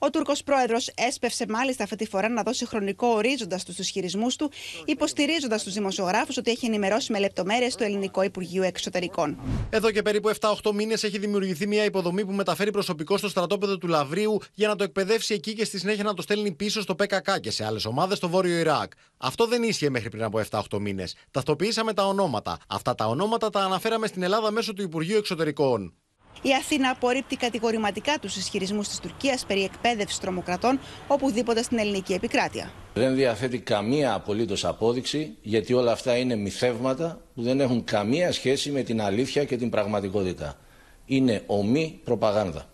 Ο 0.00 0.10
Τούρκος 0.10 0.42
πρόεδρος 0.42 0.90
έσπευσε 0.94 1.44
μάλιστα 1.48 1.84
αυτή 1.84 1.96
τη 1.96 2.06
φορά 2.06 2.28
να 2.28 2.42
δώσει 2.42 2.66
χρονικό 2.66 3.06
ορίζοντας 3.06 3.60
στου 3.60 3.74
ισχυρισμούς 3.78 4.36
του, 4.36 4.50
υποστηρίζοντας 4.84 5.62
τους 5.62 5.72
δημοσιογράφους 5.72 6.36
ότι 6.36 6.50
έχει 6.50 6.66
ενημερώσει 6.66 7.12
με 7.12 7.18
λεπτομέρειες 7.18 7.74
το 7.74 7.84
Ελληνικό 7.84 8.22
Υπουργείο 8.22 8.62
Εξωτερικών. 8.62 9.38
Εδώ 9.70 9.90
και 9.90 10.02
περίπου 10.02 10.30
7-8 10.40 10.72
μήνες 10.74 11.04
έχει 11.04 11.18
δημιουργηθεί 11.18 11.66
μια 11.66 11.84
υποδομή 11.84 12.24
που 12.24 12.32
μεταφέρει 12.32 12.70
προσωπικό 12.70 13.16
στο 13.16 13.28
στρατόπεδο 13.28 13.78
του 13.78 13.86
Λαβρίου 13.86 14.40
για 14.54 14.68
να 14.68 14.76
το 14.76 14.84
εκπαιδεύσει 14.84 15.34
εκεί 15.34 15.54
και 15.54 15.64
στη 15.64 15.78
συνέχεια 15.78 16.04
να 16.04 16.14
το 16.14 16.22
στέλνει 16.22 16.52
πίσω 16.52 16.80
στο 16.80 16.94
ΠΚΚ 16.94 17.40
και 17.40 17.50
σε 17.50 17.64
άλλες 17.64 17.84
ομάδες 17.84 18.18
στο 18.18 18.28
βόρειο 18.28 18.58
Ιράκ. 18.58 18.92
Αυτό 19.16 19.46
δεν 19.46 19.62
ίσχυε 19.62 19.90
μέχρι 19.90 20.08
πριν 20.08 20.22
από 20.22 20.40
7-8 20.50 20.78
μήνες. 20.78 21.14
Ταυτοποιήσαμε 21.30 21.92
τα 21.92 22.06
ονόματα. 22.06 22.58
Αυτά 22.68 22.94
τα 22.94 23.06
ονόματα 23.06 23.50
τα 23.50 23.60
αναφέραμε 23.60 24.06
στην 24.06 24.22
Ελλάδα 24.22 24.50
μέσω 24.50 24.72
του 24.72 24.82
Υπουργείου 24.82 25.16
Εξωτερικών. 25.16 25.94
Η 26.42 26.54
Αθήνα 26.54 26.90
απορρίπτει 26.90 27.36
κατηγορηματικά 27.36 28.18
τους 28.20 28.36
ισχυρισμούς 28.36 28.88
της 28.88 28.98
Τουρκίας 28.98 29.44
περί 29.46 29.64
εκπαίδευσης 29.64 30.18
τρομοκρατών 30.18 30.80
οπουδήποτε 31.06 31.62
στην 31.62 31.78
ελληνική 31.78 32.12
επικράτεια. 32.12 32.70
Δεν 32.94 33.14
διαθέτει 33.14 33.58
καμία 33.58 34.14
απολύτως 34.14 34.64
απόδειξη, 34.64 35.36
γιατί 35.42 35.72
όλα 35.74 35.92
αυτά 35.92 36.16
είναι 36.16 36.34
μυθεύματα 36.36 37.20
που 37.34 37.42
δεν 37.42 37.60
έχουν 37.60 37.84
καμία 37.84 38.32
σχέση 38.32 38.70
με 38.70 38.82
την 38.82 39.00
αλήθεια 39.00 39.44
και 39.44 39.56
την 39.56 39.70
πραγματικότητα. 39.70 40.56
Είναι 41.06 41.42
ομή 41.46 42.00
προπαγάνδα. 42.04 42.66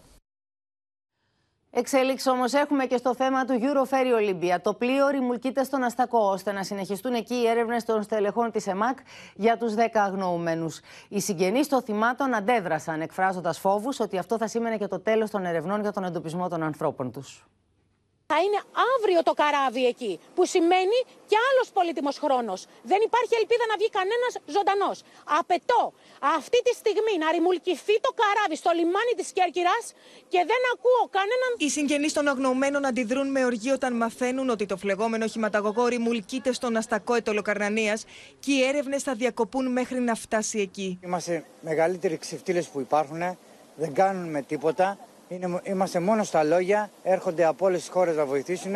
Εξέλιξη 1.77 2.31
όμως 2.31 2.53
έχουμε 2.53 2.87
και 2.87 2.97
στο 2.97 3.15
θέμα 3.15 3.45
του 3.45 3.59
Euroferry 3.61 4.21
Olympia. 4.21 4.57
Το 4.63 4.75
πλοίο 4.75 5.09
ρημουλκείται 5.09 5.65
στον 5.65 5.83
Αστακό, 5.83 6.19
ώστε 6.19 6.53
να 6.53 6.63
συνεχιστούν 6.63 7.15
εκεί 7.15 7.35
οι 7.35 7.47
έρευνες 7.47 7.85
των 7.85 8.03
στελεχών 8.03 8.51
της 8.51 8.67
ΕΜΑΚ 8.67 8.99
για 9.35 9.57
τους 9.57 9.75
10 9.75 9.79
αγνοούμενους. 9.93 10.81
Οι 11.09 11.21
συγγενείς 11.21 11.69
των 11.69 11.83
θυμάτων 11.83 12.35
αντέδρασαν, 12.35 13.01
εκφράζοντας 13.01 13.59
φόβους 13.59 14.01
ότι 14.01 14.19
αυτό 14.19 14.39
θα 14.39 14.47
σήμαινε 14.47 14.77
και 14.77 14.87
το 14.87 15.01
τέλος 15.01 15.31
των 15.31 15.45
ερευνών 15.45 15.81
για 15.81 15.93
τον 15.93 16.05
εντοπισμό 16.05 16.49
των 16.49 16.63
ανθρώπων 16.63 17.13
τους 17.13 17.45
θα 18.35 18.43
είναι 18.45 18.61
αύριο 18.95 19.21
το 19.29 19.33
καράβι 19.41 19.85
εκεί. 19.93 20.13
Που 20.35 20.43
σημαίνει 20.55 20.99
και 21.31 21.37
άλλος 21.49 21.67
πολύτιμος 21.77 22.17
χρόνος. 22.25 22.61
Δεν 22.91 23.01
υπάρχει 23.09 23.35
ελπίδα 23.41 23.65
να 23.71 23.77
βγει 23.81 23.91
κανένας 23.99 24.33
ζωντανός. 24.57 24.97
Απαιτώ 25.41 25.83
αυτή 26.39 26.59
τη 26.67 26.73
στιγμή 26.81 27.15
να 27.23 27.29
ρημουλκηθεί 27.37 27.95
το 28.07 28.11
καράβι 28.21 28.57
στο 28.63 28.71
λιμάνι 28.79 29.13
της 29.19 29.29
Κέρκυρας 29.37 29.85
και 30.33 30.41
δεν 30.51 30.61
ακούω 30.73 31.03
κανέναν. 31.19 31.51
Οι 31.65 31.69
συγγενείς 31.77 32.13
των 32.13 32.25
αγνοωμένων 32.33 32.83
αντιδρούν 32.91 33.29
με 33.37 33.41
οργή 33.51 33.71
όταν 33.79 33.93
μαθαίνουν 34.03 34.47
ότι 34.55 34.65
το 34.67 34.77
φλεγόμενο 34.83 35.27
χηματαγωγό 35.27 35.85
ρημουλκείται 35.87 36.51
στον 36.59 36.77
αστακό 36.77 37.15
ετωλοκαρνανία 37.15 37.95
και 38.43 38.53
οι 38.53 38.61
έρευνες 38.71 39.03
θα 39.03 39.15
διακοπούν 39.15 39.65
μέχρι 39.79 39.99
να 40.09 40.15
φτάσει 40.15 40.59
εκεί. 40.67 40.99
Είμαστε 41.05 41.45
μεγαλύτεροι 41.61 42.17
ξεφτύλες 42.25 42.67
που 42.69 42.81
υπάρχουν. 42.81 43.23
Δεν 43.77 43.93
κάνουμε 43.95 44.43
τίποτα. 44.43 44.99
Είναι, 45.29 45.61
είμαστε 45.63 46.01
μόνος 46.01 46.27
στα 46.27 46.43
λόγια, 46.43 46.91
έρχονται 47.03 47.45
από 47.45 47.67
όλες 47.67 47.81
τις 47.81 47.89
χώρες 47.89 48.17
να 48.17 48.25
βοηθήσουν 48.25 48.73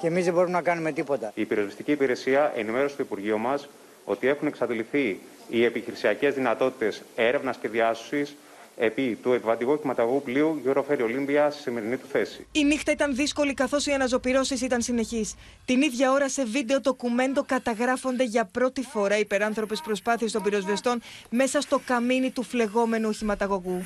και 0.00 0.06
εμείς 0.06 0.24
δεν 0.24 0.34
μπορούμε 0.34 0.52
να 0.52 0.62
κάνουμε 0.62 0.92
τίποτα. 0.92 1.32
Η 1.34 1.44
πυροσβεστική 1.44 1.92
υπηρεσία 1.92 2.52
ενημέρωσε 2.56 2.96
το 2.96 3.02
Υπουργείο 3.02 3.38
μας 3.38 3.68
ότι 4.04 4.28
έχουν 4.28 4.48
εξαντληθεί 4.48 5.20
οι 5.48 5.64
επιχειρησιακές 5.64 6.34
δυνατότητες 6.34 7.02
έρευνας 7.16 7.56
και 7.56 7.68
διάσωσης 7.68 8.36
επί 8.76 9.18
του 9.22 9.32
επιβατικού 9.32 9.80
κυματαγού 9.80 10.22
πλοίου 10.22 10.62
Euroferry 10.66 11.00
Olympia 11.00 11.48
στη 11.50 11.62
σημερινή 11.62 11.96
του 11.96 12.06
θέση. 12.12 12.46
Η 12.52 12.64
νύχτα 12.64 12.92
ήταν 12.92 13.14
δύσκολη 13.14 13.54
καθώς 13.54 13.86
οι 13.86 13.92
αναζωπηρώσεις 13.92 14.60
ήταν 14.60 14.80
συνεχείς. 14.82 15.34
Την 15.64 15.82
ίδια 15.82 16.12
ώρα 16.12 16.28
σε 16.28 16.44
βίντεο 16.44 16.80
ντοκουμέντο 16.80 17.42
καταγράφονται 17.42 18.24
για 18.24 18.44
πρώτη 18.44 18.82
φορά 18.82 19.18
υπεράνθρωπες 19.18 19.80
προσπάθειες 19.80 20.32
των 20.32 20.42
πυροσβεστών 20.42 21.00
μέσα 21.30 21.60
στο 21.60 21.80
καμίνι 21.86 22.30
του 22.30 22.42
φλεγόμενου 22.42 23.08
οχηματαγωγού. 23.08 23.84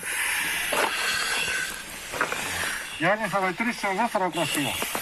Γιάννη, 2.99 3.25
θα 3.25 3.41
μετρήσεις 3.41 3.83
δεύτερο 3.97 4.31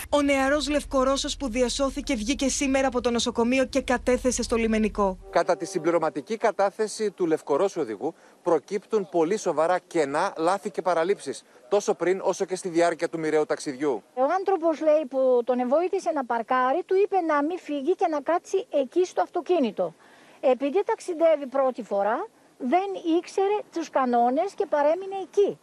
Ο 0.08 0.22
νεαρός 0.22 0.68
Λευκορώσος 0.68 1.36
που 1.36 1.48
διασώθηκε 1.48 2.14
βγήκε 2.14 2.48
σήμερα 2.48 2.86
από 2.86 3.00
το 3.00 3.10
νοσοκομείο 3.10 3.64
και 3.64 3.82
κατέθεσε 3.82 4.42
στο 4.42 4.56
λιμενικό. 4.56 5.18
Κατά 5.30 5.56
τη 5.56 5.64
συμπληρωματική 5.64 6.36
κατάθεση 6.36 7.10
του 7.10 7.26
Λευκορώσου 7.26 7.80
οδηγού 7.80 8.14
προκύπτουν 8.42 9.08
πολύ 9.10 9.36
σοβαρά 9.36 9.78
κενά, 9.78 10.32
λάθη 10.36 10.70
και 10.70 10.82
παραλήψεις, 10.82 11.44
τόσο 11.68 11.94
πριν 11.94 12.20
όσο 12.22 12.44
και 12.44 12.56
στη 12.56 12.68
διάρκεια 12.68 13.08
του 13.08 13.18
μοιραίου 13.18 13.46
ταξιδιού. 13.46 14.02
Ο 14.14 14.22
άνθρωπος 14.38 14.80
λέει 14.80 15.06
που 15.08 15.42
τον 15.44 15.68
βοήθησε 15.68 16.10
να 16.10 16.24
παρκάρει, 16.24 16.82
του 16.86 16.94
είπε 17.04 17.20
να 17.20 17.42
μην 17.42 17.58
φύγει 17.58 17.94
και 17.94 18.06
να 18.10 18.20
κάτσει 18.20 18.66
εκεί 18.70 19.04
στο 19.04 19.22
αυτοκίνητο. 19.22 19.94
Επειδή 20.40 20.82
ταξιδεύει 20.84 21.46
πρώτη 21.46 21.82
φορά, 21.82 22.26
δεν 22.58 23.16
ήξερε 23.18 23.58
τους 23.72 23.90
κανόνες 23.90 24.54
και 24.54 24.66
παρέμεινε 24.66 25.16
εκεί. 25.22 25.58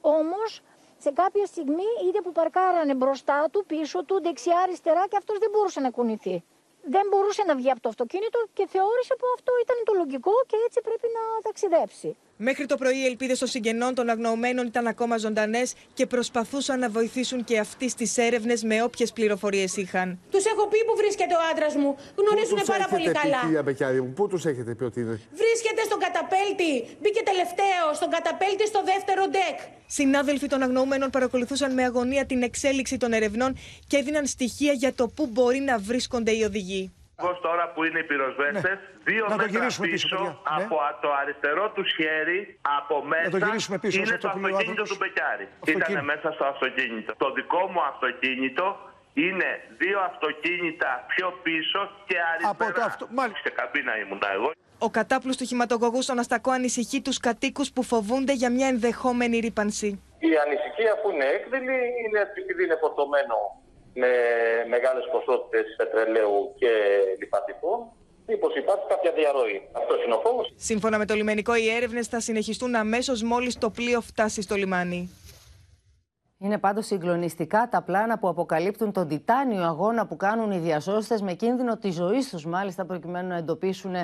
Όμως 0.00 0.62
σε 0.98 1.10
κάποια 1.10 1.46
στιγμή 1.46 1.88
είδε 2.06 2.20
που 2.20 2.32
παρκάρανε 2.32 2.94
μπροστά 2.94 3.48
του, 3.50 3.64
πίσω 3.66 4.04
του, 4.04 4.22
δεξιά-αριστερά 4.22 5.06
και 5.08 5.16
αυτός 5.16 5.38
δεν 5.38 5.50
μπορούσε 5.50 5.80
να 5.80 5.90
κουνηθεί. 5.90 6.44
Δεν 6.82 7.06
μπορούσε 7.10 7.42
να 7.46 7.54
βγει 7.56 7.70
από 7.70 7.80
το 7.80 7.88
αυτοκίνητο 7.88 8.38
και 8.52 8.66
θεώρησε 8.66 9.14
που 9.18 9.26
αυτό 9.34 9.52
ήταν 9.62 9.76
το 9.84 9.92
λογικό 9.94 10.32
και 10.46 10.56
έτσι 10.66 10.80
πρέπει 10.80 11.08
να 11.16 11.42
ταξιδέψει. 11.42 12.16
Μέχρι 12.38 12.66
το 12.66 12.76
πρωί 12.76 12.96
οι 12.96 13.04
ελπίδες 13.04 13.38
των 13.38 13.48
συγγενών 13.48 13.94
των 13.94 14.08
αγνοωμένων 14.08 14.66
ήταν 14.66 14.86
ακόμα 14.86 15.16
ζωντανές 15.16 15.74
και 15.94 16.06
προσπαθούσαν 16.06 16.78
να 16.78 16.88
βοηθήσουν 16.88 17.44
και 17.44 17.58
αυτοί 17.58 17.88
στις 17.88 18.16
έρευνες 18.16 18.62
με 18.62 18.82
όποιες 18.82 19.12
πληροφορίες 19.12 19.76
είχαν. 19.76 20.18
Τους 20.30 20.44
έχω 20.44 20.68
πει 20.68 20.78
που 20.86 20.96
βρίσκεται 20.96 21.34
ο 21.34 21.38
άντρας 21.52 21.74
μου. 21.74 21.96
Γνωρίζουν 22.16 22.60
πάρα 22.66 22.86
πολύ 22.90 23.10
καλά. 23.10 23.40
Κυρία 23.44 23.62
Μπεκιάδη 23.62 24.00
μου, 24.00 24.12
πού 24.12 24.28
τους 24.28 24.44
έχετε 24.44 24.74
πει 24.74 24.84
ότι 24.84 25.00
είναι; 25.00 25.20
Βρίσκεται 25.42 25.82
στον 25.84 25.98
καταπέλτη. 25.98 26.96
Μπήκε 27.00 27.22
τελευταίο 27.22 27.84
στον 27.94 28.10
καταπέλτη 28.10 28.66
στο 28.66 28.82
δεύτερο 28.84 29.22
ντεκ. 29.26 29.58
Συνάδελφοι 29.86 30.46
των 30.46 30.62
αγνοωμένων 30.62 31.10
παρακολουθούσαν 31.10 31.74
με 31.74 31.82
αγωνία 31.84 32.26
την 32.26 32.42
εξέλιξη 32.42 32.96
των 32.96 33.12
ερευνών 33.12 33.56
και 33.86 33.96
έδιναν 33.96 34.26
στοιχεία 34.26 34.72
για 34.72 34.94
το 34.94 35.08
πού 35.08 35.26
μπορεί 35.26 35.58
να 35.60 35.78
βρίσκονται 35.78 36.30
οι 36.30 36.42
οδηγοί. 36.42 36.92
Τώρα 37.48 37.72
που 37.72 37.84
είναι 37.84 37.98
οι 37.98 38.04
πυροσβέστες, 38.04 38.62
Ναι. 38.62 38.80
δύο 39.04 39.22
Να 39.24 39.30
το 39.30 39.36
μέτρα 39.36 39.50
γυρίσουμε 39.58 39.86
πίσω, 39.88 40.06
πίσω, 40.08 40.16
παιδιά. 40.16 40.56
Ναι. 40.58 40.64
από 40.64 40.76
το 41.04 41.10
αριστερό 41.20 41.70
του 41.70 41.84
χέρι, 41.96 42.58
από 42.78 42.94
μέσα, 43.04 43.38
γυρίσουμε 43.46 43.78
πίσω, 43.78 43.96
είναι 43.98 44.06
σε 44.06 44.18
το 44.18 44.28
αυτό 44.28 44.38
που 44.40 44.44
λέει 44.46 44.52
ο 44.52 44.56
αυτοκίνητο 44.56 44.82
άνθρωπος. 44.82 44.90
του 44.90 44.96
Μπεκιάρη. 45.04 45.44
Αυτοκίνητο. 45.62 45.92
Ήταν 45.92 46.04
μέσα 46.12 46.28
στο 46.36 46.44
αυτοκίνητο. 46.44 47.10
Το 47.24 47.28
δικό 47.38 47.62
μου 47.72 47.80
αυτοκίνητο 47.92 48.66
είναι 49.24 49.48
δύο 49.82 49.98
αυτοκίνητα 50.10 50.90
πιο 51.12 51.26
πίσω 51.46 51.80
και 52.08 52.16
αριστερά. 52.30 52.50
Από 52.54 52.64
το 52.78 52.82
αυτο... 52.90 53.04
Σε 53.46 53.50
καμπίνα 53.58 53.92
ήμουν 54.02 54.22
εγώ. 54.36 54.50
Ο 54.78 54.90
κατάπλου 54.90 55.32
του 55.38 55.44
χηματογωγού 55.50 56.02
στον 56.02 56.18
Αστακό 56.18 56.50
ανησυχεί 56.50 56.98
τους 57.06 57.18
κατοίκους 57.26 57.72
που 57.74 57.82
φοβούνται 57.82 58.32
για 58.32 58.50
μια 58.56 58.66
ενδεχόμενη 58.74 59.36
ρήπανση. 59.38 59.88
Η 60.30 60.32
ανησυχία 60.44 60.92
που 61.00 61.10
είναι 61.10 61.24
έκδηλη 61.36 61.78
είναι 62.02 62.20
επειδή 62.40 62.64
είναι 62.64 62.76
φορτωμένο 62.80 63.36
με 64.00 64.10
μεγάλες 64.68 65.04
ποσότητες 65.12 65.64
πετρελαίου 65.76 66.54
και 66.60 66.70
λιπαντικών. 67.20 67.78
Μήπως 68.26 68.56
υπάρχει 68.56 68.86
κάποια 68.88 69.12
διαρροή. 69.12 69.68
Αυτό 69.72 69.94
είναι 70.04 70.14
ο 70.14 70.20
φόβος. 70.24 70.52
Σύμφωνα 70.56 70.98
με 70.98 71.06
το 71.06 71.14
λιμενικό, 71.14 71.54
οι 71.56 71.68
έρευνες 71.70 72.06
θα 72.06 72.20
συνεχιστούν 72.20 72.74
αμέσως 72.74 73.22
μόλις 73.22 73.58
το 73.58 73.70
πλοίο 73.70 74.00
φτάσει 74.00 74.42
στο 74.42 74.54
λιμάνι. 74.54 75.10
Είναι 76.38 76.58
πάντως 76.58 76.86
συγκλονιστικά 76.86 77.68
τα 77.70 77.82
πλάνα 77.82 78.18
που 78.18 78.28
αποκαλύπτουν 78.28 78.92
τον 78.92 79.08
τιτάνιο 79.08 79.62
αγώνα 79.62 80.06
που 80.06 80.16
κάνουν 80.16 80.50
οι 80.50 80.58
διασώστες 80.58 81.22
με 81.22 81.32
κίνδυνο 81.32 81.76
τη 81.76 81.90
ζωής 81.90 82.28
τους, 82.28 82.46
μάλιστα 82.46 82.84
προκειμένου 82.84 83.28
να 83.28 83.36
εντοπίσουν 83.36 83.94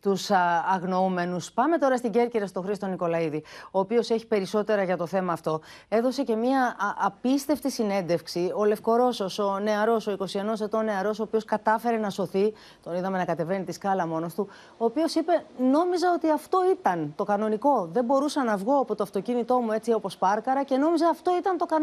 τους 0.00 0.30
αγνοούμενους. 0.74 1.52
Πάμε 1.52 1.78
τώρα 1.78 1.96
στην 1.96 2.10
Κέρκυρα 2.10 2.46
στο 2.46 2.60
Χρήστο 2.60 2.86
Νικολαίδη, 2.86 3.44
ο 3.70 3.78
οποίος 3.78 4.10
έχει 4.10 4.26
περισσότερα 4.26 4.82
για 4.82 4.96
το 4.96 5.06
θέμα 5.06 5.32
αυτό. 5.32 5.60
Έδωσε 5.88 6.22
και 6.22 6.36
μια 6.36 6.60
α, 6.60 6.74
απίστευτη 6.98 7.70
συνέντευξη. 7.70 8.52
Ο 8.56 8.64
Λευκορώσος, 8.64 9.38
ο 9.38 9.58
νεαρός, 9.58 10.06
ο 10.06 10.16
21 10.18 10.60
ετών 10.60 10.84
νεαρός, 10.84 11.20
ο 11.20 11.22
οποίος 11.22 11.44
κατάφερε 11.44 11.96
να 11.96 12.10
σωθεί. 12.10 12.52
Τον 12.82 12.94
είδαμε 12.94 13.18
να 13.18 13.24
κατεβαίνει 13.24 13.64
τη 13.64 13.72
σκάλα 13.72 14.06
μόνος 14.06 14.34
του. 14.34 14.48
Ο 14.76 14.84
οποίος 14.84 15.14
είπε: 15.14 15.44
Νόμιζα 15.58 16.12
ότι 16.14 16.30
αυτό 16.30 16.58
ήταν 16.72 17.12
το 17.16 17.24
κανονικό. 17.24 17.88
Δεν 17.92 18.04
μπορούσα 18.04 18.44
να 18.44 18.56
βγω 18.56 18.78
από 18.78 18.94
το 18.94 19.02
αυτοκίνητό 19.02 19.58
μου 19.58 19.72
έτσι 19.72 19.92
όπως 19.92 20.16
πάρκαρα 20.16 20.64
και 20.64 20.76
νόμιζα 20.76 21.08
αυτό 21.08 21.36
ήταν 21.36 21.56
το 21.56 21.64
κανονικό. 21.64 21.80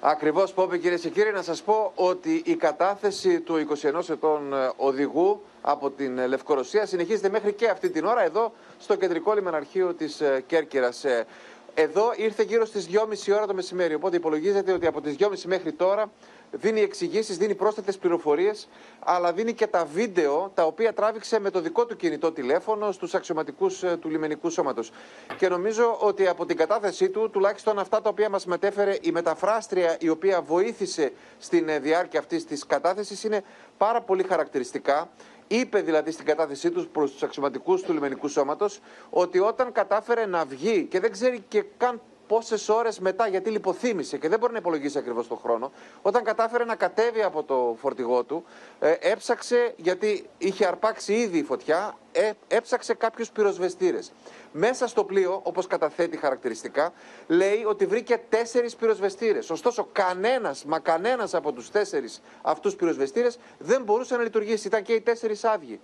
Ακριβώς, 0.00 0.52
Πόπη, 0.52 0.78
κυρίες 0.78 1.00
και 1.00 1.08
κύριοι, 1.08 1.32
να 1.32 1.42
σας 1.42 1.62
πω 1.62 1.92
ότι 1.94 2.42
η 2.44 2.56
κατάθεση 2.56 3.40
του 3.40 3.56
21 3.56 4.08
ετών 4.08 4.52
ε, 4.52 4.70
οδηγού 4.76 5.42
από 5.62 5.90
την 5.90 6.18
ε, 6.18 6.26
Λευκορωσία 6.26 6.86
συνεχίζεται 6.86 7.28
μέχρι 7.28 7.52
και 7.52 7.68
αυτή 7.68 7.90
την 7.90 8.04
ώρα 8.04 8.22
εδώ 8.22 8.52
στο 8.78 8.94
κεντρικό 8.96 9.32
λιμεναρχείο 9.34 9.94
της 9.94 10.22
Κέρκυρας. 10.46 11.04
Εδώ 11.78 12.12
ήρθε 12.16 12.42
γύρω 12.42 12.64
στις 12.64 12.88
2.30 12.92 13.34
ώρα 13.36 13.46
το 13.46 13.54
μεσημέρι. 13.54 13.94
Οπότε 13.94 14.16
υπολογίζεται 14.16 14.72
ότι 14.72 14.86
από 14.86 15.00
τις 15.00 15.16
2.30 15.18 15.28
μέχρι 15.46 15.72
τώρα 15.72 16.10
δίνει 16.50 16.80
εξηγήσεις, 16.80 17.36
δίνει 17.36 17.54
πρόσθετες 17.54 17.98
πληροφορίες, 17.98 18.68
αλλά 18.98 19.32
δίνει 19.32 19.52
και 19.52 19.66
τα 19.66 19.84
βίντεο 19.84 20.50
τα 20.54 20.64
οποία 20.64 20.92
τράβηξε 20.92 21.40
με 21.40 21.50
το 21.50 21.60
δικό 21.60 21.86
του 21.86 21.96
κινητό 21.96 22.32
τηλέφωνο 22.32 22.92
στους 22.92 23.14
αξιωματικούς 23.14 23.84
του 24.00 24.08
λιμενικού 24.08 24.50
σώματος. 24.50 24.92
Και 25.36 25.48
νομίζω 25.48 25.96
ότι 26.00 26.26
από 26.26 26.46
την 26.46 26.56
κατάθεσή 26.56 27.08
του, 27.08 27.30
τουλάχιστον 27.30 27.78
αυτά 27.78 28.02
τα 28.02 28.08
οποία 28.08 28.28
μας 28.28 28.46
μετέφερε 28.46 28.98
η 29.00 29.10
μεταφράστρια 29.10 29.96
η 30.00 30.08
οποία 30.08 30.42
βοήθησε 30.42 31.12
στην 31.38 31.68
ε, 31.68 31.78
διάρκεια 31.78 32.20
αυτής 32.20 32.44
της 32.44 32.66
κατάθεσης 32.66 33.24
είναι 33.24 33.42
πάρα 33.76 34.00
πολύ 34.00 34.22
χαρακτηριστικά. 34.22 35.08
Είπε 35.48 35.80
δηλαδή 35.80 36.10
στην 36.10 36.24
κατάθεσή 36.24 36.70
τους 36.70 36.86
προς 36.86 37.12
τους 37.12 37.22
αξιωματικούς 37.22 37.82
του 37.82 37.92
λιμενικού 37.92 38.28
σώματος 38.28 38.80
ότι 39.10 39.38
όταν 39.38 39.72
κατάφερε 39.72 40.26
να 40.26 40.44
βγει 40.44 40.84
και 40.84 41.00
δεν 41.00 41.12
ξέρει 41.12 41.44
και 41.48 41.64
καν 41.76 42.00
πόσες 42.26 42.68
ώρες 42.68 42.98
μετά, 42.98 43.28
γιατί 43.28 43.50
λιποθύμησε 43.50 44.18
και 44.18 44.28
δεν 44.28 44.38
μπορεί 44.38 44.52
να 44.52 44.58
υπολογίσει 44.58 44.98
ακριβώς 44.98 45.28
τον 45.28 45.38
χρόνο, 45.38 45.72
όταν 46.02 46.24
κατάφερε 46.24 46.64
να 46.64 46.74
κατέβει 46.74 47.22
από 47.22 47.42
το 47.42 47.76
φορτηγό 47.80 48.24
του, 48.24 48.44
ε, 48.78 48.94
έψαξε, 49.00 49.74
γιατί 49.76 50.28
είχε 50.38 50.66
αρπάξει 50.66 51.12
ήδη 51.12 51.38
η 51.38 51.42
φωτιά, 51.42 51.98
ε, 52.12 52.30
έψαξε 52.48 52.94
κάποιους 52.94 53.30
πυροσβεστήρες. 53.30 54.12
Μέσα 54.52 54.86
στο 54.86 55.04
πλοίο, 55.04 55.40
όπως 55.42 55.66
καταθέτει 55.66 56.16
χαρακτηριστικά, 56.16 56.92
λέει 57.26 57.64
ότι 57.64 57.86
βρήκε 57.86 58.20
τέσσερις 58.28 58.76
πυροσβεστήρες. 58.76 59.50
Ωστόσο, 59.50 59.88
κανένας, 59.92 60.64
μα 60.64 60.78
κανένας 60.78 61.34
από 61.34 61.52
τους 61.52 61.70
τέσσερις 61.70 62.22
αυτούς 62.42 62.76
πυροσβεστήρες 62.76 63.38
δεν 63.58 63.82
μπορούσε 63.82 64.16
να 64.16 64.22
λειτουργήσει. 64.22 64.66
Ήταν 64.66 64.82
και 64.82 64.92
οι 64.92 65.00
τέσσερις 65.00 65.44
άδειοι. 65.44 65.80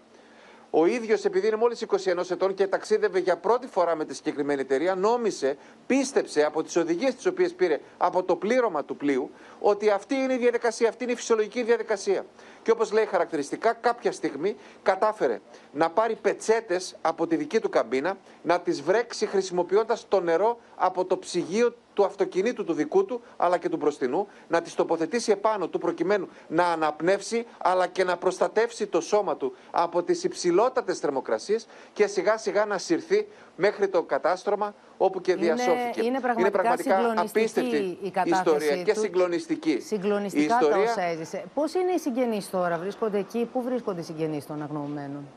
Ο 0.75 0.87
ίδιος, 0.87 1.25
επειδή 1.25 1.47
είναι 1.47 1.57
μόλις 1.57 1.85
21 1.87 2.31
ετών 2.31 2.55
και 2.55 2.67
ταξίδευε 2.67 3.19
για 3.19 3.37
πρώτη 3.37 3.67
φορά 3.67 3.97
με 3.97 4.05
τη 4.05 4.15
συγκεκριμένη 4.15 4.61
εταιρεία, 4.61 4.95
νόμισε, 4.95 5.57
πίστεψε 5.87 6.45
από 6.45 6.63
τις 6.63 6.77
οδηγίες 6.77 7.15
τις 7.15 7.27
οποίες 7.27 7.55
πήρε 7.55 7.81
από 7.99 8.23
το 8.23 8.37
πλήρωμα 8.37 8.85
του 8.85 8.97
πλοίου, 8.97 9.31
ότι 9.61 9.91
αυτή 9.91 10.15
είναι 10.15 10.33
η 10.35 10.37
διαδικασία, 10.37 10.89
αυτή 10.89 11.03
είναι 11.05 11.13
η 11.13 11.17
φυσιολογική 11.17 11.63
διαδικασία. 11.63 12.27
Και 12.63 12.71
όπως 12.71 12.93
λέει 12.93 13.07
χαρακτηριστικά, 13.07 13.73
κάποια 13.73 14.13
στιγμή 14.13 14.57
κατάφερε 14.83 15.41
να 15.73 15.91
πάρει 15.91 16.15
πετσέτες 16.15 16.97
από 17.01 17.27
τη 17.27 17.37
δική 17.37 17.61
του 17.61 17.69
καμπίνα, 17.69 18.19
να 18.43 18.61
τις 18.61 18.83
βρέξει 18.83 19.27
χρησιμοποιώντας 19.27 20.09
το 20.09 20.21
νερό 20.21 20.59
από 20.77 21.05
το 21.05 21.19
ψυγείο 21.19 21.75
του 21.95 22.05
αυτοκινήτου 22.05 22.65
του 22.65 22.73
δικού 22.73 23.05
του 23.05 23.23
αλλά 23.37 23.59
και 23.59 23.69
του 23.69 23.77
μπροστινού, 23.77 24.27
να 24.49 24.63
τις 24.63 24.75
τοποθετήσει 24.75 25.31
επάνω 25.31 25.69
του 25.69 25.79
προκειμένου 25.79 26.29
να 26.49 26.67
αναπνεύσει 26.67 27.47
αλλά 27.59 27.87
και 27.87 28.05
να 28.05 28.17
προστατεύσει 28.17 28.87
το 28.87 29.01
σώμα 29.01 29.37
του 29.37 29.55
από 29.71 30.03
τις 30.03 30.25
υψηλότατες 30.25 30.99
θερμοκρασίες 30.99 31.67
και 31.93 32.07
σιγά 32.07 32.37
σιγά 32.37 32.65
να 32.65 32.79
συρθεί 32.79 33.27
μέχρι 33.57 33.89
το 33.89 34.03
κατάστρωμα 34.03 34.75
όπου 34.97 35.21
και 35.21 35.35
διασώθηκε. 35.35 36.01
Είναι, 36.03 36.21
είναι 36.39 36.51
πραγματικά, 36.51 37.15
απίστευτη 37.17 37.99
η 38.03 38.11
κατάσταση 38.11 38.57
ιστορία 38.57 38.83
και 38.83 38.93
του. 38.93 39.01
συγκλονιστική. 39.01 39.81
Συγκλονιστικά 39.81 40.43
η 40.43 40.65
ιστορία... 40.65 40.85
τα 40.85 40.91
όσα 40.91 41.03
έζησε. 41.03 41.45
Πώς 41.55 41.75
είναι 41.75 41.93
οι 41.93 41.99
συγγενείς 41.99 42.51
τώρα, 42.51 42.79
βρίσκονται 42.79 43.19
εκεί, 43.19 43.49
πού 43.53 43.63
βρίσκονται 43.63 44.01
οι 44.01 44.05
συγγενείς 44.05 44.47
των 44.47 44.63
αγνοωμένων; 44.63 45.29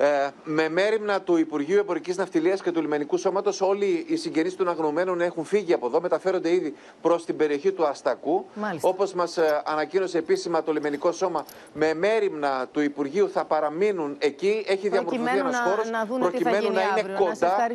Ε, 0.00 0.28
με 0.44 0.68
μέρημνα 0.68 1.20
του 1.20 1.36
Υπουργείου 1.36 1.78
Εμπορικής 1.78 2.16
Ναυτιλίας 2.16 2.62
και 2.62 2.72
του 2.72 2.80
Λιμενικού 2.80 3.16
Σώματος, 3.16 3.60
όλοι 3.60 4.04
οι 4.08 4.16
συγγενείς 4.16 4.56
των 4.56 4.68
αγνωμένων 4.68 5.20
έχουν 5.20 5.44
φύγει 5.44 5.72
από 5.72 5.86
εδώ, 5.86 6.00
μεταφέρονται 6.00 6.52
ήδη 6.52 6.74
προς 7.02 7.24
την 7.24 7.36
περιοχή 7.36 7.72
του 7.72 7.86
Αστακού. 7.86 8.46
Όπως 8.80 9.12
μας 9.12 9.36
ε, 9.36 9.62
ανακοίνωσε 9.64 10.18
επίσημα 10.18 10.62
το 10.62 10.72
Λιμενικό 10.72 11.12
Σώμα, 11.12 11.44
με 11.74 11.94
μέρημνα 11.94 12.66
του 12.72 12.80
Υπουργείου 12.80 13.30
θα 13.30 13.44
παραμείνουν 13.44 14.16
εκεί. 14.18 14.64
Έχει 14.66 14.88
διαμορφωθεί 14.88 15.38
ένας 15.38 15.56
χώρος 15.58 15.90
προκειμένου 16.18 16.72
να 16.72 16.80
είναι 16.82 17.14
κοντά 17.18 17.68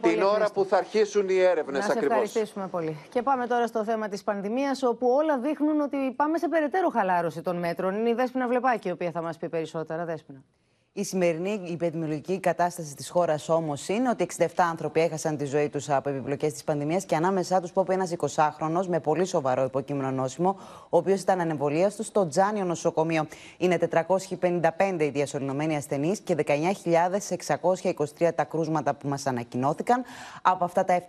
την 0.00 0.22
ώρα 0.22 0.50
που 0.54 0.64
θα 0.64 0.76
αρχίσουν 0.76 1.28
οι 1.28 1.38
έρευνες 1.38 1.84
ακριβώ. 1.84 2.00
Να 2.00 2.00
σε 2.00 2.06
ευχαριστήσουμε 2.06 2.66
πολύ. 2.66 2.96
Και 3.08 3.22
πάμε 3.22 3.46
τώρα 3.46 3.66
στο 3.66 3.84
θέμα 3.84 4.08
της 4.08 4.22
πανδημίας, 4.22 4.82
όπου 4.82 5.08
όλα 5.08 5.38
δείχνουν 5.38 5.80
ότι 5.80 6.12
πάμε 6.16 6.38
σε 6.38 6.48
περαιτέρω 6.48 6.88
χαλάρωση 6.88 7.42
των 7.42 7.56
μέτρων. 7.56 7.94
Είναι 7.94 8.08
η 8.08 8.14
Δέσποινα 8.14 8.48
Βλεπάκη, 8.48 8.88
η 8.88 8.90
οποία 8.90 9.10
θα 9.10 9.22
μας 9.22 9.36
πει 9.36 9.48
περισσότερα. 9.48 10.04
Δέσποινα. 10.04 10.42
Η 10.98 11.04
σημερινή 11.04 11.60
επιδημιολογική 11.72 12.40
κατάσταση 12.40 12.94
της 12.94 13.08
χώρας 13.08 13.48
όμως 13.48 13.88
είναι 13.88 14.08
ότι 14.08 14.26
67 14.38 14.46
άνθρωποι 14.56 15.00
έχασαν 15.00 15.36
τη 15.36 15.44
ζωή 15.44 15.68
τους 15.68 15.90
από 15.90 16.08
επιπλοκές 16.08 16.52
της 16.52 16.64
πανδημίας 16.64 17.04
και 17.04 17.16
ανάμεσά 17.16 17.60
τους 17.60 17.72
πόπου 17.72 17.92
ένας 17.92 18.12
20χρονο 18.18 18.86
με 18.88 19.00
πολύ 19.00 19.24
σοβαρό 19.24 19.64
υποκείμενο 19.64 20.10
νόσημο, 20.10 20.56
ο 20.88 20.96
οποίος 20.96 21.20
ήταν 21.20 21.40
ανεμβολίαστο 21.40 22.02
στο 22.02 22.28
Τζάνιο 22.28 22.64
νοσοκομείο. 22.64 23.26
Είναι 23.58 23.78
455 23.78 25.04
οι 25.04 25.08
διασωληνωμένοι 25.08 25.76
ασθενείς 25.76 26.20
και 26.20 26.36
19.623 26.46 28.30
τα 28.34 28.44
κρούσματα 28.44 28.94
που 28.94 29.08
μας 29.08 29.26
ανακοινώθηκαν. 29.26 30.04
Από 30.42 30.64
αυτά 30.64 30.84
τα 30.84 31.00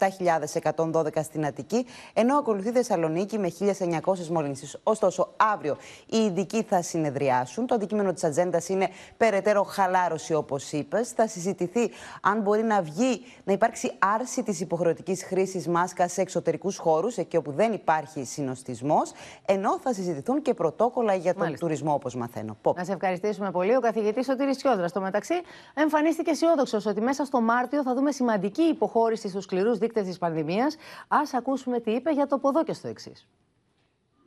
7.112 0.74 1.24
στην 1.24 1.46
Αττική, 1.46 1.86
ενώ 2.14 2.38
ακολουθεί 2.38 2.72
Θεσσαλονίκη 2.72 3.38
με 3.40 3.52
1.900 3.60 4.28
μολύνσει. 4.28 4.78
Ωστόσο, 4.84 5.34
αύριο 5.54 5.78
οι 6.06 6.18
ειδικοί 6.18 6.64
θα 6.64 6.82
συνεδριάσουν. 6.82 7.66
Το 7.66 7.76
αντικείμενο 7.76 8.14
της 8.14 8.24
ατζέντας 8.24 8.70
είναι 8.70 8.90
περαιτέρω 9.18 9.64
χαλάρωση, 9.78 10.34
όπως 10.34 10.72
είπες. 10.72 11.12
Θα 11.12 11.28
συζητηθεί 11.28 11.92
αν 12.22 12.42
μπορεί 12.42 12.64
να 12.64 12.82
βγει, 12.82 13.22
να 13.44 13.54
υπάρξει 13.54 13.92
άρση 14.00 14.44
της 14.44 14.60
υποχρεωτικής 14.62 15.24
χρήσης 15.24 15.68
μάσκας 15.68 16.12
σε 16.12 16.22
εξωτερικούς 16.22 16.78
χώρους, 16.78 17.18
εκεί 17.18 17.38
όπου 17.38 17.52
δεν 17.52 17.74
υπάρχει 17.74 18.26
συνοστισμός. 18.26 19.12
Ενώ 19.46 19.80
θα 19.80 19.94
συζητηθούν 19.94 20.42
και 20.42 20.54
πρωτόκολλα 20.54 21.14
για 21.16 21.34
τον 21.34 21.42
Μάλιστα. 21.44 21.66
τουρισμό, 21.66 21.94
όπως 21.94 22.16
μαθαίνω. 22.16 22.58
Να 22.76 22.84
σε 22.84 22.92
ευχαριστήσουμε 22.92 23.52
πολύ. 23.52 23.76
Ο 23.76 23.80
καθηγητής 23.80 24.26
Σωτήρης 24.26 24.58
Τσιόδρα, 24.58 24.88
στο 24.88 25.02
μεταξύ, 25.02 25.34
εμφανίστηκε 25.74 26.32
αισιόδοξος 26.32 26.86
ότι 26.86 27.02
μέσα 27.02 27.26
στο 27.26 27.42
Μάρτιο 27.42 27.82
θα 27.84 27.94
δούμε 27.94 28.12
σημαντική 28.12 28.62
υποχώρηση 28.62 29.30
στους 29.30 29.44
σκληρούς 29.44 29.78
δείκτες 29.78 30.06
της 30.08 30.18
πανδημίας. 30.18 30.76
Α 31.08 31.20
ακούσουμε 31.38 31.80
τι 31.80 31.92
είπε 31.92 32.12
για 32.12 32.28
το 32.28 32.38
ποδό 32.38 32.64
και 32.64 32.74
στο 32.74 32.88
εξής. 32.88 33.28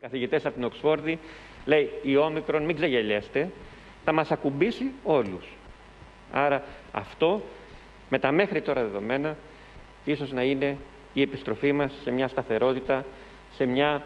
Καθηγητές 0.01 0.45
από 0.47 0.55
την 0.55 0.65
Οξφόρδη 0.65 1.19
λέει: 1.65 1.91
Η 2.03 2.17
όμικρον, 2.17 2.65
μην 2.65 2.77
ξεγελιέστε, 2.77 3.51
θα 4.05 4.13
μας 4.13 4.31
ακουμπήσει 4.31 4.93
όλους. 5.05 5.45
Άρα 6.33 6.63
αυτό 6.93 7.43
με 8.09 8.19
τα 8.19 8.33
μέχρι 8.33 8.63
τώρα 8.63 8.83
δεδομένα 8.83 9.37
ίσως 10.05 10.33
να 10.33 10.43
είναι 10.43 10.77
η 11.13 11.23
επιστροφή 11.23 11.73
μας 11.73 11.93
σε 12.03 12.11
μια 12.11 12.29
σταθερότητα, 12.29 13.05
σε 13.53 13.65
μια 13.65 14.03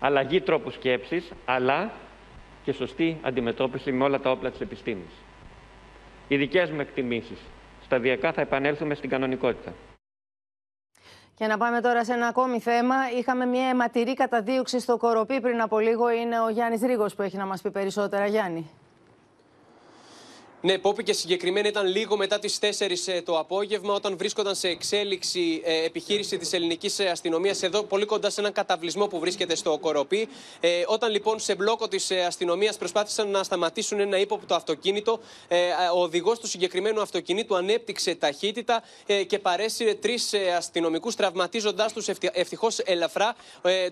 αλλαγή 0.00 0.40
τρόπου 0.40 0.70
σκέψης, 0.70 1.32
αλλά 1.44 1.90
και 2.64 2.72
σωστή 2.72 3.18
αντιμετώπιση 3.22 3.92
με 3.92 4.04
όλα 4.04 4.20
τα 4.20 4.30
όπλα 4.30 4.50
της 4.50 4.60
επιστήμης. 4.60 5.12
Οι 6.28 6.36
δικές 6.36 6.70
μου 6.70 6.80
εκτιμήσεις. 6.80 7.38
Σταδιακά 7.84 8.32
θα 8.32 8.40
επανέλθουμε 8.40 8.94
στην 8.94 9.10
κανονικότητα. 9.10 9.72
Και 11.34 11.46
να 11.46 11.58
πάμε 11.58 11.80
τώρα 11.80 12.04
σε 12.04 12.12
ένα 12.12 12.26
ακόμη 12.26 12.60
θέμα. 12.60 12.94
Είχαμε 13.18 13.44
μια 13.46 13.68
αιματηρή 13.68 14.14
καταδίωξη 14.14 14.80
στο 14.80 14.96
Κοροπή 14.96 15.40
πριν 15.40 15.60
από 15.60 15.78
λίγο. 15.78 16.10
Είναι 16.10 16.40
ο 16.40 16.48
Γιάννης 16.48 16.82
Ρίγος 16.82 17.14
που 17.14 17.22
έχει 17.22 17.36
να 17.36 17.46
μας 17.46 17.62
πει 17.62 17.70
περισσότερα. 17.70 18.26
Γιάννη. 18.26 18.70
Ναι, 20.64 20.78
Πόπη 20.78 21.02
και 21.02 21.12
συγκεκριμένα 21.12 21.68
ήταν 21.68 21.86
λίγο 21.86 22.16
μετά 22.16 22.38
τις 22.38 22.58
4 22.60 22.66
ε, 23.06 23.22
το 23.22 23.38
απόγευμα, 23.38 23.94
όταν 23.94 24.16
βρίσκονταν 24.16 24.54
σε 24.54 24.68
εξέλιξη 24.68 25.62
ε, 25.64 25.84
επιχείρηση 25.84 26.38
της 26.38 26.52
ελληνικής 26.52 26.98
ε, 26.98 27.08
αστυνομίας, 27.08 27.62
εδώ 27.62 27.82
πολύ 27.82 28.04
κοντά 28.04 28.30
σε 28.30 28.40
έναν 28.40 28.52
καταβλισμό 28.52 29.06
που 29.06 29.18
βρίσκεται 29.18 29.54
στο 29.54 29.78
Κοροπή. 29.78 30.28
όταν 30.86 31.10
λοιπόν 31.10 31.38
σε 31.38 31.54
μπλόκο 31.54 31.88
της 31.88 32.10
αστυνομίας 32.10 32.76
προσπάθησαν 32.76 33.28
να 33.28 33.42
σταματήσουν 33.42 34.00
ένα 34.00 34.18
ύποπτο 34.18 34.54
αυτοκίνητο, 34.54 35.20
ο 35.94 36.02
οδηγός 36.02 36.38
του 36.38 36.46
συγκεκριμένου 36.46 37.00
αυτοκινήτου 37.00 37.56
ανέπτυξε 37.56 38.14
ταχύτητα 38.14 38.82
και 39.26 39.38
παρέσυρε 39.38 39.94
τρεις 39.94 40.30
αστυνομικούς, 40.56 41.14
τραυματίζοντάς 41.14 41.92
τους 41.92 42.08
ευτυχώς 42.32 42.78
ελαφρά. 42.78 43.36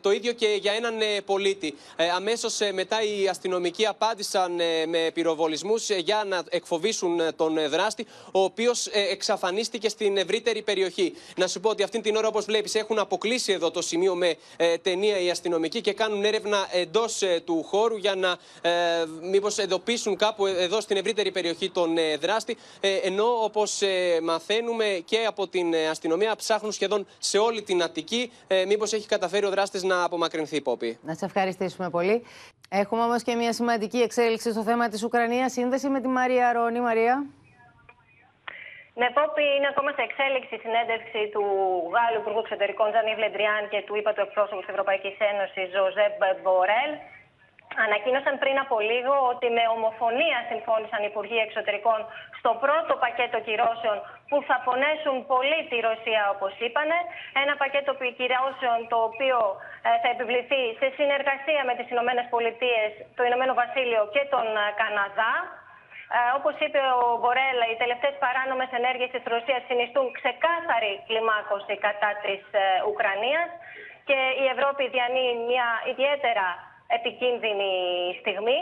το 0.01 0.11
ίδιο 0.11 0.33
και 0.33 0.59
για 0.61 0.73
έναν 0.73 0.95
πολίτη. 1.25 1.75
Αμέσως 2.15 2.59
μετά 2.73 3.03
οι 3.03 3.29
αστυνομικοί 3.29 3.87
απάντησαν 3.87 4.53
με 4.89 5.11
πυροβολισμούς 5.15 5.91
για 5.91 6.25
να 6.29 6.43
εκφοβήσουν 6.63 7.21
ε, 7.21 7.33
τον 7.33 7.59
ε, 7.59 7.69
δράστη, 7.69 8.07
ο 8.33 8.43
οποίος 8.43 8.87
ε, 8.87 9.01
εξαφανίστηκε 9.01 9.89
στην 9.89 10.17
ευρύτερη 10.17 10.63
περιοχή. 10.63 11.13
Να 11.37 11.47
σου 11.47 11.61
πω 11.61 11.69
ότι 11.69 11.83
αυτή 11.83 12.01
την 12.01 12.17
ώρα, 12.17 12.29
όπως 12.29 12.45
βλέπεις, 12.45 12.75
έχουν 12.75 12.99
αποκλείσει 12.99 13.53
εδώ 13.53 13.71
το 13.71 13.83
σημείο 13.83 14.15
με 14.15 14.37
ταινία 14.83 15.21
οι 15.21 15.31
αστυνομικοί 15.31 15.81
και 15.81 15.93
κάνουν 15.93 16.25
έρευνα 16.25 16.67
εντός 16.71 17.23
του 17.45 17.63
χώρου 17.63 17.97
για 17.97 18.15
να 18.15 18.37
μήπως 19.23 19.59
εντοπίσουν 19.59 20.17
κάπου 20.17 20.47
εδώ 20.47 20.81
στην 20.81 20.97
ευρύτερη 20.97 21.31
περιοχή 21.31 21.71
τον 21.71 21.95
δράστη. 22.21 22.57
Ενώ, 22.81 23.25
όπως 23.43 23.81
μαθαίνουμε 24.23 25.03
και 25.05 25.25
από 25.27 25.49
την 25.49 25.75
αστυνομία, 25.91 26.37
ψάχνουν 26.37 26.73
σχεδόν 26.73 27.07
σε 27.19 27.39
όλη 27.39 27.63
την 27.63 27.83
Αττική 27.83 28.33
μήπως 28.67 28.93
έχει 28.93 29.07
καταφέρει 29.07 29.47
ο 29.47 29.51
δράστης 29.51 29.83
να 29.83 30.03
απομακρυνθεί, 30.03 30.61
Πόπη; 30.61 30.99
Να 31.03 31.15
σε 31.15 31.25
ευχαριστήσουμε 31.25 31.91
πολύ. 31.91 32.23
Έχουμε 32.81 33.03
όμως 33.09 33.23
και 33.27 33.35
μια 33.41 33.53
σημαντική 33.61 34.01
εξέλιξη 34.09 34.49
στο 34.55 34.63
θέμα 34.69 34.85
της 34.93 35.01
Ουκρανίας. 35.07 35.53
Σύνδεση 35.53 35.89
με 35.95 36.01
τη 36.05 36.09
Μαρία 36.19 36.47
Ρόνη. 36.57 36.81
Μαρία. 36.89 37.15
Ναι, 39.01 39.09
Πόπη, 39.17 39.45
είναι 39.57 39.69
ακόμα 39.73 39.91
σε 39.97 40.03
εξέλιξη 40.09 40.53
η 40.59 40.63
συνέντευξη 40.65 41.21
του 41.35 41.45
Γάλλου 41.95 42.21
Υπουργού 42.23 42.41
Εξωτερικών 42.45 42.89
Τζανίβ 42.91 43.19
Λεντριάν 43.23 43.63
και 43.73 43.81
του 43.87 43.95
είπα 43.99 44.11
του 44.15 44.25
εκπρόσωπου 44.27 44.61
της 44.63 44.73
Ευρωπαϊκής 44.75 45.17
Ένωσης 45.31 45.67
Ζωζέπ 45.77 46.15
Μπορέλ. 46.43 46.93
Ανακοίνωσαν 47.85 48.35
πριν 48.43 48.57
από 48.65 48.77
λίγο 48.91 49.15
ότι 49.33 49.47
με 49.57 49.65
ομοφωνία 49.77 50.39
συμφώνησαν 50.51 51.01
οι 51.03 51.09
Υπουργοί 51.13 51.39
Εξωτερικών 51.47 52.01
στο 52.39 52.51
πρώτο 52.65 52.93
πακέτο 53.05 53.39
κυρώσεων 53.47 53.99
που 54.29 54.37
θα 54.49 54.57
πονέσουν 54.67 55.17
πολύ 55.33 55.61
τη 55.71 55.77
Ρωσία, 55.89 56.23
όπως 56.35 56.53
είπανε. 56.67 56.99
Ένα 57.43 57.55
πακέτο 57.63 57.93
κυρώσεων 58.19 58.79
το 58.93 58.99
οποίο 59.09 59.39
ε, 59.57 59.72
θα 60.03 60.09
επιβληθεί 60.15 60.63
σε 60.81 60.89
συνεργασία 60.99 61.61
με 61.69 61.75
τις 61.79 61.89
Ηνωμένες 61.95 62.27
Πολιτείες, 62.35 62.91
το 63.17 63.23
Ηνωμένο 63.29 63.53
Βασίλειο 63.63 64.03
και 64.15 64.23
τον 64.35 64.47
ε, 64.63 64.65
Καναδά. 64.81 65.35
Ε, 66.17 66.19
Όπως 66.39 66.55
είπε 66.65 66.81
ο 67.01 67.05
Μπορέλα, 67.21 67.65
οι 67.71 67.77
τελευταίες 67.83 68.17
παράνομες 68.25 68.71
ενέργειες 68.81 69.11
της 69.15 69.25
Ρωσίας 69.33 69.63
συνιστούν 69.69 70.07
ξεκάθαρη 70.19 70.93
κλιμάκωση 71.09 71.75
κατά 71.87 72.11
της 72.25 72.43
ε, 72.63 72.65
Ουκρανίας 72.91 73.51
και 74.09 74.19
η 74.43 74.45
Ευρώπη 74.55 74.83
διανύει 74.95 75.35
μια 75.51 75.69
ιδιαίτερα 75.93 76.47
επικίνδυνη 76.99 77.73
στιγμή. 78.21 78.59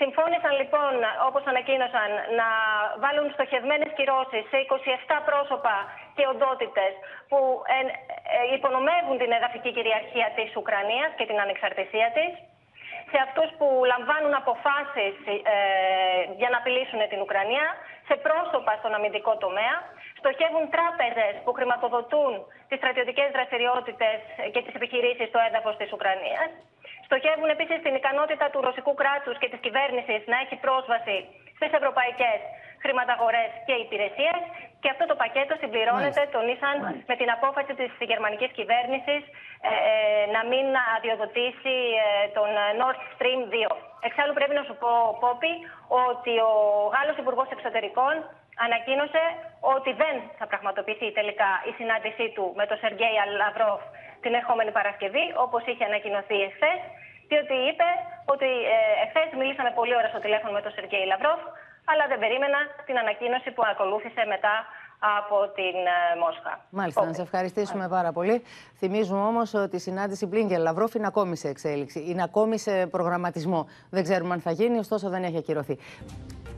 Συμφώνησαν 0.00 0.54
λοιπόν, 0.60 0.92
όπως 1.28 1.42
ανακοίνωσαν, 1.52 2.10
να 2.40 2.48
βάλουν 3.02 3.26
στοχευμένες 3.36 3.90
κυρώσεις 3.98 4.44
σε 4.52 4.58
27 4.62 5.16
πρόσωπα 5.28 5.76
και 6.16 6.24
οντότητες 6.32 6.92
που 7.30 7.38
ε, 7.74 7.78
υπονομεύουν 8.56 9.16
την 9.22 9.30
εδαφική 9.38 9.70
κυριαρχία 9.76 10.28
της 10.38 10.48
Ουκρανίας 10.60 11.10
και 11.16 11.26
την 11.30 11.38
ανεξαρτησία 11.44 12.08
της 12.16 12.32
σε 13.12 13.18
αυτούς 13.26 13.48
που 13.58 13.66
λαμβάνουν 13.92 14.34
αποφάσεις 14.42 15.14
ε, 15.28 15.36
για 16.40 16.48
να 16.52 16.56
απειλήσουν 16.60 17.00
την 17.12 17.20
Ουκρανία, 17.24 17.66
σε 18.08 18.14
πρόσωπα 18.26 18.72
στον 18.80 18.92
αμυντικό 18.96 19.32
τομέα, 19.44 19.76
στοχεύουν 20.20 20.64
τράπεζες 20.76 21.34
που 21.44 21.52
χρηματοδοτούν 21.58 22.32
τις 22.68 22.78
στρατιωτικές 22.80 23.28
δραστηριότητες 23.36 24.18
και 24.52 24.60
τις 24.64 24.74
επιχειρήσεις 24.78 25.26
στο 25.28 25.38
έδαφος 25.48 25.74
της 25.80 25.88
Ουκρανίας. 25.96 26.48
Στοχεύουν 27.08 27.50
επίσης 27.56 27.78
την 27.86 27.94
ικανότητα 28.00 28.46
του 28.52 28.60
ρωσικού 28.66 28.92
κράτους 29.00 29.36
και 29.40 29.48
της 29.52 29.60
κυβέρνησης 29.66 30.20
να 30.32 30.36
έχει 30.44 30.56
πρόσβαση 30.64 31.18
στις 31.58 31.70
ευρωπαϊκές 31.78 32.38
χρηματαγορές 32.84 33.50
και 33.66 33.74
υπηρεσίες 33.84 34.40
και 34.82 34.88
αυτό 34.94 35.04
το 35.10 35.16
πακέτο 35.22 35.52
συμπληρώνεται, 35.60 36.22
Μάλιστα. 36.22 36.36
τονίσαν, 36.36 36.76
με 37.10 37.14
την 37.20 37.28
απόφαση 37.36 37.72
της 37.80 37.90
γερμανικής 38.10 38.50
κυβέρνησης 38.58 39.22
ε, 39.68 39.70
ε, 39.90 40.24
να 40.36 40.40
μην 40.50 40.66
αδειοδοτήσει 40.96 41.76
ε, 42.04 42.06
τον 42.36 42.50
Nord 42.80 43.00
Stream 43.12 43.40
2. 43.54 43.76
Εξάλλου 44.08 44.34
πρέπει 44.38 44.54
να 44.60 44.64
σου 44.68 44.76
πω, 44.82 44.90
Πόπη, 45.22 45.52
ότι 46.08 46.32
ο 46.50 46.52
Γάλλος 46.94 47.16
Υπουργός 47.22 47.48
Εξωτερικών 47.56 48.14
ανακοίνωσε 48.66 49.22
ότι 49.74 49.90
δεν 50.02 50.16
θα 50.38 50.46
πραγματοποιηθεί 50.50 51.08
τελικά 51.18 51.50
η 51.70 51.72
συνάντησή 51.78 52.26
του 52.34 52.44
με 52.58 52.64
τον 52.68 52.78
Σεργέη 52.82 53.16
Λαυρόφ 53.42 53.82
την 54.24 54.32
ερχόμενη 54.40 54.70
Παρασκευή, 54.78 55.24
όπως 55.44 55.62
είχε 55.70 55.84
ανακοινωθεί 55.90 56.36
εχθές, 56.48 56.80
διότι 57.30 57.54
είπε 57.70 57.88
ότι 58.34 58.48
εχθές 59.04 59.28
μιλήσαμε 59.40 59.70
πολύ 59.78 59.94
ώρα 60.00 60.08
στο 60.12 60.20
τηλέφωνο 60.24 60.52
με 60.58 60.62
τον 60.64 60.72
Σεργέη 60.76 61.06
Λαυρόφ, 61.12 61.40
αλλά 61.90 62.04
δεν 62.10 62.18
περίμενα 62.22 62.60
την 62.88 62.96
ανακοίνωση 63.02 63.48
που 63.54 63.62
ακολούθησε 63.72 64.22
μετά 64.34 64.54
από 64.98 65.52
την 65.54 65.76
ε, 65.96 66.18
Μόσχα. 66.20 66.52
Μάλιστα, 66.70 67.04
να 67.04 67.12
σε 67.12 67.22
ευχαριστήσουμε 67.22 67.88
πάρα 67.88 68.12
πολύ. 68.12 68.42
Θυμίζουμε 68.78 69.20
όμως 69.20 69.54
ότι 69.54 69.76
η 69.76 69.78
συνάντηση 69.78 70.26
Μπλίνκερ 70.26 70.58
Λαυρόφ 70.58 70.94
είναι 70.94 71.06
ακόμη 71.06 71.36
σε 71.36 71.48
εξέλιξη. 71.48 72.04
Είναι 72.08 72.22
ακόμη 72.22 72.58
σε 72.58 72.86
προγραμματισμό. 72.86 73.68
Δεν 73.90 74.02
ξέρουμε 74.02 74.34
αν 74.34 74.40
θα 74.40 74.50
γίνει, 74.50 74.78
ωστόσο 74.78 75.08
δεν 75.08 75.22
έχει 75.22 75.36
ακυρωθεί. 75.36 75.78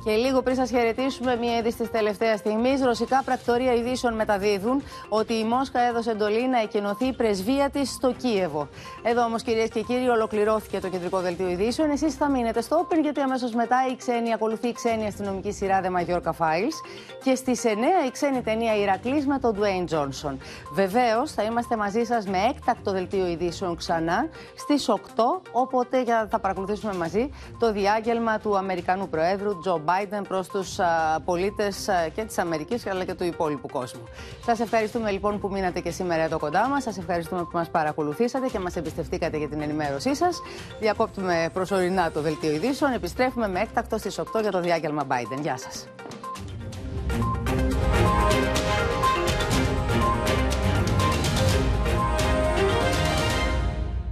Και 0.04 0.10
λίγο 0.10 0.42
πριν 0.42 0.56
σας 0.56 0.70
χαιρετήσουμε, 0.70 1.36
μία 1.36 1.56
είδηση 1.56 1.76
της 1.76 1.90
τελευταίας 1.90 2.38
στιγμής. 2.38 2.82
Ρωσικά 2.82 3.22
πρακτορία 3.24 3.72
ειδήσεων 3.74 4.14
μεταδίδουν 4.14 4.82
ότι 5.08 5.34
η 5.34 5.44
Μόσχα 5.44 5.80
έδωσε 5.80 6.10
εντολή 6.10 6.48
να 6.48 6.60
εκενωθεί 6.60 7.06
η 7.06 7.12
πρεσβεία 7.12 7.70
της 7.70 7.90
στο 7.90 8.12
Κίεβο. 8.12 8.68
Εδώ 9.02 9.24
όμως, 9.24 9.42
κυρίες 9.42 9.68
και 9.68 9.80
κύριοι, 9.80 10.08
ολοκληρώθηκε 10.08 10.80
το 10.80 10.88
κεντρικό 10.88 11.18
δελτίο 11.18 11.48
ειδήσεων. 11.48 11.90
Εσείς 11.90 12.14
θα 12.14 12.28
μείνετε 12.28 12.60
στο 12.60 12.86
Open, 12.86 12.98
γιατί 13.02 13.20
αμέσως 13.20 13.54
μετά 13.54 13.76
η 13.90 13.96
ξένη, 13.96 14.32
ακολουθεί 14.32 14.68
η 14.68 14.72
ξένη 14.72 15.06
αστυνομική 15.06 15.52
σειρά 15.52 15.80
The 15.84 15.86
Majorca 15.86 16.30
Files. 16.38 16.76
Και 17.24 17.34
στις 17.34 17.64
9 17.64 17.68
η 18.06 18.10
ξένη 18.10 18.42
ταινία 18.42 18.76
Ηρακλής 18.76 19.26
με 19.26 19.38
τον 19.38 19.56
Dwayne 19.60 19.94
Johnson. 19.94 20.36
Βεβαίως, 20.72 21.32
θα 21.32 21.42
είμαστε 21.42 21.76
μαζί 21.76 22.04
σας 22.04 22.26
με 22.26 22.38
έκτακτο 22.38 22.92
δελτίο 22.92 23.26
ειδήσεων 23.26 23.76
ξανά 23.76 24.28
στις 24.56 24.88
8, 24.88 25.42
όποτε 25.52 26.04
θα 26.30 26.38
παρακολουθήσουμε 26.38 26.94
μαζί 26.94 27.30
το 27.58 27.72
διάγγελμα 27.72 28.38
του 28.38 28.56
Αμερικανού 28.56 29.08
Προέδρου 29.08 29.58
Τζο 29.58 29.82
Biden 29.90 30.22
προς 30.28 30.48
τους 30.48 30.78
πολίτες 31.24 31.88
και 32.14 32.24
της 32.24 32.38
Αμερικής 32.38 32.86
αλλά 32.86 33.04
και 33.04 33.14
του 33.14 33.24
υπόλοιπου 33.24 33.68
κόσμου. 33.72 34.02
Σας 34.44 34.60
ευχαριστούμε 34.60 35.10
λοιπόν 35.10 35.40
που 35.40 35.48
μείνατε 35.48 35.80
και 35.80 35.90
σήμερα 35.90 36.22
εδώ 36.22 36.38
κοντά 36.38 36.68
μας. 36.68 36.82
Σας 36.82 36.98
ευχαριστούμε 36.98 37.42
που 37.42 37.50
μας 37.52 37.68
παρακολουθήσατε 37.70 38.46
και 38.46 38.58
μας 38.58 38.76
εμπιστευτήκατε 38.76 39.36
για 39.36 39.48
την 39.48 39.60
ενημέρωσή 39.60 40.14
σας. 40.14 40.40
Διακόπτουμε 40.80 41.50
προσωρινά 41.52 42.10
το 42.10 42.20
δελτίο 42.20 42.50
ειδήσεων. 42.50 42.92
Επιστρέφουμε 42.92 43.48
με 43.48 43.60
έκτακτο 43.60 43.98
στις 43.98 44.18
8 44.18 44.40
για 44.40 44.50
το 44.50 44.60
διάγγελμα 44.60 45.06
Biden. 45.08 45.40
Γεια 45.40 45.56
σας. 45.58 45.86